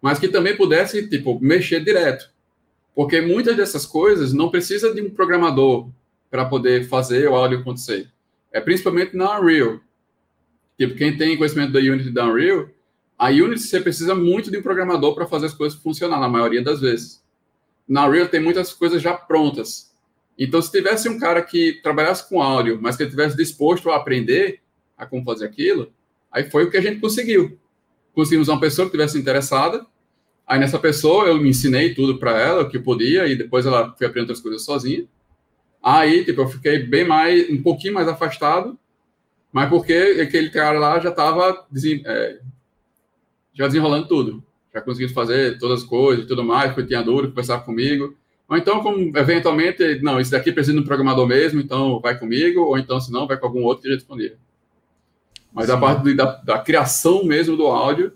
mas 0.00 0.18
que 0.18 0.28
também 0.28 0.56
pudesse, 0.56 1.08
tipo, 1.08 1.38
mexer 1.40 1.82
direto. 1.82 2.30
Porque 2.94 3.20
muitas 3.20 3.56
dessas 3.56 3.86
coisas 3.86 4.32
não 4.32 4.50
precisa 4.50 4.94
de 4.94 5.00
um 5.00 5.10
programador 5.10 5.88
para 6.30 6.44
poder 6.44 6.86
fazer 6.88 7.28
o 7.28 7.34
áudio 7.34 7.60
acontecer. 7.60 8.08
É 8.52 8.60
principalmente 8.60 9.16
na 9.16 9.38
Unreal. 9.38 9.80
Tipo, 10.78 10.94
quem 10.94 11.16
tem 11.16 11.36
conhecimento 11.36 11.72
da 11.72 11.78
Unity 11.78 12.10
da 12.10 12.26
Unreal, 12.26 12.68
a 13.18 13.28
Unity 13.28 13.60
você 13.60 13.80
precisa 13.80 14.14
muito 14.14 14.50
de 14.50 14.58
um 14.58 14.62
programador 14.62 15.14
para 15.14 15.26
fazer 15.26 15.46
as 15.46 15.54
coisas 15.54 15.78
funcionar, 15.78 16.20
na 16.20 16.28
maioria 16.28 16.62
das 16.62 16.80
vezes. 16.80 17.22
Na 17.88 18.06
Unreal 18.06 18.28
tem 18.28 18.40
muitas 18.40 18.72
coisas 18.72 19.00
já 19.00 19.14
prontas. 19.14 19.92
Então, 20.38 20.60
se 20.60 20.70
tivesse 20.70 21.08
um 21.08 21.18
cara 21.18 21.40
que 21.40 21.80
trabalhasse 21.82 22.28
com 22.28 22.42
áudio, 22.42 22.78
mas 22.80 22.96
que 22.96 23.04
estivesse 23.04 23.36
disposto 23.36 23.90
a 23.90 23.96
aprender 23.96 24.60
a 24.96 25.06
como 25.06 25.24
fazer 25.24 25.46
aquilo, 25.46 25.92
aí 26.30 26.50
foi 26.50 26.64
o 26.64 26.70
que 26.70 26.76
a 26.76 26.82
gente 26.82 27.00
conseguiu. 27.00 27.58
Conseguimos 28.12 28.48
uma 28.48 28.60
pessoa 28.60 28.86
que 28.88 28.96
estivesse 28.96 29.18
interessada, 29.18 29.86
Aí 30.46 30.58
nessa 30.58 30.78
pessoa 30.78 31.26
eu 31.26 31.38
me 31.38 31.48
ensinei 31.48 31.94
tudo 31.94 32.18
para 32.18 32.38
ela, 32.38 32.62
o 32.62 32.68
que 32.68 32.78
podia, 32.78 33.26
e 33.26 33.34
depois 33.34 33.64
ela 33.64 33.94
foi 33.96 34.06
aprendendo 34.06 34.30
outras 34.30 34.40
coisas 34.40 34.62
sozinha. 34.62 35.06
Aí, 35.82 36.24
tipo, 36.24 36.42
eu 36.42 36.48
fiquei 36.48 36.78
bem 36.80 37.04
mais, 37.06 37.48
um 37.50 37.62
pouquinho 37.62 37.94
mais 37.94 38.08
afastado, 38.08 38.78
mas 39.52 39.68
porque 39.68 40.18
aquele 40.20 40.50
cara 40.50 40.78
lá 40.78 40.98
já 41.00 41.10
estava 41.10 41.66
é, 42.06 42.40
já 43.54 43.66
desenrolando 43.66 44.06
tudo. 44.06 44.44
Já 44.74 44.80
conseguindo 44.80 45.14
fazer 45.14 45.58
todas 45.58 45.82
as 45.82 45.88
coisas 45.88 46.24
e 46.24 46.28
tudo 46.28 46.44
mais, 46.44 46.72
porque 46.72 46.88
tinha 46.88 47.02
dúvida, 47.02 47.28
conversava 47.28 47.62
comigo. 47.62 48.14
Ou 48.48 48.56
então, 48.58 48.82
como 48.82 49.16
eventualmente, 49.16 50.00
não, 50.02 50.20
esse 50.20 50.30
daqui 50.30 50.52
precisa 50.52 50.76
de 50.76 50.82
um 50.82 50.86
programador 50.86 51.26
mesmo, 51.26 51.60
então 51.60 52.00
vai 52.00 52.18
comigo, 52.18 52.60
ou 52.60 52.78
então, 52.78 53.00
se 53.00 53.10
não, 53.10 53.26
vai 53.26 53.38
com 53.38 53.46
algum 53.46 53.62
outro 53.62 53.82
que 53.82 53.88
já. 53.98 54.36
Mas 55.54 55.66
Sim. 55.66 55.72
a 55.72 55.76
parte 55.78 56.14
da, 56.14 56.24
da 56.44 56.58
criação 56.58 57.24
mesmo 57.24 57.56
do 57.56 57.66
áudio, 57.66 58.12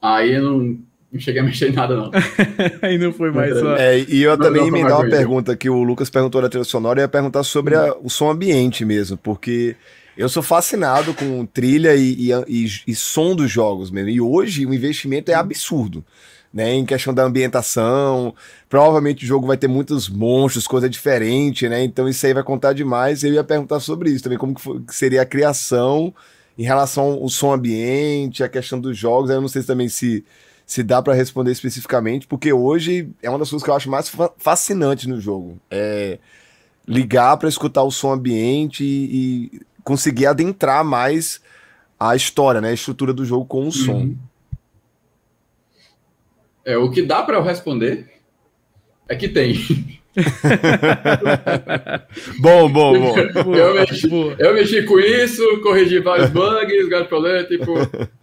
aí 0.00 0.32
eu 0.34 0.42
não 0.42 0.78
não 1.12 1.18
cheguei 1.18 1.40
a 1.40 1.44
mexer 1.44 1.70
em 1.70 1.72
nada, 1.72 1.96
não. 1.96 2.10
Aí 2.82 2.96
não 2.96 3.12
foi 3.12 3.32
mais 3.32 3.58
só. 3.58 3.74
É, 3.74 3.98
e 3.98 4.22
eu 4.22 4.36
não, 4.36 4.44
também 4.44 4.70
me 4.70 4.84
dá 4.84 4.98
uma 4.98 5.10
pergunta 5.10 5.56
que 5.56 5.68
o 5.68 5.82
Lucas 5.82 6.08
perguntou 6.08 6.40
da 6.40 6.48
trilha 6.48 6.64
sonora, 6.64 7.00
eu 7.00 7.04
ia 7.04 7.08
perguntar 7.08 7.42
sobre 7.42 7.74
a, 7.74 7.94
o 8.00 8.08
som 8.08 8.30
ambiente 8.30 8.84
mesmo, 8.84 9.16
porque 9.16 9.74
eu 10.16 10.28
sou 10.28 10.42
fascinado 10.42 11.12
com 11.14 11.44
trilha 11.46 11.94
e, 11.96 12.28
e, 12.28 12.32
e, 12.46 12.66
e, 12.86 12.94
som 12.94 13.34
dos 13.34 13.50
jogos 13.50 13.90
mesmo. 13.90 14.10
E 14.10 14.20
hoje 14.20 14.66
o 14.66 14.74
investimento 14.74 15.30
é 15.30 15.34
absurdo. 15.34 16.04
Né, 16.52 16.74
em 16.74 16.84
questão 16.84 17.14
da 17.14 17.22
ambientação, 17.22 18.34
provavelmente 18.68 19.24
o 19.24 19.28
jogo 19.28 19.46
vai 19.46 19.56
ter 19.56 19.68
muitos 19.68 20.08
monstros, 20.08 20.66
coisa 20.66 20.90
diferente, 20.90 21.68
né? 21.68 21.84
Então 21.84 22.08
isso 22.08 22.26
aí 22.26 22.34
vai 22.34 22.42
contar 22.42 22.72
demais. 22.72 23.22
Eu 23.22 23.32
ia 23.32 23.44
perguntar 23.44 23.78
sobre 23.78 24.10
isso 24.10 24.24
também, 24.24 24.36
como 24.36 24.56
que, 24.56 24.60
foi, 24.60 24.80
que 24.80 24.92
seria 24.92 25.22
a 25.22 25.24
criação 25.24 26.12
em 26.58 26.64
relação 26.64 27.04
ao 27.22 27.28
som 27.28 27.52
ambiente, 27.52 28.42
a 28.42 28.48
questão 28.48 28.80
dos 28.80 28.98
jogos. 28.98 29.30
Eu 29.30 29.40
não 29.40 29.46
sei 29.46 29.62
também 29.62 29.88
se 29.88 30.24
se 30.70 30.84
dá 30.84 31.02
para 31.02 31.14
responder 31.14 31.50
especificamente, 31.50 32.28
porque 32.28 32.52
hoje 32.52 33.10
é 33.20 33.28
uma 33.28 33.40
das 33.40 33.50
coisas 33.50 33.64
que 33.64 33.70
eu 33.70 33.74
acho 33.74 33.90
mais 33.90 34.08
fascinante 34.38 35.08
no 35.08 35.20
jogo. 35.20 35.58
É 35.68 36.20
ligar 36.86 37.36
para 37.38 37.48
escutar 37.48 37.82
o 37.82 37.90
som 37.90 38.12
ambiente 38.12 38.84
e, 38.84 39.56
e, 39.56 39.60
conseguir 39.82 40.26
adentrar 40.26 40.84
mais 40.84 41.40
a 41.98 42.14
história, 42.14 42.60
né, 42.60 42.70
a 42.70 42.72
estrutura 42.72 43.12
do 43.12 43.24
jogo 43.24 43.46
com 43.46 43.66
o 43.66 43.72
som. 43.72 44.14
É, 46.64 46.76
o 46.76 46.90
que 46.90 47.02
dá 47.02 47.22
para 47.22 47.36
eu 47.36 47.42
responder 47.42 48.06
é 49.08 49.16
que 49.16 49.28
tem. 49.28 49.54
bom, 52.40 52.68
bom, 52.70 52.92
bom. 52.98 53.14
Eu 53.54 53.74
mexi, 53.74 54.08
eu 54.38 54.54
mexi 54.54 54.82
com 54.82 54.98
isso, 54.98 55.60
corrigi 55.62 56.00
vários 56.00 56.30
bugs, 56.30 56.88
vários 56.88 57.08
problemas, 57.08 57.46
tipo, 57.46 57.74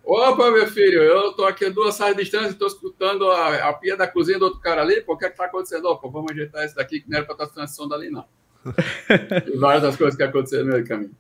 Opa, 0.08 0.52
meu 0.52 0.66
filho, 0.68 1.02
eu 1.04 1.34
tô 1.34 1.44
aqui 1.44 1.66
a 1.66 1.70
duas 1.70 1.94
salas 1.96 2.16
de 2.16 2.24
distância, 2.24 2.52
estou 2.52 2.68
escutando 2.68 3.30
a, 3.30 3.70
a, 3.70 3.74
pia 3.74 3.98
da 3.98 4.08
cozinha 4.08 4.40
do 4.40 4.46
outro 4.46 4.62
cara 4.62 4.82
ali, 4.82 5.02
pô, 5.02 5.16
o 5.16 5.18
que 5.18 5.26
é 5.26 5.30
que 5.30 5.36
tá 5.36 5.46
acontecendo? 5.46 5.86
Opa, 5.90 6.08
vamos 6.08 6.32
ajeitar 6.32 6.64
esse 6.64 6.74
daqui, 6.74 7.02
que 7.02 7.10
não 7.10 7.18
era 7.18 7.26
para 7.26 7.34
estar 7.36 7.48
transição 7.48 7.90
dali, 7.90 8.10
não. 8.10 8.24
e 9.46 9.58
várias 9.58 9.84
das 9.84 9.98
coisas 9.98 10.16
que 10.16 10.24
aconteceram 10.24 10.64
no 10.64 10.72
meio 10.72 10.84
do 10.84 10.88
caminho. 10.88 11.12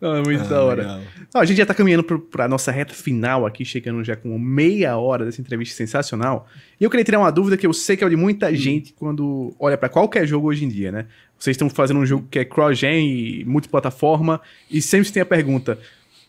Não, 0.00 0.14
é 0.14 0.22
muito 0.22 0.42
ah, 0.42 0.46
da 0.46 0.62
hora. 0.62 1.02
Não, 1.34 1.40
a 1.40 1.44
gente 1.44 1.56
já 1.56 1.66
tá 1.66 1.74
caminhando 1.74 2.04
para 2.04 2.44
a 2.44 2.48
nossa 2.48 2.70
reta 2.70 2.94
final 2.94 3.44
aqui, 3.44 3.64
chegando 3.64 4.04
já 4.04 4.14
com 4.14 4.38
meia 4.38 4.96
hora 4.96 5.24
dessa 5.24 5.40
entrevista 5.40 5.76
sensacional. 5.76 6.48
E 6.80 6.84
eu 6.84 6.90
queria 6.90 7.04
tirar 7.04 7.18
uma 7.18 7.32
dúvida 7.32 7.56
que 7.56 7.66
eu 7.66 7.72
sei 7.72 7.96
que 7.96 8.04
é 8.04 8.08
de 8.08 8.16
muita 8.16 8.48
hum. 8.48 8.54
gente 8.54 8.92
quando 8.92 9.54
olha 9.58 9.76
para 9.76 9.88
qualquer 9.88 10.26
jogo 10.26 10.48
hoje 10.48 10.64
em 10.64 10.68
dia, 10.68 10.92
né? 10.92 11.06
Vocês 11.38 11.54
estão 11.54 11.68
fazendo 11.68 12.00
um 12.00 12.06
jogo 12.06 12.26
que 12.30 12.38
é 12.38 12.44
cross-gen 12.44 13.08
e 13.08 13.44
multiplataforma, 13.44 14.40
e 14.70 14.80
sempre 14.80 15.10
tem 15.10 15.22
a 15.22 15.26
pergunta: 15.26 15.78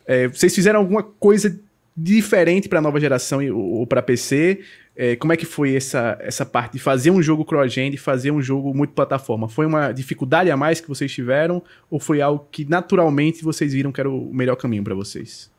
é, 0.06 0.28
vocês 0.28 0.54
fizeram 0.54 0.80
alguma 0.80 1.04
coisa 1.04 1.60
diferente 1.96 2.70
para 2.70 2.80
a 2.80 2.82
nova 2.82 3.00
geração 3.00 3.40
ou 3.54 3.86
para 3.86 4.02
PC. 4.02 4.62
É, 5.02 5.16
como 5.16 5.32
é 5.32 5.38
que 5.38 5.46
foi 5.46 5.76
essa, 5.76 6.18
essa 6.20 6.46
parte 6.46 6.74
de 6.74 6.80
fazer 6.80 7.10
um 7.10 7.22
jogo 7.22 7.46
cross-gen, 7.46 7.90
de 7.90 7.96
fazer 7.96 8.32
um 8.32 8.42
jogo 8.42 8.74
multiplataforma? 8.74 9.48
Foi 9.48 9.66
uma 9.66 9.94
dificuldade 9.94 10.52
a 10.52 10.58
mais 10.58 10.82
que 10.82 10.90
vocês 10.90 11.10
tiveram 11.10 11.64
ou 11.90 12.02
foi 12.02 12.20
algo 12.20 12.46
que 12.52 12.66
naturalmente 12.66 13.42
vocês 13.42 13.72
viram 13.72 13.94
que 13.94 14.02
era 14.02 14.10
o 14.10 14.34
melhor 14.34 14.58
caminho 14.58 14.84
para 14.84 14.94
vocês? 14.94 15.50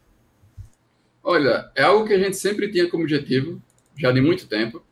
Olha, 1.23 1.71
é 1.75 1.83
algo 1.83 2.07
que 2.07 2.13
a 2.13 2.19
gente 2.19 2.37
sempre 2.37 2.71
tinha 2.71 2.87
como 2.91 3.03
objetivo, 3.03 3.63
já 3.99 4.13
de 4.13 4.21
muito 4.21 4.47
tempo. 4.47 4.85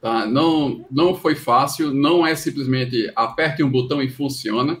Tá? 0.00 0.26
Não, 0.26 0.86
não 0.88 1.16
foi 1.16 1.34
fácil, 1.34 1.92
não 1.92 2.24
é 2.24 2.36
simplesmente 2.36 3.10
aperte 3.16 3.64
um 3.64 3.68
botão 3.68 4.00
e 4.00 4.08
funciona. 4.08 4.80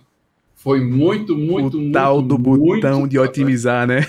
Foi 0.56 0.80
muito, 0.80 1.36
muito, 1.36 1.76
o 1.76 1.80
muito. 1.80 1.92
tal 1.92 2.20
do 2.20 2.36
botão 2.36 3.00
muito, 3.00 3.10
de 3.10 3.18
otimizar, 3.18 3.86
né? 3.86 4.06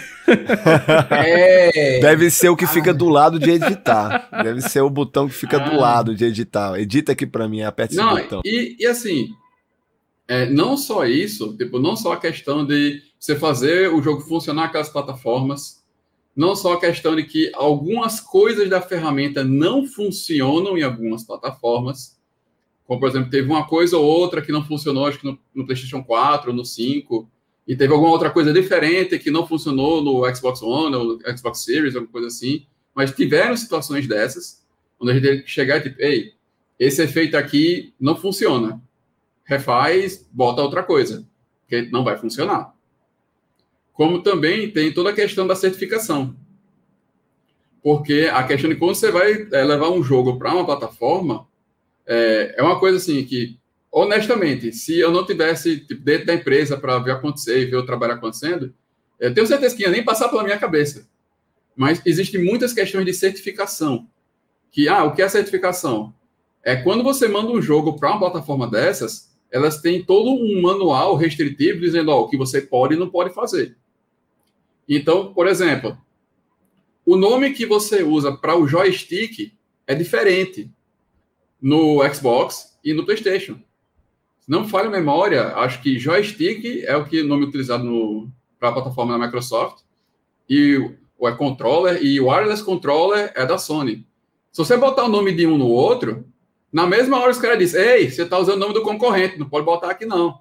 É. 1.12 2.00
Deve 2.00 2.32
ser 2.32 2.50
o 2.50 2.56
que 2.56 2.66
fica 2.66 2.94
do 2.94 3.10
lado 3.10 3.38
de 3.38 3.52
editar. 3.52 4.30
Deve 4.44 4.62
ser 4.62 4.82
o 4.82 4.90
botão 4.90 5.28
que 5.28 5.36
fica 5.36 5.58
ah. 5.58 5.70
do 5.70 5.78
lado 5.78 6.16
de 6.16 6.26
editar. 6.26 6.80
Edita 6.80 7.12
aqui 7.12 7.28
para 7.28 7.48
mim, 7.48 7.62
aperte 7.62 7.96
Não, 7.96 8.18
esse 8.18 8.24
botão. 8.24 8.42
E, 8.46 8.76
e 8.80 8.88
assim, 8.88 9.30
é, 10.28 10.50
não 10.50 10.78
só 10.78 11.06
isso, 11.06 11.56
tipo, 11.58 11.80
não 11.80 11.96
só 11.96 12.14
a 12.14 12.20
questão 12.20 12.66
de 12.66 13.02
você 13.20 13.36
fazer 13.36 13.94
o 13.94 14.02
jogo 14.02 14.22
funcionar 14.22 14.66
aquelas 14.66 14.90
plataformas, 14.90 15.84
não 16.36 16.56
só 16.56 16.74
a 16.74 16.80
questão 16.80 17.16
de 17.16 17.24
que 17.24 17.52
algumas 17.56 18.20
coisas 18.20 18.70
da 18.70 18.82
ferramenta 18.82 19.44
não 19.44 19.86
funcionam 19.86 20.78
em 20.78 20.84
algumas 20.84 21.24
plataformas, 21.24 22.17
como, 22.88 23.00
por 23.00 23.10
exemplo, 23.10 23.30
teve 23.30 23.48
uma 23.48 23.68
coisa 23.68 23.98
ou 23.98 24.06
outra 24.06 24.42
que 24.42 24.52
não 24.52 24.66
funcionou, 24.66 25.06
acho 25.06 25.20
que 25.20 25.26
no, 25.26 25.38
no 25.54 25.66
PlayStation 25.66 26.04
4, 26.04 26.54
no 26.54 26.66
5, 26.66 27.30
e 27.68 27.76
teve 27.76 27.94
alguma 27.94 28.12
outra 28.12 28.32
coisa 28.32 28.54
diferente 28.54 29.20
que 29.20 29.30
não 29.30 29.46
funcionou 29.46 30.02
no 30.02 30.34
Xbox 30.34 30.62
One 30.62 30.96
ou 30.96 31.20
Xbox 31.38 31.66
Series, 31.66 31.96
alguma 31.96 32.12
coisa 32.12 32.28
assim, 32.28 32.66
mas 32.96 33.12
tiveram 33.12 33.56
situações 33.58 34.08
dessas, 34.08 34.66
onde 35.00 35.12
a 35.12 35.14
gente 35.16 35.24
tem 35.24 35.42
que 35.44 35.50
chegar 35.50 35.78
e 35.78 35.82
tipo, 35.82 36.02
ei, 36.02 36.34
esse 36.80 37.04
efeito 37.04 37.36
aqui 37.36 37.94
não 38.00 38.16
funciona 38.16 38.82
refaz, 39.48 40.28
bota 40.32 40.62
outra 40.62 40.84
coisa, 40.84 41.26
que 41.68 41.84
não 41.84 42.04
vai 42.04 42.18
funcionar. 42.18 42.74
Como 43.94 44.22
também 44.22 44.70
tem 44.70 44.94
toda 44.94 45.10
a 45.10 45.14
questão 45.14 45.48
da 45.48 45.56
certificação. 45.56 46.36
Porque 47.82 48.30
a 48.32 48.44
questão 48.44 48.70
de 48.70 48.76
quando 48.76 48.96
você 48.96 49.10
vai 49.10 49.48
é, 49.54 49.64
levar 49.64 49.90
um 49.90 50.04
jogo 50.04 50.38
para 50.38 50.54
uma 50.54 50.66
plataforma, 50.66 51.48
é, 52.08 52.56
é, 52.58 52.64
uma 52.64 52.80
coisa 52.80 52.98
assim 52.98 53.24
que, 53.26 53.60
honestamente, 53.92 54.72
se 54.72 54.98
eu 54.98 55.12
não 55.12 55.26
tivesse 55.26 55.82
tipo, 55.82 56.02
dentro 56.02 56.28
da 56.28 56.34
empresa 56.34 56.78
para 56.78 56.98
ver 57.00 57.12
acontecer 57.12 57.60
e 57.60 57.66
ver 57.66 57.76
o 57.76 57.86
trabalho 57.86 58.14
acontecendo, 58.14 58.74
eu 59.20 59.34
tenho 59.34 59.46
certeza 59.46 59.76
que 59.76 59.84
ia 59.84 59.90
nem 59.90 60.06
passar 60.06 60.30
pela 60.30 60.44
minha 60.44 60.58
cabeça. 60.58 61.08
Mas 61.76 62.02
existem 62.06 62.44
muitas 62.44 62.72
questões 62.72 63.06
de 63.06 63.14
certificação. 63.14 64.08
Que, 64.72 64.88
ah, 64.88 65.04
o 65.04 65.14
que 65.14 65.22
é 65.22 65.28
certificação? 65.28 66.14
É 66.64 66.76
quando 66.76 67.04
você 67.04 67.28
manda 67.28 67.52
um 67.52 67.62
jogo 67.62 67.98
para 68.00 68.10
uma 68.10 68.20
plataforma 68.20 68.70
dessas, 68.70 69.36
elas 69.52 69.82
têm 69.82 70.04
todo 70.04 70.30
um 70.30 70.62
manual 70.62 71.16
restritivo 71.16 71.80
dizendo 71.80 72.12
o 72.12 72.30
que 72.30 72.38
você 72.38 72.62
pode 72.62 72.96
e 72.96 72.98
não 72.98 73.10
pode 73.10 73.34
fazer. 73.34 73.78
Então, 74.88 75.34
por 75.34 75.48
exemplo, 75.48 75.98
o 77.06 77.16
nome 77.16 77.54
que 77.54 77.66
você 77.66 78.04
usa 78.04 78.32
para 78.32 78.56
o 78.56 78.68
joystick 78.68 79.54
é 79.86 79.96
diferente 79.96 80.72
no 81.62 82.00
Xbox 82.14 82.78
e 82.84 82.94
no 82.94 83.06
PlayStation. 83.06 83.60
Não 84.48 84.68
falha 84.68 84.88
a 84.88 84.92
memória, 84.92 85.56
acho 85.56 85.82
que 85.82 86.00
joystick 86.00 86.84
é 86.86 86.96
o 86.96 87.06
que 87.06 87.22
nome 87.24 87.46
utilizado 87.46 88.32
para 88.60 88.70
a 88.70 88.72
plataforma 88.74 89.18
da 89.18 89.26
Microsoft 89.26 89.84
e 90.50 90.78
o 91.18 91.28
é 91.28 91.36
controller 91.36 92.02
e 92.02 92.20
o 92.20 92.28
wireless 92.28 92.64
controller 92.64 93.32
é 93.36 93.46
da 93.46 93.58
Sony. 93.58 94.06
Se 94.52 94.60
você 94.60 94.78
botar 94.78 95.04
o 95.04 95.10
nome 95.10 95.34
de 95.34 95.46
um 95.46 95.58
no 95.58 95.68
outro, 95.68 96.26
na 96.72 96.88
mesma 96.88 97.20
hora 97.20 97.32
os 97.32 97.40
caras 97.40 97.60
dizem, 97.60 97.82
ei, 97.82 98.10
você 98.10 98.24
está 98.24 98.38
usando 98.38 98.56
o 98.56 98.60
nome 98.60 98.74
do 98.74 98.82
concorrente, 98.82 99.38
não 99.38 99.50
pode 99.50 99.66
botar 99.66 99.92
aqui 99.92 100.06
não. 100.06 100.40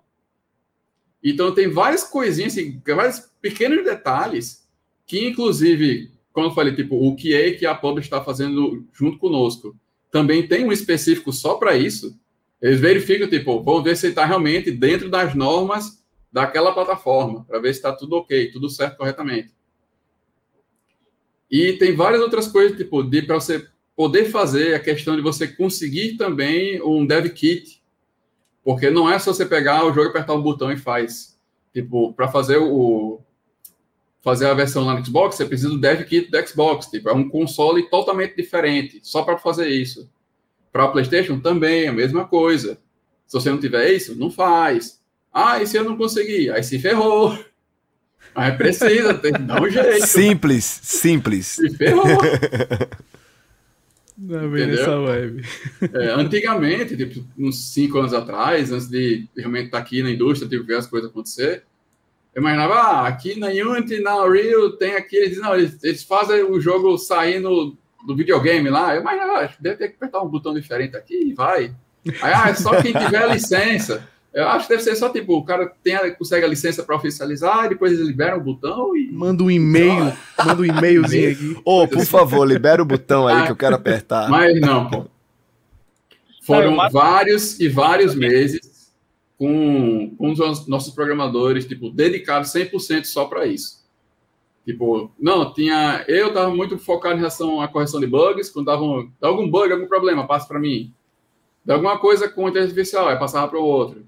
Então 1.23 1.53
tem 1.53 1.69
várias 1.69 2.05
coisinhas, 2.05 2.53
assim, 2.53 2.81
vários 2.87 3.21
pequenos 3.41 3.85
detalhes 3.85 4.67
que, 5.07 5.27
inclusive, 5.27 6.13
como 6.33 6.49
eu 6.49 6.55
falei, 6.55 6.75
tipo, 6.75 6.97
o 6.97 7.17
que 7.17 7.35
é 7.35 7.53
que 7.53 7.67
a 7.67 7.75
Pub 7.75 7.99
está 7.99 8.23
fazendo 8.23 8.85
junto 8.93 9.19
conosco, 9.19 9.75
também 10.11 10.47
tem 10.47 10.64
um 10.64 10.73
específico 10.73 11.33
só 11.33 11.55
para 11.55 11.77
isso. 11.77 12.19
Eles 12.61 12.81
verificam, 12.81 13.29
tipo, 13.29 13.62
vão 13.62 13.83
ver 13.83 13.97
se 13.97 14.09
está 14.09 14.25
realmente 14.25 14.71
dentro 14.71 15.11
das 15.11 15.35
normas 15.35 16.05
daquela 16.33 16.73
plataforma, 16.73 17.45
para 17.45 17.59
ver 17.59 17.73
se 17.73 17.79
está 17.79 17.92
tudo 17.92 18.16
ok, 18.16 18.51
tudo 18.51 18.69
certo 18.69 18.97
corretamente. 18.97 19.55
E 21.51 21.75
tem 21.75 21.95
várias 21.95 22.21
outras 22.21 22.49
coisas, 22.49 22.77
tipo, 22.77 23.03
para 23.27 23.35
você 23.35 23.66
poder 23.95 24.27
fazer 24.27 24.75
a 24.75 24.81
questão 24.81 25.16
de 25.16 25.23
você 25.23 25.47
conseguir 25.49 26.16
também 26.16 26.83
um 26.83 27.07
dev 27.07 27.29
kit, 27.31 27.83
porque 28.62 28.90
não 28.90 29.11
é 29.11 29.19
só 29.19 29.33
você 29.33 29.47
pegar 29.47 29.85
o 29.85 29.92
jogo, 29.92 30.11
apertar 30.11 30.35
um 30.35 30.42
botão 30.42 30.73
e 30.73 30.77
faz. 30.77 31.38
Tipo, 31.73 32.12
para 32.12 32.29
fazer 32.29 32.57
o 32.59 33.21
fazer 34.27 34.47
a 34.47 34.55
versão 34.55 34.85
lá 34.85 34.99
no 34.99 35.07
Xbox, 35.07 35.37
você 35.37 35.45
precisa 35.45 35.69
do 35.69 35.79
dev 35.79 36.03
kit 36.03 36.29
do 36.33 36.49
Xbox, 36.49 36.87
tipo, 36.87 37.09
é 37.09 37.12
um 37.12 37.29
console 37.29 37.89
totalmente 37.89 38.35
diferente, 38.35 38.99
só 39.01 39.23
para 39.23 39.39
fazer 39.39 39.69
isso. 39.69 40.11
Para 40.73 40.87
o 40.87 40.91
PlayStation 40.91 41.39
também 41.39 41.87
a 41.87 41.93
mesma 41.93 42.27
coisa. 42.27 42.77
Se 43.25 43.35
você 43.35 43.51
não 43.51 43.61
tiver 43.61 43.89
isso, 43.93 44.19
não 44.19 44.29
faz. 44.29 45.01
Ah, 45.33 45.62
e 45.62 45.67
se 45.69 45.77
eu 45.77 45.85
não 45.85 45.97
conseguir? 45.97 46.51
Aí 46.51 46.65
se 46.65 46.77
ferrou. 46.81 47.39
Aí 48.35 48.51
precisa, 48.51 49.15
tem 49.15 49.33
que 49.33 49.43
dar 49.43 49.62
um 49.62 49.71
jeito. 49.71 50.05
Simples, 50.05 50.65
simples. 50.83 51.47
Se 51.47 51.71
ferrou. 51.77 52.05
Não, 54.19 54.51
bem 54.51 54.67
nessa 54.67 54.99
web. 54.99 55.45
É, 55.93 56.09
antigamente, 56.15 56.97
tipo, 56.97 57.23
uns 57.39 57.75
cinco 57.75 57.99
anos 57.99 58.15
atrás, 58.15 58.73
antes 58.73 58.89
de 58.89 59.29
realmente 59.37 59.67
estar 59.67 59.77
aqui 59.77 60.03
na 60.03 60.11
indústria, 60.11 60.49
tipo, 60.49 60.65
ver 60.65 60.79
as 60.79 60.87
coisas 60.87 61.11
acontecer, 61.11 61.65
eu 62.37 62.42
imaginava, 62.42 62.75
ah, 62.75 63.09
aqui 63.09 63.40
na 63.40 63.46
Unity, 63.46 63.99
na 64.01 64.22
Unreal, 64.22 64.72
tem 64.72 64.94
aqui, 64.94 65.16
eles, 65.16 65.38
não, 65.38 65.55
eles, 65.55 65.83
eles 65.83 66.03
fazem 66.03 66.42
o 66.44 66.61
jogo 66.61 66.99
sair 66.99 67.40
no, 67.40 67.75
do 68.07 68.14
videogame 68.14 68.68
lá. 68.68 68.94
Eu 68.94 69.01
imaginava, 69.01 69.46
ah, 69.46 69.51
deve 69.59 69.77
ter 69.77 69.88
que 69.88 69.94
apertar 69.94 70.20
um 70.20 70.29
botão 70.29 70.53
diferente 70.53 70.94
aqui 70.94 71.31
e 71.31 71.33
vai. 71.33 71.75
Aí, 72.20 72.33
ah, 72.35 72.51
é 72.51 72.55
só 72.55 72.83
quem 72.83 72.92
tiver 72.92 73.27
licença. 73.33 74.07
Eu 74.35 74.46
acho 74.49 74.66
que 74.66 74.75
deve 74.75 74.83
ser 74.83 74.96
só 74.96 75.09
tipo, 75.09 75.35
o 75.35 75.46
cara 75.46 75.72
tem 75.83 75.94
a, 75.94 76.14
consegue 76.14 76.44
a 76.44 76.49
licença 76.49 76.83
para 76.83 76.94
oficializar, 76.94 77.64
e 77.64 77.68
depois 77.70 77.90
eles 77.92 78.07
liberam 78.07 78.37
o 78.37 78.42
botão 78.42 78.94
e. 78.94 79.11
Manda 79.11 79.42
um 79.42 79.51
e-mail, 79.51 80.12
manda 80.44 80.61
um 80.61 80.64
e-mailzinho 80.66 81.33
aqui. 81.33 81.57
Ô, 81.64 81.85
oh, 81.85 81.88
por 81.88 82.05
favor, 82.05 82.44
libera 82.44 82.83
o 82.83 82.85
botão 82.85 83.27
aí 83.27 83.46
que 83.46 83.53
eu 83.53 83.57
quero 83.57 83.77
apertar. 83.77 84.29
Mas 84.29 84.61
não, 84.61 84.90
pô. 84.90 85.07
Foram 86.42 86.77
vários 86.90 87.59
e 87.59 87.66
vários 87.66 88.14
meses 88.14 88.66
com, 89.38 90.14
com 90.16 90.33
os 90.33 90.66
nossos 90.66 90.94
programadores, 90.94 91.66
tipo, 91.66 91.90
dedicados 91.90 92.51
100% 92.51 93.05
só 93.05 93.27
para 93.27 93.46
isso. 93.46 93.85
Tipo, 94.64 95.12
não, 95.18 95.53
tinha. 95.53 96.05
Eu 96.09 96.29
estava 96.29 96.51
muito 96.51 96.77
focado 96.79 97.14
em 97.14 97.18
relação 97.18 97.61
à 97.61 97.68
correção 97.68 98.01
de 98.01 98.07
bugs. 98.07 98.51
Quando 98.51 98.66
dava, 98.66 98.83
um, 98.83 99.11
dava 99.20 99.35
algum 99.35 99.49
bug, 99.49 99.72
algum 99.72 99.87
problema, 99.87 100.27
passa 100.27 100.49
para 100.49 100.59
mim. 100.59 100.92
Dá 101.64 101.75
alguma 101.75 101.99
coisa 101.99 102.29
com 102.29 102.49
inteligência 102.49 102.72
artificial, 102.72 103.09
aí 103.09 103.18
passava 103.18 103.49
para 103.49 103.61
o 103.61 103.64
outro. 103.64 104.07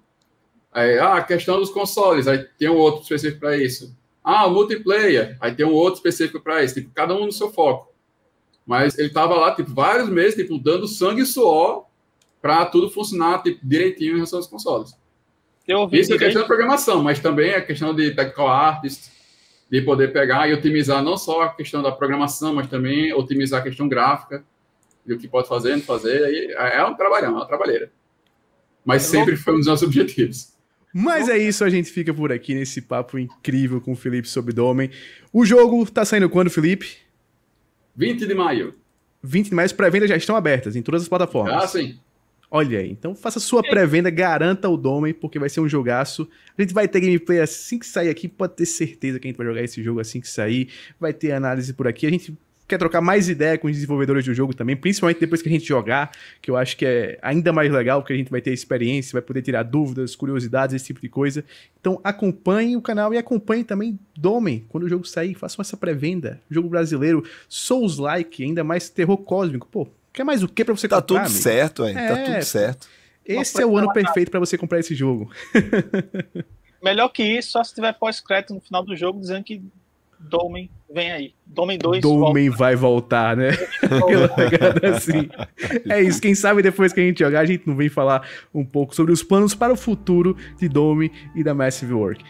Aí, 0.72 0.98
ah, 0.98 1.14
a 1.14 1.22
questão 1.22 1.58
dos 1.58 1.70
consoles, 1.70 2.26
aí 2.26 2.38
tem 2.58 2.68
um 2.68 2.76
outro 2.76 3.02
específico 3.02 3.40
para 3.40 3.56
isso. 3.56 3.96
Ah, 4.22 4.48
multiplayer, 4.48 5.36
aí 5.40 5.54
tem 5.54 5.64
um 5.64 5.72
outro 5.72 5.94
específico 5.94 6.40
para 6.40 6.62
isso. 6.62 6.74
Tipo, 6.74 6.90
cada 6.92 7.14
um 7.14 7.26
no 7.26 7.32
seu 7.32 7.50
foco. 7.50 7.92
Mas 8.66 8.98
ele 8.98 9.08
estava 9.08 9.34
lá, 9.34 9.54
tipo, 9.54 9.72
vários 9.72 10.08
meses, 10.08 10.34
tipo, 10.34 10.58
dando 10.58 10.86
sangue 10.86 11.22
e 11.22 11.26
suor 11.26 11.86
para 12.42 12.66
tudo 12.66 12.90
funcionar 12.90 13.42
tipo, 13.42 13.66
direitinho 13.66 14.12
em 14.12 14.16
relação 14.16 14.38
aos 14.38 14.46
consoles. 14.46 14.94
Isso 15.92 16.14
é 16.14 16.18
questão 16.18 16.42
de 16.42 16.48
programação, 16.48 17.02
mas 17.02 17.18
também 17.18 17.54
a 17.54 17.61
questão 17.61 17.94
de 17.94 18.11
technical 18.12 18.48
artist, 18.48 19.11
de 19.70 19.83
poder 19.83 20.12
pegar 20.12 20.48
e 20.48 20.54
otimizar 20.54 21.02
não 21.02 21.16
só 21.16 21.42
a 21.42 21.48
questão 21.54 21.83
da 21.83 21.92
programação, 21.92 22.54
mas 22.54 22.68
também 22.68 23.12
otimizar 23.12 23.61
a 23.61 23.62
questão 23.62 23.87
gráfica, 23.87 24.42
e 25.07 25.12
o 25.12 25.18
que 25.18 25.28
pode 25.28 25.48
fazer, 25.48 25.76
não 25.76 25.83
fazer. 25.83 26.50
é 26.52 26.85
um 26.85 26.94
trabalhão, 26.94 27.31
é 27.31 27.37
uma 27.37 27.46
trabalheira. 27.46 27.90
Mas 28.85 29.04
é 29.04 29.18
sempre 29.18 29.37
foi 29.37 29.54
um 29.54 29.57
dos 29.59 29.66
nossos 29.66 29.87
objetivos. 29.87 30.52
Mas 30.92 31.28
é 31.28 31.37
isso, 31.37 31.64
a 31.64 31.70
gente 31.70 31.90
fica 31.90 32.12
por 32.14 32.33
aqui 32.33 32.54
nesse 32.54 32.81
papo 32.81 33.18
incrível 33.18 33.81
com 33.81 33.92
o 33.92 33.96
Felipe 33.96 34.28
sobre 34.28 34.54
Domen. 34.54 34.90
O 35.33 35.44
jogo 35.44 35.85
tá 35.90 36.04
saindo 36.04 36.31
quando, 36.31 36.50
Felipe? 36.50 36.96
20 37.94 38.26
de 38.26 38.35
maio. 38.35 38.74
20 39.22 39.50
de 39.50 39.54
maio, 39.54 39.66
as 39.66 39.72
pré-vendas 39.72 40.09
já 40.09 40.16
estão 40.16 40.37
abertas 40.37 40.76
em 40.76 40.83
todas 40.83 41.02
as 41.02 41.09
plataformas. 41.09 41.54
Ah, 41.54 41.66
sim. 41.66 41.98
Olha 42.50 42.78
aí, 42.78 42.90
então 42.90 43.14
faça 43.14 43.38
sua 43.38 43.62
pré-venda, 43.62 44.08
garanta 44.08 44.70
o 44.70 44.76
Domen, 44.76 45.12
porque 45.12 45.38
vai 45.38 45.50
ser 45.50 45.61
um 45.61 45.68
jogaço. 45.68 46.26
A 46.56 46.62
gente 46.62 46.72
vai 46.72 46.88
ter 46.88 47.00
gameplay 47.00 47.40
assim 47.40 47.78
que 47.78 47.87
sair 47.87 48.08
aqui, 48.08 48.26
pode 48.26 48.54
ter 48.54 48.64
certeza 48.64 49.20
que 49.20 49.26
a 49.26 49.30
gente 49.30 49.37
vai 49.37 49.46
jogar 49.46 49.62
esse 49.62 49.82
jogo 49.82 50.00
assim 50.00 50.18
que 50.18 50.28
sair. 50.28 50.70
Vai 50.98 51.12
ter 51.12 51.32
análise 51.32 51.74
por 51.74 51.87
aqui. 51.87 52.06
A 52.06 52.11
gente 52.11 52.34
quer 52.66 52.78
trocar 52.78 53.00
mais 53.02 53.28
ideia 53.28 53.56
com 53.56 53.66
os 53.66 53.74
desenvolvedores 53.74 54.24
do 54.24 54.32
jogo 54.32 54.54
também, 54.54 54.76
principalmente 54.76 55.18
depois 55.18 55.40
que 55.40 55.48
a 55.48 55.52
gente 55.52 55.66
jogar, 55.66 56.11
que 56.40 56.50
eu 56.50 56.56
acho 56.56 56.76
que 56.76 56.84
é 56.84 57.18
ainda 57.22 57.52
mais 57.52 57.72
legal, 57.72 58.00
porque 58.00 58.12
a 58.12 58.16
gente 58.16 58.30
vai 58.30 58.42
ter 58.42 58.52
experiência, 58.52 59.12
vai 59.12 59.22
poder 59.22 59.42
tirar 59.42 59.62
dúvidas, 59.62 60.14
curiosidades, 60.14 60.74
esse 60.74 60.84
tipo 60.87 61.00
de 61.00 61.08
coisa. 61.08 61.44
Então 61.80 61.98
acompanhe 62.04 62.76
o 62.76 62.82
canal 62.82 63.12
e 63.12 63.18
acompanhe 63.18 63.64
também 63.64 63.98
Domen, 64.16 64.64
quando 64.68 64.84
o 64.84 64.88
jogo 64.88 65.06
sair, 65.06 65.34
façam 65.34 65.62
essa 65.62 65.76
pré-venda. 65.76 66.40
Jogo 66.50 66.68
brasileiro, 66.68 67.24
Souls-like, 67.48 68.42
ainda 68.44 68.62
mais 68.62 68.90
terror 68.90 69.16
cósmico. 69.18 69.66
Pô, 69.70 69.88
quer 70.18 70.24
mais 70.24 70.42
o 70.42 70.48
que 70.48 70.64
para 70.64 70.74
você 70.74 70.88
tá 70.88 70.96
comprar? 70.96 71.02
Tá 71.02 71.07
tudo 71.07 71.26
amigo? 71.26 71.42
certo, 71.42 71.87
hein? 71.87 71.94
Tá 71.94 72.00
é, 72.00 72.09
tá 72.09 72.33
tudo 72.33 72.44
certo. 72.44 72.88
Esse 73.24 73.62
é 73.62 73.66
o 73.66 73.76
ano 73.76 73.92
perfeito 73.92 74.31
para 74.31 74.40
você 74.40 74.59
comprar 74.59 74.81
esse 74.81 74.94
jogo. 74.94 75.31
Melhor 76.83 77.09
que 77.09 77.22
isso, 77.22 77.52
só 77.52 77.62
se 77.62 77.74
tiver 77.74 77.92
pós-crédito 77.92 78.54
no 78.54 78.61
final 78.61 78.83
do 78.83 78.96
jogo 78.96 79.20
dizendo 79.20 79.44
que 79.44 79.62
Domen 80.18 80.68
vem 80.92 81.12
aí. 81.12 81.35
Domen 81.46 81.78
2 81.78 82.02
Domen 82.02 82.50
vai 82.50 82.75
voltar, 82.75 83.37
né? 83.37 83.50
assim. 84.92 85.29
É 85.88 86.02
isso, 86.02 86.21
quem 86.21 86.35
sabe 86.35 86.62
depois 86.62 86.92
que 86.92 87.00
a 87.00 87.04
gente 87.04 87.21
jogar, 87.21 87.40
a 87.40 87.44
gente 87.44 87.66
não 87.66 87.77
vem 87.77 87.88
falar 87.88 88.27
um 88.52 88.64
pouco 88.64 88.96
sobre 88.96 89.12
os 89.12 89.23
planos 89.23 89.54
para 89.54 89.73
o 89.73 89.77
futuro 89.77 90.37
de 90.58 90.69
Domen 90.69 91.10
e 91.35 91.44
da 91.44 91.54
Massive 91.54 91.92
Work. 91.92 92.25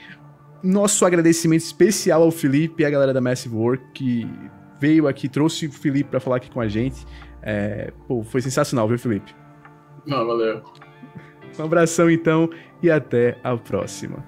Nosso 0.63 1.07
agradecimento 1.07 1.63
especial 1.63 2.23
ao 2.23 2.31
Felipe 2.31 2.83
e 2.83 2.87
à 2.87 2.91
galera 2.91 3.15
da 3.15 3.21
Massive 3.21 3.55
Work 3.55 3.85
que 3.95 4.29
veio 4.79 5.09
aqui, 5.09 5.29
trouxe 5.29 5.67
o 5.67 5.73
Felipe 5.73 6.11
para 6.11 6.21
falar 6.21 6.37
aqui 6.37 6.51
com 6.51 6.61
a 6.61 6.69
gente. 6.69 7.07
É, 7.43 7.93
pô, 8.07 8.23
foi 8.23 8.41
sensacional, 8.41 8.89
viu, 8.89 8.99
Felipe? 8.99 9.35
Não, 10.07 10.27
valeu. 10.27 10.63
Um 11.59 11.65
abração 11.65 12.11
então 12.11 12.49
e 12.83 12.91
até 12.91 13.39
a 13.43 13.57
próxima. 13.57 14.25